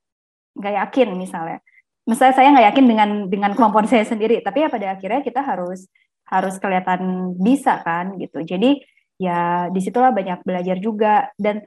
nggak 0.58 0.74
yakin 0.80 1.08
misalnya. 1.18 1.58
misalnya 2.04 2.36
saya 2.36 2.52
nggak 2.52 2.66
yakin 2.68 2.84
dengan 2.84 3.10
dengan 3.32 3.50
kemampuan 3.56 3.88
saya 3.88 4.04
sendiri, 4.04 4.44
tapi 4.44 4.60
ya 4.60 4.68
pada 4.68 4.92
akhirnya 4.92 5.24
kita 5.24 5.40
harus 5.40 5.88
harus 6.28 6.60
kelihatan 6.60 7.32
bisa 7.40 7.80
kan 7.80 8.20
gitu. 8.20 8.44
Jadi 8.44 8.84
ya 9.16 9.72
di 9.72 9.80
situlah 9.80 10.12
banyak 10.12 10.44
belajar 10.44 10.76
juga 10.84 11.32
dan 11.40 11.64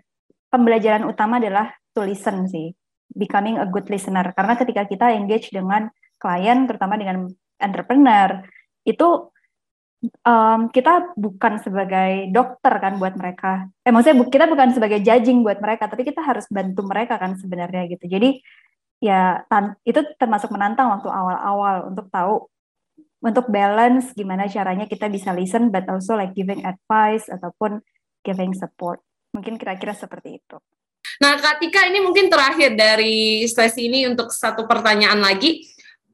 pembelajaran 0.53 1.09
utama 1.09 1.41
adalah 1.41 1.73
to 1.97 2.05
listen 2.05 2.45
sih, 2.45 2.69
becoming 3.17 3.57
a 3.57 3.65
good 3.65 3.89
listener. 3.89 4.29
Karena 4.37 4.53
ketika 4.53 4.85
kita 4.85 5.09
engage 5.17 5.49
dengan 5.49 5.89
klien, 6.21 6.69
terutama 6.69 6.97
dengan 7.01 7.29
entrepreneur, 7.57 8.45
itu 8.85 9.33
um, 10.03 10.69
kita 10.69 11.13
bukan 11.17 11.59
sebagai 11.61 12.29
dokter 12.29 12.73
kan 12.77 13.01
buat 13.01 13.17
mereka. 13.17 13.69
Eh 13.81 13.91
maksudnya 13.91 14.21
kita 14.29 14.45
bukan 14.45 14.73
sebagai 14.73 14.99
judging 15.01 15.41
buat 15.41 15.57
mereka, 15.57 15.89
tapi 15.89 16.05
kita 16.05 16.21
harus 16.21 16.45
bantu 16.49 16.85
mereka 16.85 17.17
kan 17.17 17.37
sebenarnya 17.37 17.89
gitu. 17.89 18.05
Jadi 18.05 18.41
ya 18.97 19.45
itu 19.85 20.01
termasuk 20.17 20.49
menantang 20.49 20.89
waktu 20.89 21.09
awal-awal 21.09 21.93
untuk 21.93 22.09
tahu 22.09 22.49
untuk 23.21 23.49
balance 23.49 24.13
gimana 24.13 24.45
caranya 24.45 24.85
kita 24.85 25.09
bisa 25.09 25.33
listen 25.33 25.73
but 25.73 25.85
also 25.89 26.13
like 26.13 26.33
giving 26.37 26.61
advice 26.65 27.25
ataupun 27.29 27.81
giving 28.21 28.53
support. 28.53 29.01
Mungkin 29.33 29.57
kira-kira 29.57 29.93
seperti 29.93 30.41
itu. 30.41 30.57
Nah, 31.17 31.33
Katika 31.41 31.89
ini 31.89 31.97
mungkin 32.03 32.29
terakhir 32.29 32.77
dari 32.77 33.41
sesi 33.49 33.89
ini 33.89 34.05
untuk 34.05 34.29
satu 34.29 34.69
pertanyaan 34.69 35.17
lagi 35.17 35.65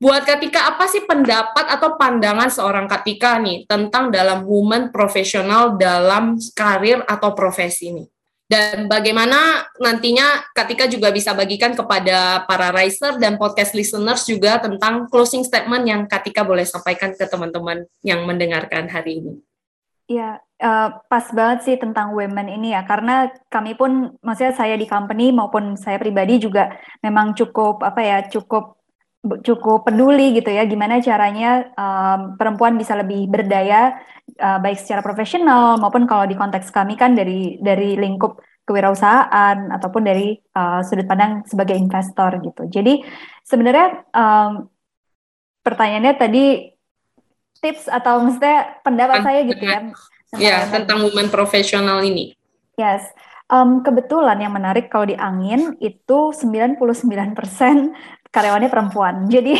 Buat 0.03 0.27
Katika, 0.27 0.67
apa 0.67 0.83
sih 0.91 1.07
pendapat 1.07 1.63
atau 1.63 1.95
pandangan 1.95 2.51
seorang 2.51 2.91
Katika 2.91 3.39
nih 3.39 3.63
tentang 3.63 4.11
dalam 4.11 4.43
woman 4.43 4.91
profesional 4.91 5.79
dalam 5.79 6.35
karir 6.51 6.99
atau 7.07 7.31
profesi 7.31 7.87
ini? 7.87 8.03
Dan 8.43 8.91
bagaimana 8.91 9.63
nantinya 9.79 10.43
Katika 10.51 10.91
juga 10.91 11.07
bisa 11.07 11.31
bagikan 11.31 11.71
kepada 11.71 12.43
para 12.43 12.75
riser 12.75 13.15
dan 13.15 13.39
podcast 13.39 13.71
listeners 13.71 14.27
juga 14.27 14.59
tentang 14.59 15.07
closing 15.07 15.47
statement 15.47 15.87
yang 15.87 16.03
Katika 16.11 16.43
boleh 16.43 16.67
sampaikan 16.67 17.15
ke 17.15 17.23
teman-teman 17.23 17.87
yang 18.03 18.27
mendengarkan 18.27 18.91
hari 18.91 19.23
ini. 19.23 19.39
Ya, 20.11 20.43
uh, 20.59 20.99
pas 21.07 21.31
banget 21.31 21.63
sih 21.63 21.75
tentang 21.79 22.11
women 22.11 22.51
ini 22.51 22.75
ya, 22.75 22.83
karena 22.83 23.31
kami 23.47 23.79
pun, 23.79 24.19
maksudnya 24.19 24.51
saya 24.51 24.75
di 24.75 24.83
company 24.83 25.31
maupun 25.31 25.79
saya 25.79 25.95
pribadi 25.95 26.43
juga 26.43 26.75
memang 26.99 27.31
cukup 27.39 27.79
apa 27.79 28.03
ya, 28.03 28.17
cukup 28.27 28.82
cukup 29.23 29.87
peduli 29.87 30.35
gitu 30.35 30.51
ya 30.51 30.67
gimana 30.67 30.99
caranya 30.99 31.71
um, 31.79 32.35
perempuan 32.35 32.75
bisa 32.75 32.91
lebih 32.99 33.31
berdaya 33.31 33.95
uh, 34.35 34.59
baik 34.59 34.75
secara 34.83 34.99
profesional 34.99 35.79
maupun 35.79 36.03
kalau 36.03 36.27
di 36.27 36.35
konteks 36.35 36.67
kami 36.75 36.99
kan 36.99 37.15
dari 37.15 37.55
dari 37.63 37.95
lingkup 37.95 38.43
kewirausahaan 38.67 39.71
ataupun 39.71 40.03
dari 40.03 40.35
uh, 40.55 40.79
sudut 40.83 41.07
pandang 41.07 41.43
sebagai 41.43 41.75
investor 41.75 42.39
gitu. 42.39 42.63
Jadi 42.71 43.03
sebenarnya 43.43 44.07
um, 44.15 44.71
pertanyaannya 45.63 46.13
tadi 46.15 46.45
tips 47.59 47.87
atau 47.91 48.23
maksudnya 48.23 48.79
pendapat 48.83 49.19
saya 49.23 49.39
gitu 49.47 49.63
ya. 49.63 49.79
Ya 50.35 50.57
tentang 50.67 51.03
women 51.05 51.31
profesional 51.31 52.03
ini. 52.03 52.35
Yes. 52.79 53.07
Um, 53.51 53.83
kebetulan 53.85 54.39
yang 54.39 54.55
menarik 54.55 54.89
kalau 54.89 55.05
di 55.05 55.13
angin 55.19 55.77
itu 55.77 56.31
99% 56.31 56.79
karyawannya 58.33 58.69
perempuan. 58.73 59.29
Jadi 59.29 59.53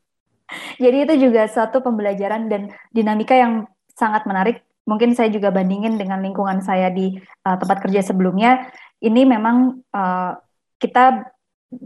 jadi 0.82 0.96
itu 1.08 1.14
juga 1.28 1.48
satu 1.48 1.80
pembelajaran 1.80 2.52
dan 2.52 2.70
dinamika 2.92 3.32
yang 3.32 3.64
sangat 3.96 4.28
menarik. 4.28 4.62
Mungkin 4.86 5.18
saya 5.18 5.32
juga 5.32 5.50
bandingin 5.50 5.98
dengan 5.98 6.22
lingkungan 6.22 6.62
saya 6.62 6.92
di 6.92 7.18
uh, 7.42 7.56
tempat 7.58 7.82
kerja 7.82 8.06
sebelumnya. 8.06 8.70
Ini 9.02 9.26
memang 9.26 9.82
uh, 9.90 10.38
kita 10.78 11.26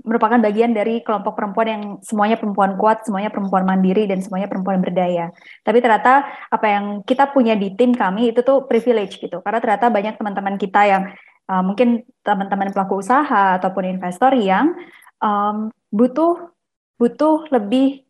merupakan 0.05 0.37
bagian 0.37 0.77
dari 0.77 1.01
kelompok 1.01 1.33
perempuan 1.33 1.69
yang 1.69 1.83
semuanya 2.05 2.37
perempuan 2.37 2.77
kuat, 2.77 3.09
semuanya 3.09 3.33
perempuan 3.33 3.65
mandiri, 3.65 4.05
dan 4.05 4.21
semuanya 4.21 4.47
perempuan 4.47 4.85
berdaya. 4.85 5.33
Tapi 5.65 5.81
ternyata 5.81 6.29
apa 6.53 6.67
yang 6.69 6.85
kita 7.01 7.33
punya 7.33 7.57
di 7.57 7.73
tim 7.73 7.97
kami 7.97 8.37
itu 8.37 8.45
tuh 8.45 8.69
privilege 8.69 9.17
gitu, 9.17 9.41
karena 9.41 9.59
ternyata 9.59 9.89
banyak 9.89 10.15
teman-teman 10.21 10.61
kita 10.61 10.81
yang 10.85 11.03
uh, 11.49 11.65
mungkin 11.65 12.05
teman-teman 12.21 12.71
pelaku 12.77 13.01
usaha 13.01 13.57
ataupun 13.57 13.89
investor 13.89 14.37
yang 14.37 14.77
um, 15.25 15.73
butuh 15.91 16.55
butuh 16.97 17.51
lebih 17.51 18.07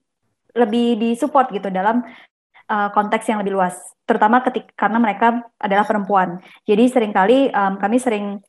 lebih 0.53 0.99
disupport 0.99 1.47
gitu 1.55 1.71
dalam 1.71 2.03
uh, 2.71 2.89
konteks 2.91 3.27
yang 3.31 3.39
lebih 3.43 3.55
luas, 3.55 3.79
terutama 4.03 4.43
ketika 4.43 4.87
karena 4.87 4.99
mereka 4.99 5.47
adalah 5.59 5.87
perempuan. 5.87 6.43
Jadi 6.67 6.91
sering 6.91 7.15
kali 7.15 7.51
um, 7.51 7.79
kami 7.79 8.03
sering 8.03 8.43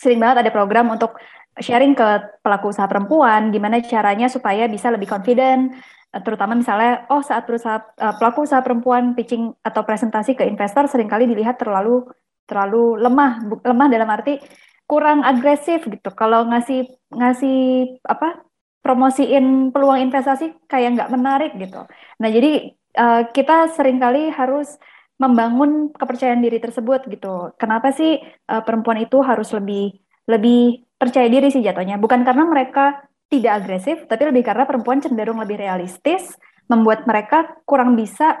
sering 0.00 0.20
banget 0.20 0.44
ada 0.44 0.50
program 0.52 0.92
untuk 0.92 1.16
sharing 1.60 1.94
ke 1.94 2.08
pelaku 2.42 2.74
usaha 2.74 2.90
perempuan 2.90 3.54
gimana 3.54 3.78
caranya 3.84 4.26
supaya 4.26 4.66
bisa 4.66 4.90
lebih 4.90 5.06
confident 5.06 5.70
eh, 6.10 6.20
terutama 6.26 6.58
misalnya 6.58 7.06
oh 7.14 7.22
saat 7.22 7.46
berusaha 7.46 7.78
uh, 8.02 8.14
pelaku 8.18 8.42
usaha 8.42 8.58
perempuan 8.58 9.14
pitching 9.14 9.54
atau 9.62 9.86
presentasi 9.86 10.34
ke 10.34 10.42
investor 10.50 10.90
sering 10.90 11.06
kali 11.06 11.30
dilihat 11.30 11.62
terlalu 11.62 12.10
terlalu 12.44 12.98
lemah 12.98 13.46
lemah 13.62 13.86
dalam 13.86 14.08
arti 14.10 14.42
kurang 14.84 15.24
agresif 15.24 15.84
gitu. 15.88 16.10
Kalau 16.12 16.44
ngasih 16.48 16.88
ngasih 17.12 17.60
apa 18.04 18.44
promosiin 18.84 19.72
peluang 19.72 20.04
investasi 20.04 20.68
kayak 20.68 21.00
nggak 21.00 21.10
menarik 21.12 21.52
gitu. 21.56 21.88
Nah 22.20 22.28
jadi 22.28 22.76
uh, 23.00 23.22
kita 23.32 23.72
sering 23.72 23.96
kali 23.96 24.28
harus 24.28 24.76
membangun 25.16 25.94
kepercayaan 25.94 26.44
diri 26.44 26.60
tersebut 26.60 27.08
gitu. 27.08 27.54
Kenapa 27.56 27.94
sih 27.96 28.20
uh, 28.20 28.62
perempuan 28.66 29.00
itu 29.00 29.24
harus 29.24 29.48
lebih 29.56 29.94
lebih 30.28 30.84
percaya 31.00 31.28
diri 31.32 31.48
sih 31.48 31.64
jatuhnya? 31.64 31.96
Bukan 31.96 32.20
karena 32.26 32.44
mereka 32.44 33.08
tidak 33.32 33.64
agresif, 33.64 34.04
tapi 34.04 34.28
lebih 34.28 34.44
karena 34.44 34.68
perempuan 34.68 35.00
cenderung 35.00 35.40
lebih 35.40 35.58
realistis, 35.58 36.36
membuat 36.68 37.08
mereka 37.08 37.56
kurang 37.64 37.96
bisa 37.96 38.36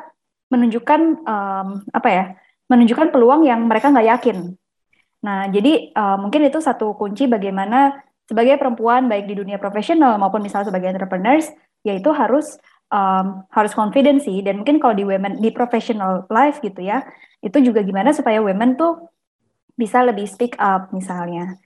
menunjukkan 0.52 1.00
um, 1.24 1.68
apa 1.88 2.08
ya, 2.12 2.24
menunjukkan 2.68 3.10
peluang 3.10 3.48
yang 3.48 3.64
mereka 3.64 3.90
nggak 3.90 4.08
yakin 4.12 4.54
Nah, 5.24 5.48
jadi 5.48 5.88
uh, 5.96 6.20
mungkin 6.20 6.44
itu 6.44 6.60
satu 6.60 6.92
kunci 7.00 7.24
bagaimana 7.24 7.96
sebagai 8.28 8.60
perempuan 8.60 9.08
baik 9.08 9.24
di 9.24 9.40
dunia 9.40 9.56
profesional 9.56 10.20
maupun 10.20 10.44
misalnya 10.44 10.68
sebagai 10.68 10.92
entrepreneurs, 10.92 11.48
yaitu 11.80 12.12
harus 12.12 12.60
um, 12.92 13.40
harus 13.48 13.72
confidence 13.72 14.28
sih. 14.28 14.44
Dan 14.44 14.60
mungkin 14.60 14.76
kalau 14.76 14.92
di 14.92 15.04
women 15.08 15.40
di 15.40 15.48
professional 15.48 16.28
life 16.28 16.60
gitu 16.60 16.84
ya, 16.84 17.00
itu 17.40 17.56
juga 17.64 17.80
gimana 17.80 18.12
supaya 18.12 18.44
women 18.44 18.76
tuh 18.76 19.08
bisa 19.80 20.04
lebih 20.04 20.28
speak 20.28 20.60
up 20.60 20.92
misalnya. 20.92 21.56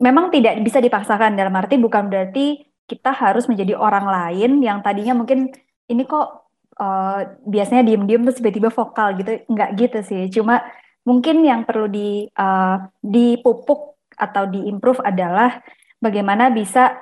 Memang 0.00 0.32
tidak 0.32 0.58
bisa 0.64 0.80
dipaksakan 0.80 1.38
dalam 1.38 1.54
arti 1.54 1.78
bukan 1.78 2.08
berarti 2.10 2.66
kita 2.88 3.12
harus 3.12 3.44
menjadi 3.46 3.76
orang 3.76 4.08
lain 4.08 4.64
yang 4.64 4.80
tadinya 4.80 5.12
mungkin 5.12 5.52
ini 5.86 6.02
kok 6.08 6.48
uh, 6.80 7.20
biasanya 7.44 7.84
diem-diem 7.84 8.24
terus 8.24 8.40
tiba-tiba 8.40 8.72
vokal 8.72 9.12
gitu, 9.20 9.44
nggak 9.44 9.70
gitu 9.76 9.98
sih. 10.02 10.22
Cuma 10.32 10.64
mungkin 11.08 11.40
yang 11.40 11.64
perlu 11.64 11.88
di 11.88 12.28
uh, 12.28 12.76
dipupuk 13.00 13.96
atau 14.12 14.44
diimprove 14.44 15.00
adalah 15.00 15.64
bagaimana 15.96 16.52
bisa 16.52 17.00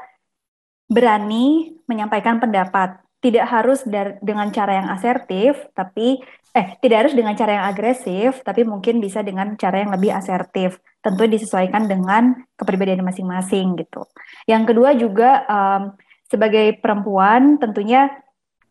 berani 0.87 1.75
menyampaikan 1.91 2.39
pendapat. 2.39 3.03
Tidak 3.17 3.43
harus 3.43 3.83
dengan 4.23 4.55
cara 4.55 4.79
yang 4.79 4.89
asertif, 4.95 5.59
tapi 5.75 6.23
eh 6.55 6.79
tidak 6.79 6.97
harus 7.05 7.15
dengan 7.19 7.35
cara 7.35 7.59
yang 7.59 7.67
agresif, 7.67 8.39
tapi 8.47 8.63
mungkin 8.63 9.03
bisa 9.03 9.27
dengan 9.27 9.59
cara 9.59 9.83
yang 9.83 9.91
lebih 9.91 10.15
asertif. 10.15 10.79
Tentu 11.03 11.27
disesuaikan 11.27 11.91
dengan 11.91 12.39
kepribadian 12.55 13.03
masing-masing 13.03 13.75
gitu. 13.83 14.07
Yang 14.47 14.63
kedua 14.71 14.91
juga 14.95 15.31
um, 15.51 15.83
sebagai 16.31 16.79
perempuan 16.79 17.59
tentunya 17.59 18.15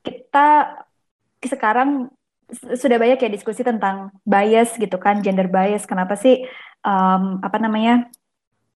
kita 0.06 0.80
sekarang 1.44 2.15
sudah 2.54 2.98
banyak 3.02 3.20
ya 3.22 3.30
diskusi 3.30 3.66
tentang 3.66 4.14
bias 4.26 4.78
gitu 4.78 4.98
kan, 5.02 5.22
gender 5.26 5.50
bias. 5.50 5.90
Kenapa 5.90 6.14
sih 6.14 6.46
um, 6.86 7.42
apa 7.42 7.58
namanya 7.58 8.08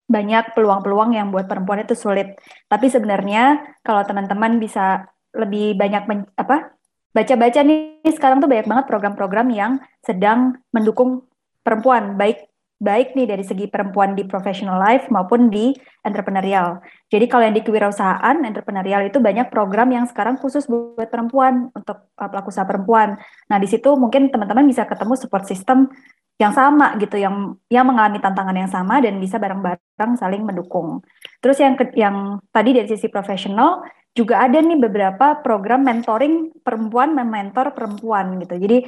banyak 0.08 0.56
peluang-peluang 0.56 1.12
yang 1.12 1.28
buat 1.28 1.44
perempuan 1.44 1.84
itu 1.84 1.92
sulit. 1.92 2.40
Tapi 2.66 2.88
sebenarnya 2.88 3.60
kalau 3.84 4.02
teman-teman 4.08 4.56
bisa 4.56 5.04
lebih 5.36 5.76
banyak 5.76 6.08
men, 6.08 6.24
apa 6.40 6.72
baca-baca 7.12 7.60
nih 7.60 8.00
sekarang 8.16 8.40
tuh 8.40 8.48
banyak 8.48 8.64
banget 8.64 8.84
program-program 8.88 9.48
yang 9.52 9.72
sedang 10.00 10.56
mendukung 10.72 11.28
perempuan 11.60 12.16
baik 12.16 12.47
baik 12.78 13.18
nih 13.18 13.26
dari 13.26 13.42
segi 13.42 13.66
perempuan 13.66 14.14
di 14.14 14.22
professional 14.22 14.78
life 14.78 15.10
maupun 15.10 15.50
di 15.50 15.74
entrepreneurial. 16.06 16.78
Jadi 17.10 17.26
kalau 17.26 17.42
yang 17.50 17.56
di 17.58 17.66
kewirausahaan, 17.66 18.38
entrepreneurial 18.46 19.10
itu 19.10 19.18
banyak 19.18 19.50
program 19.50 19.90
yang 19.90 20.06
sekarang 20.06 20.38
khusus 20.38 20.70
buat 20.70 21.10
perempuan 21.10 21.74
untuk 21.74 22.06
uh, 22.14 22.28
pelaku 22.30 22.54
usaha 22.54 22.62
perempuan. 22.62 23.18
Nah, 23.50 23.58
di 23.58 23.66
situ 23.66 23.98
mungkin 23.98 24.30
teman-teman 24.30 24.62
bisa 24.62 24.86
ketemu 24.86 25.18
support 25.18 25.44
system 25.50 25.90
yang 26.38 26.54
sama 26.54 26.94
gitu 27.02 27.18
yang 27.18 27.58
yang 27.66 27.82
mengalami 27.82 28.22
tantangan 28.22 28.54
yang 28.54 28.70
sama 28.70 29.02
dan 29.02 29.18
bisa 29.18 29.42
bareng-bareng 29.42 30.14
saling 30.14 30.46
mendukung. 30.46 31.02
Terus 31.42 31.58
yang 31.58 31.74
yang 31.98 32.38
tadi 32.54 32.78
dari 32.78 32.86
sisi 32.86 33.10
profesional 33.10 33.82
juga 34.14 34.46
ada 34.46 34.62
nih 34.62 34.78
beberapa 34.78 35.42
program 35.42 35.82
mentoring 35.82 36.62
perempuan 36.62 37.10
mementor 37.10 37.74
perempuan 37.74 38.38
gitu. 38.38 38.54
Jadi 38.54 38.86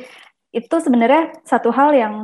itu 0.54 0.76
sebenarnya 0.78 1.42
satu 1.42 1.74
hal 1.74 1.90
yang 1.90 2.14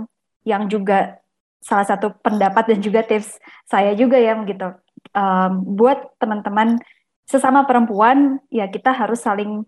yang 0.47 0.71
juga 0.71 1.19
salah 1.67 1.83
satu 1.83 2.15
pendapat 2.23 2.71
dan 2.71 2.79
juga 2.79 3.03
tips 3.03 3.43
saya 3.67 3.91
juga 3.99 4.23
ya 4.23 4.39
gitu 4.47 4.71
um, 5.19 5.53
buat 5.75 6.15
teman-teman 6.23 6.79
sesama 7.27 7.67
perempuan 7.67 8.39
ya 8.55 8.71
kita 8.71 8.95
harus 8.95 9.19
saling 9.19 9.67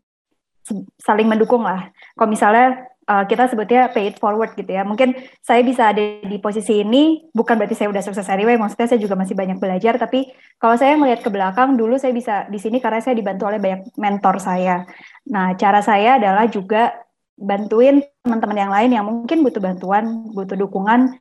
saling 1.00 1.26
mendukung 1.26 1.64
lah. 1.64 1.90
Kalau 2.14 2.28
misalnya 2.28 2.86
uh, 3.08 3.24
kita 3.24 3.48
sebutnya 3.48 3.88
pay 3.90 4.12
it 4.12 4.16
forward 4.20 4.52
gitu 4.54 4.68
ya. 4.68 4.84
Mungkin 4.84 5.16
saya 5.40 5.64
bisa 5.64 5.90
ada 5.90 6.22
di 6.22 6.36
posisi 6.38 6.84
ini 6.84 7.26
bukan 7.32 7.56
berarti 7.56 7.74
saya 7.74 7.88
udah 7.88 8.04
sukses 8.04 8.28
anyway, 8.28 8.54
maksudnya 8.60 8.86
saya 8.94 9.00
juga 9.00 9.16
masih 9.16 9.34
banyak 9.34 9.58
belajar 9.58 9.96
tapi 9.96 10.28
kalau 10.60 10.76
saya 10.76 10.94
melihat 10.94 11.24
ke 11.24 11.30
belakang 11.32 11.74
dulu 11.74 11.96
saya 11.96 12.12
bisa 12.12 12.44
di 12.52 12.60
sini 12.60 12.78
karena 12.78 13.00
saya 13.00 13.16
dibantu 13.16 13.48
oleh 13.48 13.58
banyak 13.58 13.90
mentor 13.96 14.36
saya. 14.38 14.84
Nah, 15.32 15.56
cara 15.56 15.80
saya 15.80 16.20
adalah 16.20 16.46
juga 16.46 16.94
bantuin 17.38 18.02
teman-teman 18.26 18.58
yang 18.58 18.72
lain 18.74 18.90
yang 18.92 19.04
mungkin 19.06 19.40
butuh 19.46 19.62
bantuan, 19.62 20.04
butuh 20.34 20.58
dukungan 20.58 21.16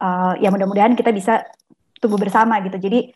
uh, 0.00 0.34
ya 0.38 0.48
mudah-mudahan 0.50 0.94
kita 0.98 1.10
bisa 1.14 1.44
tumbuh 1.98 2.18
bersama 2.18 2.58
gitu. 2.64 2.78
Jadi 2.78 3.10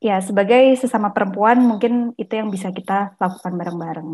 ya 0.00 0.20
sebagai 0.20 0.76
sesama 0.76 1.12
perempuan 1.12 1.60
mungkin 1.60 2.12
itu 2.20 2.32
yang 2.36 2.48
bisa 2.52 2.72
kita 2.72 3.16
lakukan 3.16 3.52
bareng-bareng. 3.56 4.10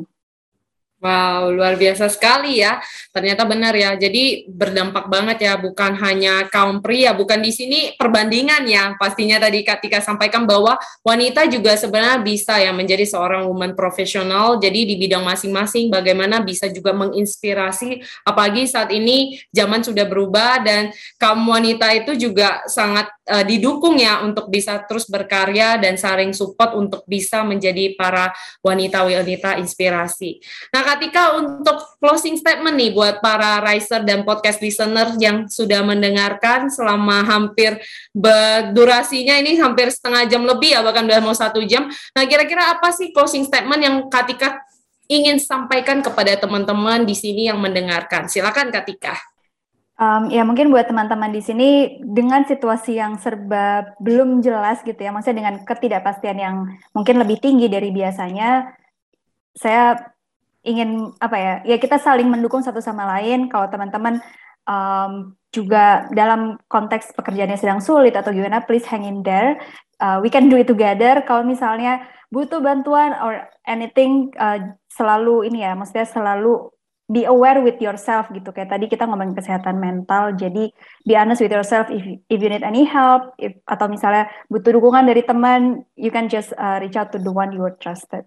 Wow, 1.02 1.50
luar 1.50 1.74
biasa 1.74 2.06
sekali 2.06 2.62
ya. 2.62 2.78
Ternyata 3.10 3.42
benar 3.42 3.74
ya. 3.74 3.98
Jadi 3.98 4.46
berdampak 4.46 5.10
banget 5.10 5.42
ya, 5.42 5.58
bukan 5.58 5.98
hanya 5.98 6.46
kaum 6.46 6.78
pria, 6.78 7.10
bukan 7.10 7.42
di 7.42 7.50
sini 7.50 7.98
perbandingan 7.98 8.62
ya. 8.70 8.94
Pastinya 8.94 9.42
tadi 9.42 9.66
Katika 9.66 9.98
sampaikan 9.98 10.46
bahwa 10.46 10.78
wanita 11.02 11.50
juga 11.50 11.74
sebenarnya 11.74 12.22
bisa 12.22 12.54
ya 12.62 12.70
menjadi 12.70 13.02
seorang 13.02 13.50
woman 13.50 13.74
profesional. 13.74 14.62
Jadi 14.62 14.84
di 14.84 14.94
bidang 14.94 15.26
masing-masing 15.26 15.90
bagaimana 15.90 16.38
bisa 16.38 16.70
juga 16.70 16.94
menginspirasi 16.94 17.98
apalagi 18.22 18.70
saat 18.70 18.94
ini 18.94 19.42
zaman 19.50 19.82
sudah 19.82 20.06
berubah 20.06 20.62
dan 20.62 20.94
kaum 21.18 21.42
wanita 21.50 21.90
itu 21.98 22.14
juga 22.14 22.62
sangat 22.70 23.10
uh, 23.28 23.44
didukung 23.46 23.98
ya 23.98 24.22
untuk 24.24 24.48
bisa 24.50 24.82
terus 24.86 25.06
berkarya 25.06 25.78
dan 25.78 25.98
saling 25.98 26.34
support 26.34 26.74
untuk 26.74 27.02
bisa 27.06 27.42
menjadi 27.46 27.94
para 27.94 28.32
wanita-wanita 28.62 29.58
inspirasi. 29.58 30.42
Nah, 30.70 30.82
Katika 30.92 31.40
untuk 31.40 31.98
closing 32.02 32.36
statement 32.36 32.76
nih 32.76 32.92
buat 32.92 33.24
para 33.24 33.64
riser 33.64 34.04
dan 34.04 34.28
podcast 34.28 34.60
listener 34.60 35.16
yang 35.16 35.48
sudah 35.48 35.80
mendengarkan 35.80 36.68
selama 36.68 37.24
hampir 37.24 37.80
durasinya 38.76 39.40
ini 39.40 39.56
hampir 39.56 39.88
setengah 39.88 40.28
jam 40.28 40.44
lebih 40.44 40.76
ya 40.76 40.84
bahkan 40.84 41.08
udah 41.08 41.20
mau 41.24 41.32
satu 41.32 41.64
jam. 41.64 41.88
Nah 42.12 42.24
kira-kira 42.28 42.76
apa 42.76 42.92
sih 42.92 43.10
closing 43.10 43.48
statement 43.48 43.80
yang 43.82 43.96
Katika 44.12 44.60
ingin 45.08 45.40
sampaikan 45.40 46.04
kepada 46.04 46.36
teman-teman 46.36 47.08
di 47.08 47.16
sini 47.16 47.48
yang 47.48 47.56
mendengarkan? 47.58 48.28
Silakan 48.28 48.68
Katika. 48.68 49.31
Um, 50.02 50.34
ya 50.34 50.42
mungkin 50.42 50.74
buat 50.74 50.90
teman-teman 50.90 51.30
di 51.30 51.38
sini 51.38 51.70
dengan 52.02 52.42
situasi 52.42 52.98
yang 52.98 53.22
serba 53.22 53.94
belum 54.02 54.42
jelas 54.42 54.82
gitu 54.82 54.98
ya, 54.98 55.14
maksudnya 55.14 55.46
dengan 55.46 55.62
ketidakpastian 55.62 56.38
yang 56.42 56.56
mungkin 56.90 57.22
lebih 57.22 57.38
tinggi 57.38 57.70
dari 57.70 57.94
biasanya, 57.94 58.66
saya 59.54 60.10
ingin 60.66 61.14
apa 61.22 61.36
ya 61.38 61.54
ya 61.62 61.76
kita 61.78 62.02
saling 62.02 62.26
mendukung 62.26 62.66
satu 62.66 62.82
sama 62.82 63.06
lain. 63.14 63.46
Kalau 63.46 63.70
teman-teman 63.70 64.18
um, 64.66 65.38
juga 65.54 66.10
dalam 66.10 66.58
konteks 66.66 67.14
pekerjaannya 67.14 67.58
sedang 67.60 67.78
sulit 67.78 68.18
atau 68.18 68.34
gimana 68.34 68.58
please 68.66 68.88
hang 68.90 69.06
in 69.06 69.22
there. 69.22 69.62
Uh, 70.02 70.18
we 70.18 70.26
can 70.26 70.50
do 70.50 70.58
it 70.58 70.66
together. 70.66 71.22
Kalau 71.22 71.46
misalnya 71.46 72.02
butuh 72.34 72.58
bantuan 72.58 73.14
or 73.22 73.46
anything 73.70 74.34
uh, 74.34 74.58
selalu 74.90 75.46
ini 75.46 75.62
ya 75.62 75.78
maksudnya 75.78 76.10
selalu 76.10 76.74
be 77.12 77.28
aware 77.28 77.60
with 77.60 77.76
yourself 77.76 78.32
gitu. 78.32 78.48
Kayak 78.56 78.72
tadi 78.72 78.88
kita 78.88 79.04
ngomongin 79.04 79.36
kesehatan 79.36 79.76
mental 79.76 80.32
jadi 80.32 80.72
be 81.04 81.12
honest 81.12 81.44
with 81.44 81.52
yourself 81.52 81.92
if 81.92 82.00
if 82.32 82.38
you 82.40 82.48
need 82.48 82.64
any 82.64 82.88
help 82.88 83.36
if 83.36 83.52
atau 83.68 83.86
misalnya 83.92 84.32
butuh 84.48 84.72
dukungan 84.72 85.04
dari 85.04 85.20
teman 85.20 85.84
you 86.00 86.08
can 86.08 86.32
just 86.32 86.56
uh, 86.56 86.80
reach 86.80 86.96
out 86.96 87.12
to 87.12 87.20
the 87.20 87.28
one 87.28 87.52
you 87.52 87.60
are 87.60 87.76
trusted. 87.76 88.24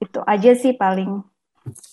Itu 0.00 0.24
aja 0.24 0.56
sih 0.56 0.72
paling 0.72 1.20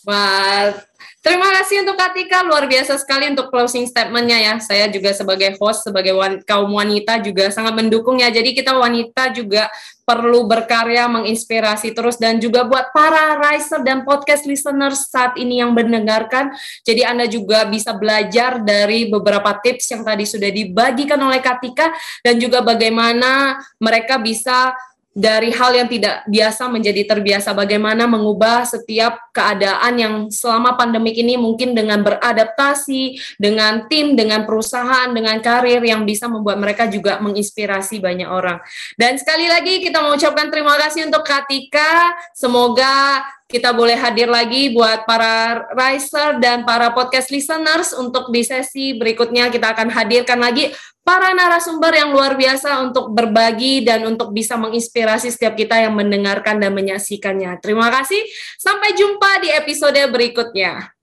Wah, 0.04 0.76
terima 1.24 1.48
kasih 1.62 1.88
untuk 1.88 1.96
Katika, 1.96 2.44
luar 2.44 2.68
biasa 2.68 3.00
sekali 3.00 3.32
untuk 3.32 3.48
closing 3.48 3.88
statementnya 3.88 4.36
ya. 4.36 4.54
Saya 4.60 4.92
juga 4.92 5.16
sebagai 5.16 5.56
host, 5.62 5.88
sebagai 5.88 6.12
wan 6.12 6.44
kaum 6.44 6.76
wanita 6.76 7.24
juga 7.24 7.48
sangat 7.54 7.80
mendukung 7.80 8.20
ya. 8.20 8.28
Jadi 8.28 8.52
kita 8.52 8.76
wanita 8.76 9.32
juga 9.32 9.72
perlu 10.04 10.44
berkarya, 10.44 11.08
menginspirasi 11.08 11.96
terus 11.96 12.20
dan 12.20 12.36
juga 12.42 12.68
buat 12.68 12.92
para 12.92 13.40
riser 13.40 13.80
dan 13.86 14.04
podcast 14.04 14.44
listeners 14.44 15.08
saat 15.08 15.40
ini 15.40 15.64
yang 15.64 15.72
mendengarkan. 15.72 16.52
Jadi 16.84 17.08
Anda 17.08 17.32
juga 17.32 17.64
bisa 17.64 17.96
belajar 17.96 18.60
dari 18.60 19.08
beberapa 19.08 19.56
tips 19.64 19.96
yang 19.96 20.04
tadi 20.04 20.28
sudah 20.28 20.52
dibagikan 20.52 21.22
oleh 21.22 21.40
Katika 21.40 21.96
dan 22.28 22.36
juga 22.44 22.60
bagaimana 22.60 23.56
mereka 23.80 24.20
bisa 24.20 24.76
dari 25.12 25.52
hal 25.52 25.76
yang 25.76 25.92
tidak 25.92 26.24
biasa 26.24 26.72
menjadi 26.72 27.04
terbiasa. 27.04 27.52
Bagaimana 27.52 28.08
mengubah 28.08 28.64
setiap 28.64 29.20
keadaan 29.36 29.94
yang 30.00 30.14
selama 30.32 30.80
pandemik 30.80 31.20
ini 31.20 31.36
mungkin 31.36 31.76
dengan 31.76 32.00
beradaptasi 32.00 33.20
dengan 33.36 33.92
tim 33.92 34.16
dengan 34.16 34.48
perusahaan 34.48 35.12
dengan 35.12 35.36
karir 35.44 35.84
yang 35.84 36.08
bisa 36.08 36.32
membuat 36.32 36.64
mereka 36.64 36.88
juga 36.88 37.20
menginspirasi 37.20 38.00
banyak 38.00 38.28
orang. 38.28 38.64
Dan 38.96 39.20
sekali 39.20 39.52
lagi 39.52 39.84
kita 39.84 40.00
mengucapkan 40.00 40.48
terima 40.48 40.80
kasih 40.80 41.12
untuk 41.12 41.28
Katika. 41.28 42.16
Semoga 42.32 43.24
kita 43.52 43.76
boleh 43.76 44.00
hadir 44.00 44.32
lagi 44.32 44.72
buat 44.72 45.04
para 45.04 45.68
riser 45.76 46.40
dan 46.40 46.64
para 46.64 46.96
podcast 46.96 47.28
listeners 47.28 47.92
untuk 47.92 48.32
di 48.32 48.48
sesi 48.48 48.96
berikutnya. 48.96 49.52
Kita 49.52 49.76
akan 49.76 49.92
hadirkan 49.92 50.40
lagi 50.40 50.72
para 51.02 51.34
narasumber 51.34 51.94
yang 51.98 52.14
luar 52.14 52.38
biasa 52.38 52.82
untuk 52.86 53.10
berbagi 53.12 53.82
dan 53.82 54.06
untuk 54.06 54.32
bisa 54.32 54.56
menginspirasi 54.58 55.34
setiap 55.34 55.58
kita 55.58 55.82
yang 55.82 55.98
mendengarkan 55.98 56.62
dan 56.62 56.72
menyaksikannya. 56.74 57.58
Terima 57.60 57.90
kasih. 57.90 58.22
Sampai 58.58 58.94
jumpa 58.94 59.42
di 59.42 59.50
episode 59.52 60.00
berikutnya. 60.14 60.94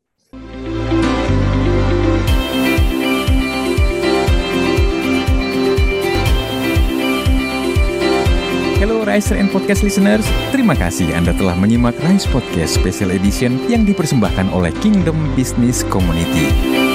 Hello 8.79 9.03
Riser 9.03 9.35
and 9.35 9.51
Podcast 9.51 9.83
listeners, 9.83 10.23
terima 10.55 10.79
kasih 10.79 11.11
Anda 11.11 11.35
telah 11.35 11.59
menyimak 11.59 11.99
Rise 11.99 12.31
Podcast 12.31 12.79
Special 12.79 13.11
Edition 13.11 13.59
yang 13.67 13.83
dipersembahkan 13.83 14.55
oleh 14.55 14.71
Kingdom 14.79 15.19
Business 15.35 15.83
Community. 15.91 16.88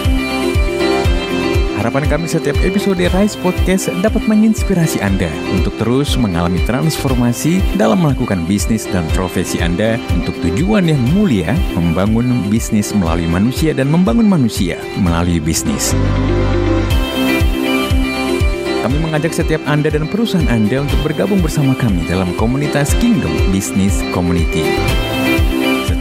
Harapan 1.83 2.15
kami 2.15 2.31
setiap 2.31 2.55
episode 2.63 3.03
Rise 3.11 3.35
Podcast 3.43 3.91
dapat 3.99 4.23
menginspirasi 4.23 5.03
Anda 5.03 5.27
untuk 5.51 5.75
terus 5.75 6.15
mengalami 6.15 6.63
transformasi 6.63 7.59
dalam 7.75 7.99
melakukan 7.99 8.47
bisnis 8.47 8.87
dan 8.87 9.03
profesi 9.11 9.59
Anda 9.59 9.99
untuk 10.15 10.31
tujuan 10.47 10.87
yang 10.87 11.03
mulia, 11.11 11.51
membangun 11.75 12.47
bisnis 12.47 12.95
melalui 12.95 13.27
manusia 13.27 13.75
dan 13.75 13.91
membangun 13.91 14.31
manusia 14.31 14.79
melalui 14.95 15.43
bisnis. 15.43 15.91
Kami 18.79 18.97
mengajak 19.03 19.35
setiap 19.35 19.59
Anda 19.67 19.91
dan 19.91 20.07
perusahaan 20.07 20.47
Anda 20.47 20.87
untuk 20.87 21.03
bergabung 21.03 21.43
bersama 21.43 21.75
kami 21.75 22.07
dalam 22.07 22.31
komunitas 22.39 22.95
Kingdom 23.03 23.35
Business 23.51 23.99
Community. 24.15 24.63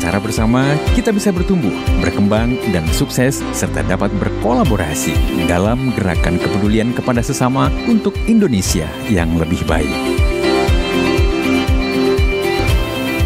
Secara 0.02 0.18
bersama, 0.18 0.74
kita 0.98 1.14
bisa 1.14 1.30
bertumbuh, 1.30 1.70
berkembang, 2.02 2.58
dan 2.74 2.82
sukses, 2.90 3.38
serta 3.54 3.86
dapat 3.86 4.10
berkolaborasi 4.18 5.14
dalam 5.46 5.94
gerakan 5.94 6.42
kepedulian 6.42 6.90
kepada 6.90 7.22
sesama 7.22 7.70
untuk 7.86 8.10
Indonesia 8.26 8.90
yang 9.06 9.30
lebih 9.38 9.62
baik. 9.62 9.86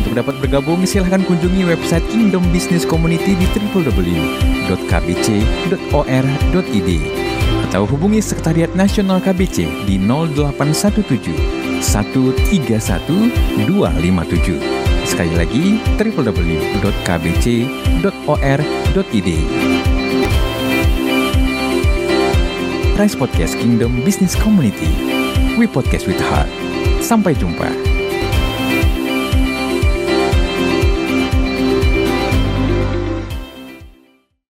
Untuk 0.05 0.21
dapat 0.21 0.37
bergabung, 0.37 0.85
silahkan 0.85 1.25
kunjungi 1.25 1.65
website 1.65 2.05
Kingdom 2.13 2.45
Business 2.53 2.85
Community 2.85 3.33
di 3.33 3.49
www.kbc.or.id 3.57 4.51
atau 7.73 7.89
hubungi 7.89 8.21
Sekretariat 8.21 8.77
Nasional 8.77 9.25
KBC 9.25 9.89
di 9.89 9.97
0817 9.97 11.81
131 11.81 13.65
257. 13.65 14.86
Sekali 15.17 15.33
lagi 15.33 15.81
www.kbc.or.id. 15.97 16.85
Rise 23.01 23.17
Podcast 23.17 23.57
Kingdom 23.57 24.05
Business 24.05 24.37
Community. 24.37 24.93
We 25.57 25.65
podcast 25.73 26.05
with 26.05 26.21
heart. 26.21 26.53
Sampai 27.01 27.33
jumpa. 27.33 27.86